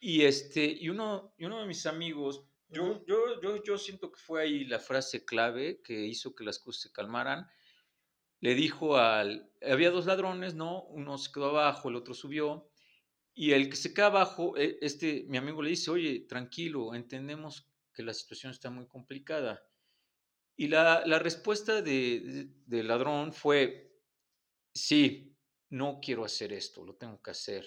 [0.00, 4.20] Y, este, y, uno, y uno de mis amigos, yo, yo, yo, yo siento que
[4.20, 7.46] fue ahí la frase clave que hizo que las cosas se calmaran.
[8.40, 10.82] Le dijo al, había dos ladrones, ¿no?
[10.84, 12.70] Uno se quedó abajo, el otro subió.
[13.34, 17.70] Y el que se queda abajo, eh, este, mi amigo le dice, oye, tranquilo, entendemos
[17.94, 19.68] que la situación está muy complicada.
[20.56, 23.94] Y la, la respuesta de, de- del ladrón fue,
[24.74, 25.36] sí,
[25.70, 27.66] no quiero hacer esto, lo tengo que hacer.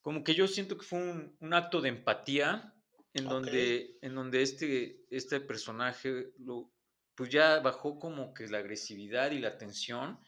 [0.00, 2.75] Como que yo siento que fue un, un acto de empatía
[3.16, 6.72] en donde, en donde este, este personaje lo,
[7.14, 10.18] pues ya bajó como que la agresividad y la tensión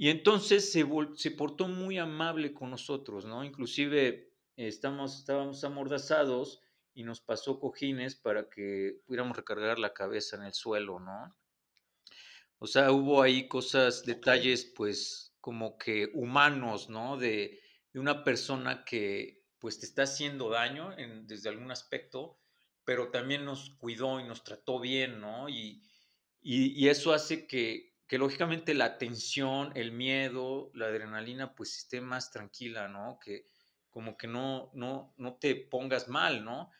[0.00, 0.86] y entonces se,
[1.16, 3.42] se portó muy amable con nosotros, ¿no?
[3.42, 6.62] Inclusive estamos, estábamos amordazados
[6.94, 11.36] y nos pasó cojines para que pudiéramos recargar la cabeza en el suelo, ¿no?
[12.60, 17.16] O sea, hubo ahí cosas, detalles, pues, como que humanos, ¿no?
[17.16, 17.60] De,
[17.92, 22.38] de una persona que, pues, te está haciendo daño en- desde algún aspecto,
[22.84, 25.48] pero también nos cuidó y nos trató bien, ¿no?
[25.48, 25.82] Y,
[26.40, 32.00] y, y eso hace que, que, lógicamente, la tensión, el miedo, la adrenalina, pues, esté
[32.00, 33.18] más tranquila, ¿no?
[33.22, 33.46] Que
[33.90, 36.70] como que no, no, no te pongas mal, ¿no?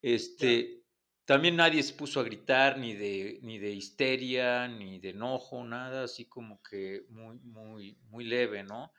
[0.00, 0.84] Este,
[1.24, 6.04] también nadie se puso a gritar ni de, ni de histeria, ni de enojo, nada,
[6.04, 8.92] así como que muy, muy, muy leve, ¿no?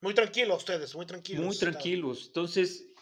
[0.00, 1.44] Muy tranquilos ustedes, muy tranquilos.
[1.44, 2.26] Muy tranquilos.
[2.26, 2.92] Entonces,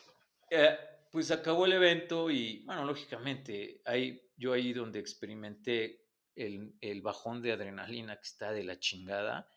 [0.50, 0.76] eh,
[1.10, 7.42] pues acabó el evento y, bueno, lógicamente, ahí, yo ahí donde experimenté el, el bajón
[7.42, 9.48] de adrenalina que está de la chingada,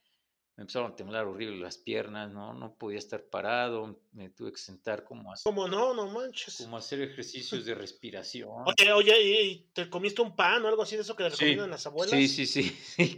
[0.59, 2.53] me empezaron a temblar horrible las piernas, ¿no?
[2.53, 5.93] No podía estar parado, me tuve que sentar como a, ¿Cómo no?
[5.93, 6.57] No manches.
[6.57, 8.75] como hacer ejercicios de respiración.
[8.79, 11.35] Oye, oye, ¿y te comiste un pan o algo así de eso que le Sí,
[11.35, 12.19] recomiendan las abuelas?
[12.27, 13.17] sí, sí, sí,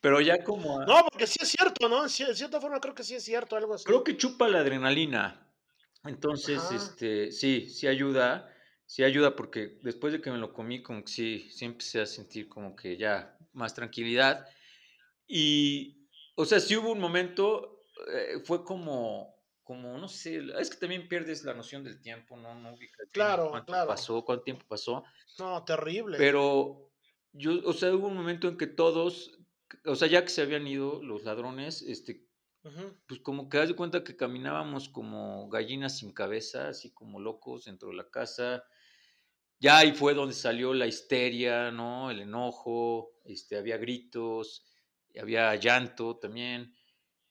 [0.00, 2.08] Pero ya como a- No, porque sí es cierto, ¿no?
[2.08, 3.84] Sí, de cierta forma creo que sí es cierto, algo así.
[3.84, 5.52] Creo que chupa la adrenalina.
[6.04, 6.70] Entonces, Ajá.
[6.70, 8.54] este, sí, sí ayuda,
[8.86, 12.06] sí ayuda porque después de que me lo comí, como que sí, sí empecé a
[12.06, 14.46] sentir como que ya más tranquilidad.
[15.26, 15.99] Y,
[16.36, 17.80] o sea, sí hubo un momento,
[18.12, 22.54] eh, fue como, como, no sé, es que también pierdes la noción del tiempo, ¿no?
[22.54, 22.76] No
[23.12, 23.88] Claro, cuánto claro.
[23.88, 25.04] pasó, cuánto tiempo pasó.
[25.38, 26.18] No, terrible.
[26.18, 26.90] Pero
[27.32, 29.38] yo, o sea, hubo un momento en que todos,
[29.84, 32.26] o sea, ya que se habían ido los ladrones, este,
[33.06, 37.64] pues como que haz de cuenta que caminábamos como gallinas sin cabeza, así como locos
[37.64, 38.64] dentro de la casa.
[39.58, 42.10] Ya ahí fue donde salió la histeria, ¿no?
[42.10, 44.66] El enojo, este, había gritos,
[45.18, 46.74] había llanto también.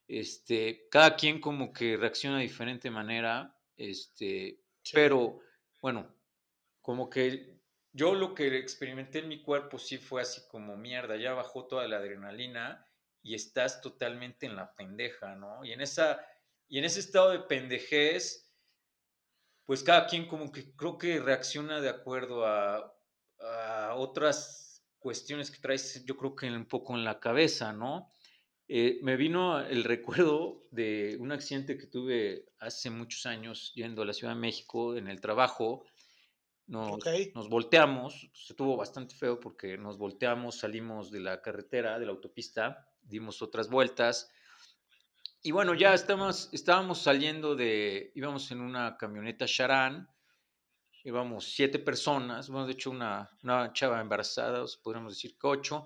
[0.07, 4.95] Este, cada quien como que reacciona de diferente manera, este, Sí.
[4.95, 5.39] pero
[5.81, 6.15] bueno,
[6.81, 7.61] como que
[7.91, 11.88] yo lo que experimenté en mi cuerpo sí fue así como mierda, ya bajó toda
[11.88, 12.88] la adrenalina
[13.22, 15.64] y estás totalmente en la pendeja, ¿no?
[15.65, 16.26] Y en esa
[16.68, 18.53] y en ese estado de pendejez
[19.65, 22.95] pues cada quien como que creo que reacciona de acuerdo a,
[23.39, 24.68] a otras
[24.99, 28.11] cuestiones que traes, yo creo que un poco en la cabeza, ¿no?
[28.67, 34.05] Eh, me vino el recuerdo de un accidente que tuve hace muchos años yendo a
[34.05, 35.85] la Ciudad de México en el trabajo.
[36.67, 37.07] Nos, Ok.
[37.34, 42.11] nos volteamos, se estuvo bastante feo porque nos volteamos, salimos de la carretera, de la
[42.11, 44.31] autopista, dimos otras vueltas.
[45.41, 50.09] Y bueno, ya estamos, estábamos saliendo de, íbamos en una camioneta Charan,
[51.03, 55.47] íbamos siete personas, bueno, de hecho una, una chava embarazada, o sea, podríamos decir que
[55.47, 55.85] ocho,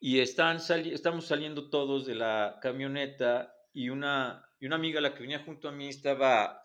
[0.00, 5.14] y están sali- estamos saliendo todos de la camioneta y una, y una amiga, la
[5.14, 6.62] que venía junto a mí, estaba,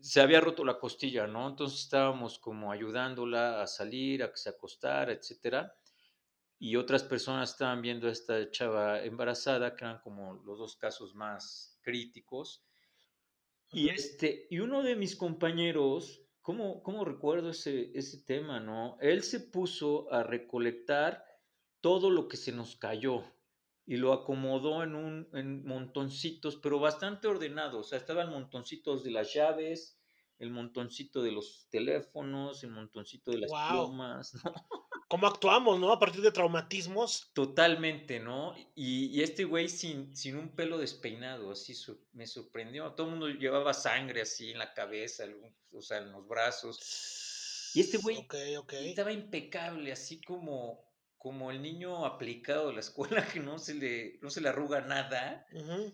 [0.00, 1.48] se había roto la costilla, ¿no?
[1.48, 5.74] Entonces estábamos como ayudándola a salir, a que se acostara, etcétera.
[6.58, 11.14] Y otras personas estaban viendo a esta chava embarazada, que eran como los dos casos
[11.14, 12.66] más críticos.
[13.72, 18.98] Y, este, y uno de mis compañeros, ¿cómo, cómo recuerdo ese, ese tema, no?
[19.00, 21.24] Él se puso a recolectar
[21.80, 23.24] todo lo que se nos cayó
[23.84, 27.86] y lo acomodó en, un, en montoncitos, pero bastante ordenados.
[27.86, 30.00] O sea, estaban montoncitos de las llaves,
[30.38, 33.68] el montoncito de los teléfonos, el montoncito de las Wow.
[33.68, 34.52] plumas, ¿no?
[35.12, 35.92] ¿Cómo actuamos, no?
[35.92, 37.30] A partir de traumatismos.
[37.34, 38.54] Totalmente, ¿no?
[38.74, 42.90] Y, y este güey sin, sin un pelo despeinado, así su- me sorprendió.
[42.94, 47.70] Todo el mundo llevaba sangre así en la cabeza, algún- o sea, en los brazos.
[47.74, 48.26] Y este güey
[48.70, 50.82] estaba impecable, así como,
[51.18, 54.80] como el niño aplicado de la escuela que no se le, no se le arruga
[54.80, 55.46] nada.
[55.52, 55.92] Ujú.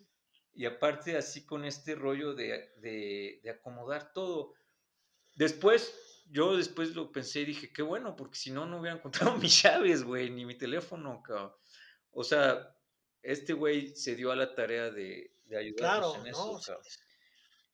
[0.55, 4.55] Y aparte así con este rollo de, de, de acomodar todo.
[5.35, 5.93] Después,
[6.31, 9.63] yo después lo pensé y dije, qué bueno, porque si no, no hubiera encontrado mis
[9.63, 11.53] llaves, güey, ni mi teléfono, cabrón.
[12.11, 12.75] O sea,
[13.23, 16.61] este güey se dio a la tarea de, de ayudarnos Claro, en eso, ¿no?
[16.61, 16.83] Cabrón.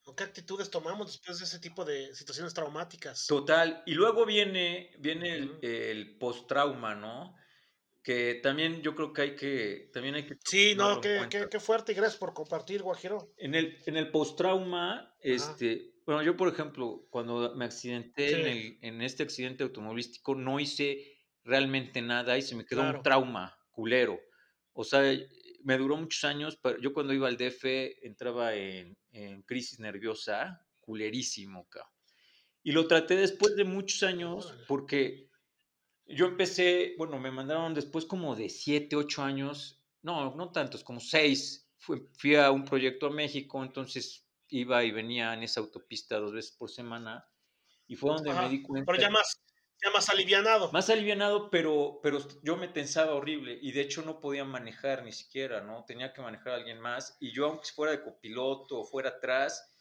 [0.07, 3.25] ¿O ¿Qué actitudes tomamos después de ese tipo de situaciones traumáticas?
[3.25, 3.81] Total.
[3.87, 7.35] Y luego viene, viene el, el post-trauma, ¿no?
[8.03, 11.59] Que también yo creo que hay que, también hay que Sí, no, qué, qué, qué
[11.59, 13.33] fuerte y gracias por compartir, Guajiro.
[13.37, 18.47] En el, en el post-trauma, este, bueno, yo por ejemplo, cuando me accidenté en, Sí.
[18.47, 22.97] el, en este accidente automovilístico, no hice realmente nada y se me quedó Claro.
[22.97, 24.19] un trauma culero.
[24.73, 25.01] O sea,
[25.63, 30.67] me duró muchos años, pero yo cuando iba al DF entraba en, en crisis nerviosa,
[30.79, 31.91] culerísimo, cabrón.
[32.63, 35.29] Y lo traté después de muchos años porque
[36.05, 40.99] yo empecé, bueno, me mandaron después como de 7, 8 años, no, no tantos, como
[40.99, 41.71] 6.
[41.77, 44.24] Fui, fui a un proyecto a México, entonces
[44.59, 47.27] iba y venía en esa autopista dos veces por semana
[47.87, 48.91] y fue donde Ajá, me di cuenta.
[48.91, 49.41] Pero ya más,
[49.83, 50.71] ya más alivianado.
[50.71, 55.11] Más alivianado, pero, pero yo me tensaba horrible y de hecho no podía manejar ni
[55.11, 55.83] siquiera, ¿no?
[55.85, 59.71] Tenía que manejar a alguien más y yo aunque fuera de copiloto o fuera atrás,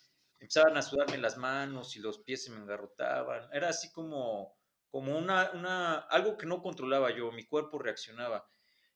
[0.40, 3.48] empezaban a sudarme las manos y los pies se me engarrotaban.
[3.52, 4.56] Era así como,
[4.90, 8.46] como una, una, algo que no controlaba yo, mi cuerpo reaccionaba.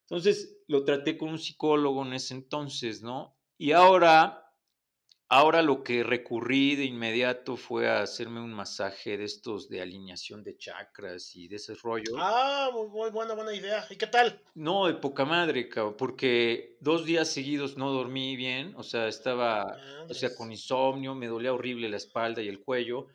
[0.02, 3.38] Entonces lo traté con un psicólogo en ese entonces, ¿no?
[3.58, 4.47] Y ahora,
[5.28, 10.42] ahora lo que recurrí de inmediato fue a hacerme un masaje de estos de alineación
[10.42, 12.16] de chakras y de ese rollo.
[12.18, 13.84] Ah, muy, muy buena, buena idea.
[13.90, 14.40] ¿Y qué tal?
[14.54, 19.76] No, de poca madre, cabrón, porque dos días seguidos no dormí bien, o sea, estaba,
[20.08, 23.06] o sea, con insomnio, me dolía horrible la espalda y el cuello.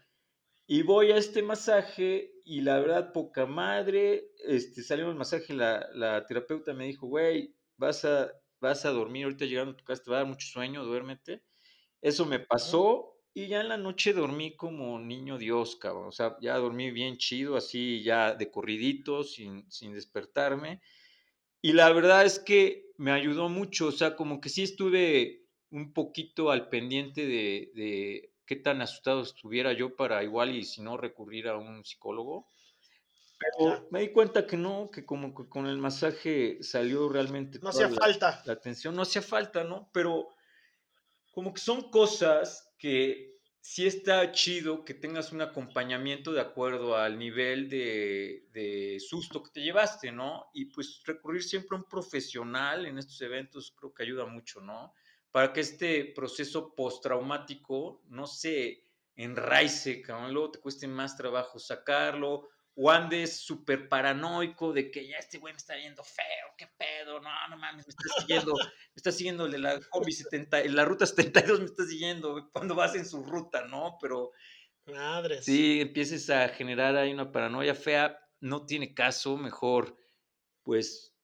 [0.66, 5.90] Y voy a este masaje y la verdad, poca madre, este, salió el masaje, la,
[5.94, 8.32] la terapeuta me dijo, güey, vas a,
[8.62, 11.44] vas a dormir, ahorita llegando a tu casa te va a dar mucho sueño, duérmete.
[12.04, 16.10] Eso me pasó y ya en la noche dormí como niño Dios, cabrón.
[16.10, 20.82] O sea, ya dormí bien chido, así ya de corridito, sin, sin despertarme.
[21.62, 25.94] Y la verdad es que me ayudó mucho, o sea, como que sí estuve un
[25.94, 30.98] poquito al pendiente de, de qué tan asustado estuviera yo para igual y si no
[30.98, 32.50] recurrir a un psicólogo.
[33.40, 37.70] Pero me di cuenta que no, que como que con el masaje salió realmente No
[37.70, 38.44] hacía la, falta.
[38.46, 39.90] la atención, no hacía falta, ¿no?
[39.94, 40.28] Pero
[41.34, 47.18] como que son cosas que sí está chido que tengas un acompañamiento de acuerdo al
[47.18, 50.52] nivel de, de susto que te llevaste, ¿no?
[50.54, 54.94] Y pues recurrir siempre a un profesional en estos eventos creo que ayuda mucho, ¿no?
[55.32, 58.86] Para que este proceso postraumático no se
[59.16, 65.18] enraice, cabrón, luego te cueste más trabajo sacarlo, o andes súper paranoico de que ya
[65.18, 68.96] este güey me está viendo feo, qué pedo, no, no mames, me está siguiendo, me
[68.96, 72.96] está siguiendo de la combi 70, en la ruta 72 me está siguiendo cuando vas
[72.96, 73.98] en su ruta, ¿no?
[74.02, 74.32] Pero
[74.88, 75.46] Madres.
[75.46, 79.98] sí, empieces a generar ahí una paranoia fea, no tiene caso, mejor,
[80.64, 81.16] pues,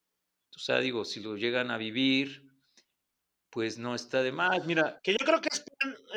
[0.54, 2.50] o sea, digo, si lo llegan a vivir,
[3.50, 4.64] pues no está de más.
[4.64, 5.49] Mira, Que yo creo que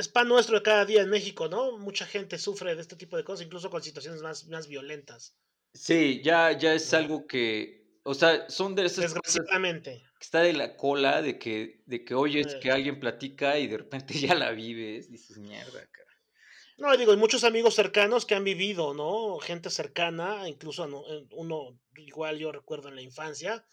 [0.03, 1.77] es pan, es pan nuestro de cada día en México, ¿no?
[1.77, 5.37] Mucha gente sufre de este tipo de cosas, incluso con situaciones más, más violentas.
[5.73, 10.03] sí, ya, ya es algo que, o sea, son de esas cosas Desgraciadamente.
[10.19, 13.77] que está de la cola de que, de que oyes que alguien platica y de
[13.79, 16.11] repente ya la vives, dices, mierda, cara.
[16.77, 19.37] No, digo, hay muchos amigos cercanos que han vivido, ¿no?
[19.39, 23.65] Gente cercana, incluso no- uno, igual yo recuerdo en la infancia,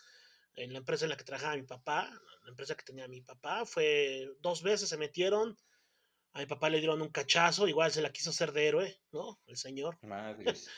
[0.55, 2.11] en la empresa en la que trabajaba mi papá,
[2.45, 5.57] la empresa que tenía mi papá, fue dos veces se metieron,
[6.33, 9.41] a mi papá le dieron un cachazo, igual se la quiso hacer de héroe, ¿no?
[9.47, 9.99] El señor.
[10.03, 10.69] Madres.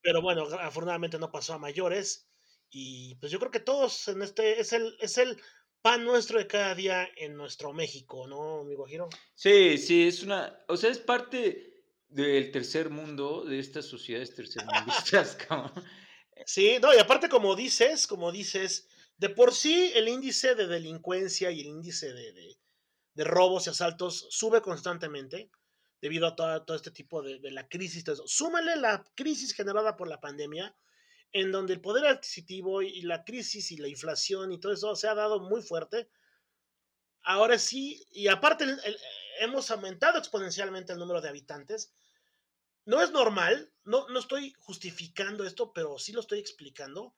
[0.00, 2.28] Pero bueno, afortunadamente no pasó a mayores.
[2.70, 5.40] Y pues yo creo que todos en este es el, es el
[5.80, 9.08] pan nuestro de cada día en nuestro México, ¿no, amigo Giro?
[9.34, 15.36] Sí, sí, es una, o sea, es parte del tercer mundo, de estas sociedades tercermundistas,
[15.48, 15.84] cabrón.
[16.46, 21.50] Sí, no, y aparte como dices, como dices, de por sí el índice de delincuencia
[21.50, 22.56] y el índice de, de-
[23.14, 25.50] de robos y asaltos sube constantemente
[26.00, 28.04] debido a todo, este tipo de, la crisis.
[28.04, 28.26] todo.
[28.26, 30.76] Súmale la crisis generada por la pandemia,
[31.32, 35.08] en donde el poder adquisitivo y la crisis y la inflación y todo eso se
[35.08, 36.08] ha dado muy fuerte.
[37.22, 38.66] Ahora sí, y aparte
[39.40, 41.94] hemos aumentado exponencialmente el número de habitantes.
[42.84, 47.16] No es normal, no, no estoy justificando esto, pero sí lo estoy explicando.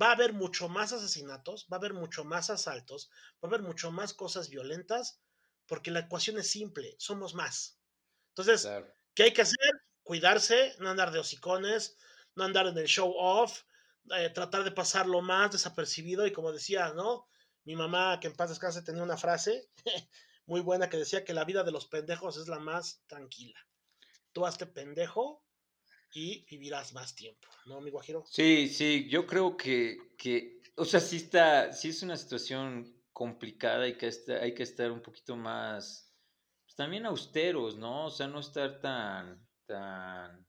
[0.00, 3.62] Va a haber mucho más asesinatos, va a haber mucho más asaltos, va a haber
[3.62, 5.22] mucho más cosas violentas,
[5.66, 7.80] porque la ecuación es simple, somos más.
[8.30, 8.94] Entonces, Claro.
[9.14, 9.58] ¿qué hay que hacer?
[10.02, 11.98] Cuidarse, no andar de hocicones,
[12.34, 13.62] no andar en el show off,
[14.16, 17.26] eh, tratar de pasarlo más desapercibido y como decía, ¿no?
[17.64, 19.70] Mi mamá, que en paz descanse, tenía una frase
[20.46, 23.58] muy buena que decía que la vida de los pendejos es la más tranquila.
[24.32, 25.46] Tú hazte pendejo
[26.12, 28.24] y vivirás más tiempo, ¿no, mi guajiro?
[28.26, 33.86] Sí, sí, yo creo que, que, o sea, sí está, sí es una situación complicada
[33.88, 36.14] y que está- hay que estar un poquito más,
[36.64, 38.06] pues también austeros, ¿no?
[38.06, 40.46] O sea, no estar tan, tan,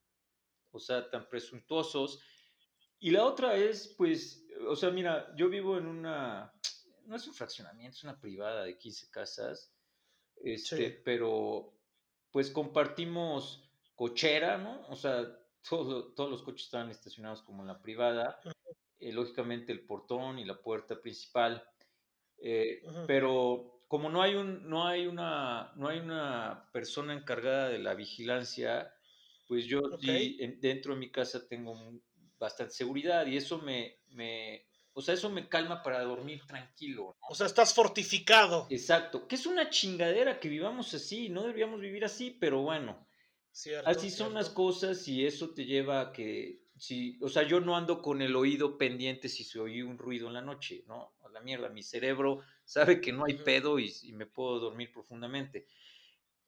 [0.71, 2.19] o sea, tan presuntuosos.
[2.99, 6.53] Y la otra es, pues, o sea, mira, yo vivo en una,
[7.05, 9.73] no es un fraccionamiento, es una privada de 15 casas,
[10.43, 11.01] este, Sí.
[11.03, 11.75] pero
[12.31, 13.65] pues compartimos
[13.95, 14.85] cochera, ¿no?
[14.89, 15.27] O sea,
[15.67, 18.39] todo- todos los coches estaban estacionados como en la privada,
[18.99, 21.63] eh, lógicamente el portón y la puerta principal,
[22.37, 27.79] eh, pero como no hay un, no hay una, no hay una persona encargada de
[27.79, 28.93] la vigilancia,
[29.47, 32.03] pues yo sí, en- dentro de mi casa tengo un-
[32.37, 37.27] bastante seguridad y eso me, me, o sea, eso me calma para dormir tranquilo, ¿no?
[37.29, 38.65] O sea, estás fortificado.
[38.69, 43.08] Exacto, que es una chingadera que vivamos así, no deberíamos vivir así, pero bueno,
[43.51, 44.51] Cierto, así son las cierto.
[44.51, 48.35] cosas y eso te lleva a que, si, o sea, yo no ando con el
[48.35, 51.15] oído pendiente si se oye un ruido en la noche, ¿no?
[51.21, 53.45] A la mierda, mi cerebro sabe que no hay Ujú.
[53.45, 55.67] pedo y, y me puedo dormir profundamente.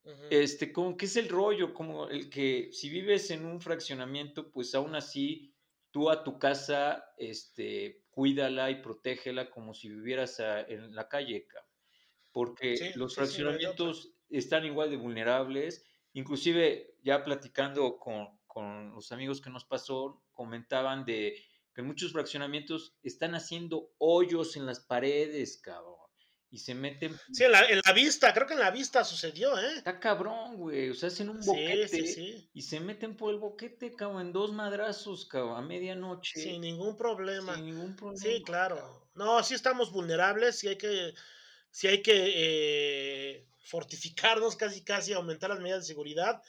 [0.04, 0.30] Ujú.
[0.30, 4.74] Este, como que es el rollo, como el que si vives en un fraccionamiento, pues
[4.76, 5.54] aún así
[5.92, 11.48] tú a tu casa, este, cuídala y protégela como si vivieras a- en la calle.
[12.32, 15.86] Porque Sí, los sí, sí, no fraccionamientos están igual de vulnerables.
[16.14, 21.36] Inclusive, ya platicando con, con los amigos que nos pasó, comentaban de
[21.74, 25.96] que muchos fraccionamientos están haciendo hoyos en las paredes, cabrón.
[26.50, 27.18] y se meten.
[27.32, 29.78] Sí, en la, en la vista, creo que en la vista sucedió, ¿eh?
[29.78, 30.90] Está cabrón, güey.
[30.90, 32.50] O sea, hacen un Sí, boquete sí, sí.
[32.54, 36.40] y se meten por el boquete, cabrón, en dos madrazos, cabrón, a medianoche.
[36.42, 37.56] Sin ningún problema.
[37.56, 38.18] sin ningún problema.
[38.22, 38.76] Sí, claro.
[38.76, 39.02] cabrón.
[39.14, 41.14] No, sí estamos vulnerables, sí hay que,
[41.70, 46.42] sí hay que eh, fortificarnos casi, casi, aumentar las medidas de seguridad,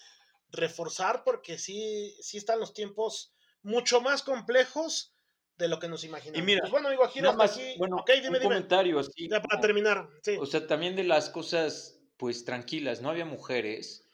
[0.50, 5.14] reforzar, porque sí, sí están los tiempos mucho más complejos
[5.56, 6.44] de lo que nos imaginamos.
[6.44, 7.74] mira, Pues bueno, amigo, aquí, Nada más, aquí.
[7.74, 8.54] bueno, ok, dime, un dime.
[8.54, 9.28] comentario así.
[9.30, 10.38] Ya para terminar, sí.
[10.40, 14.08] O sea, también de las cosas, pues tranquilas, no había mujeres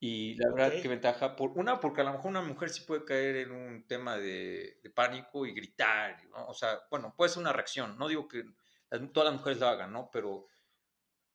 [0.00, 0.82] y la verdad Ok.
[0.82, 3.86] que ventaja, por una, porque a lo mejor una mujer sí puede caer en un
[3.86, 6.48] tema de, de pánico y gritar, ¿no?
[6.48, 8.44] O sea, bueno, puede ser una reacción, no digo que
[8.90, 10.10] las- todas las mujeres lo hagan, ¿no?
[10.12, 10.46] Pero,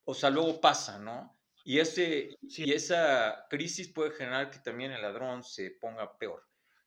[0.06, 1.38] o sea, luego pasa, ¿no?
[1.64, 2.64] Y, ese, Sí.
[2.66, 6.44] y esa crisis puede generar que también el ladrón se ponga peor.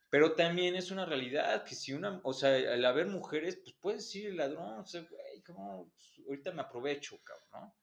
[0.10, 3.98] Pero también es una realidad que si una, o sea, al haber mujeres, pues puede
[3.98, 5.91] decir el ladrón, o sea, güey, ¿cómo?
[5.94, 7.78] Pues, ahorita me aprovecho, cabrón, ¿no?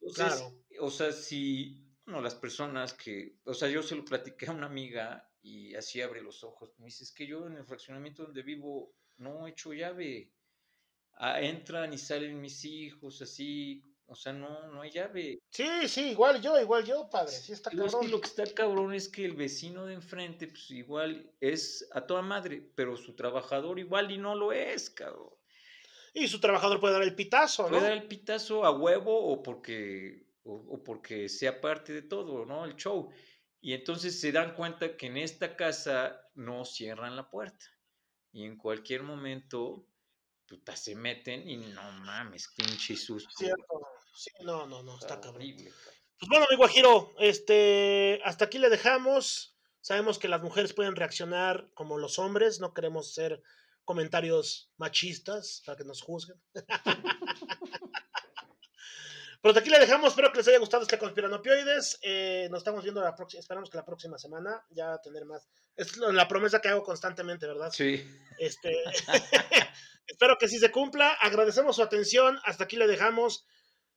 [0.00, 0.64] Entonces, Claro.
[0.80, 4.66] o sea, si, bueno, las personas que, o sea, yo se lo platiqué a una
[4.66, 8.42] amiga y así abre los ojos, me dice, es que yo en el fraccionamiento donde
[8.42, 10.32] vivo no he hecho llave,
[11.18, 15.40] Ah, entran y salen mis hijos, así, o sea, no, no hay llave.
[15.50, 17.32] Sí, sí, igual yo, igual yo, padre.
[17.32, 18.00] Sí está es cabrón.
[18.02, 22.06] que lo que está cabrón es que el vecino de enfrente, pues igual es a
[22.06, 25.34] toda madre, pero su trabajador igual y no lo es, cabrón.
[26.14, 27.70] Y su trabajador puede dar el pitazo, ¿no?
[27.70, 32.46] Puede dar el pitazo a huevo o porque, o, o porque sea parte de todo,
[32.46, 32.64] ¿no?
[32.64, 33.10] El show.
[33.60, 37.66] Y entonces se dan cuenta que en esta casa no cierran la puerta.
[38.32, 39.88] Y en cualquier momento,
[40.46, 43.30] puta, se meten y no mames, pinche susto.
[43.36, 43.95] Cierto.
[44.16, 45.36] Sí, no, no, no, está Está cabrón.
[45.36, 45.72] horrible.
[46.18, 49.54] Pues bueno, amigo Guajiro, este, hasta aquí le dejamos.
[49.82, 53.42] Sabemos que las mujeres pueden reaccionar como los hombres, no queremos ser
[53.84, 56.40] comentarios machistas para que nos juzguen.
[59.42, 61.98] Pero hasta aquí le dejamos, espero que les haya gustado este Conspiranopioides.
[62.02, 65.46] Eh, nos estamos viendo la próxima, esperamos que la próxima semana ya tener más.
[65.76, 67.70] Es la promesa que hago constantemente, ¿verdad?
[67.70, 68.04] Sí.
[68.38, 68.74] Este,
[70.06, 71.12] espero que sí se cumpla.
[71.20, 72.40] Agradecemos su atención.
[72.44, 73.46] Hasta aquí le dejamos.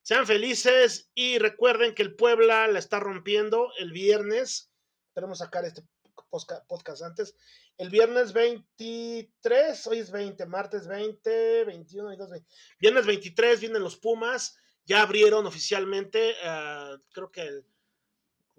[0.10, 4.72] Sean felices y recuerden que el Puebla la está rompiendo el viernes.
[5.10, 5.84] Esperemos sacar este
[6.32, 7.36] podcast antes.
[7.78, 12.48] El viernes 23, hoy es 20, martes 20, 21 y 2, 20.
[12.80, 14.58] Viernes 23 vienen los Pumas.
[14.84, 17.66] Ya abrieron oficialmente, ah, creo que el-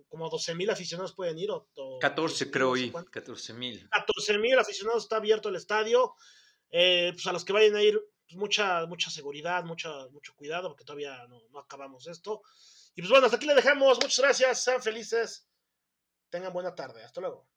[0.08, 1.50] como 12 mil aficionados pueden ir.
[1.50, 3.10] O, o 14 creo no sé y cuánto.
[3.10, 3.88] 14 mil.
[3.90, 6.14] 14 mil aficionados, está abierto el estadio.
[6.70, 8.00] Eh, pues a los que vayan a ir,
[8.30, 12.42] pues mucha, mucha seguridad, mucha, mucho cuidado, porque todavía no, acabamos esto.
[12.94, 13.98] Y pues bueno, hasta aquí le dejamos.
[14.00, 15.48] Muchas gracias, sean felices.
[16.28, 17.02] Tengan buena tarde.
[17.02, 17.48] Hasta luego.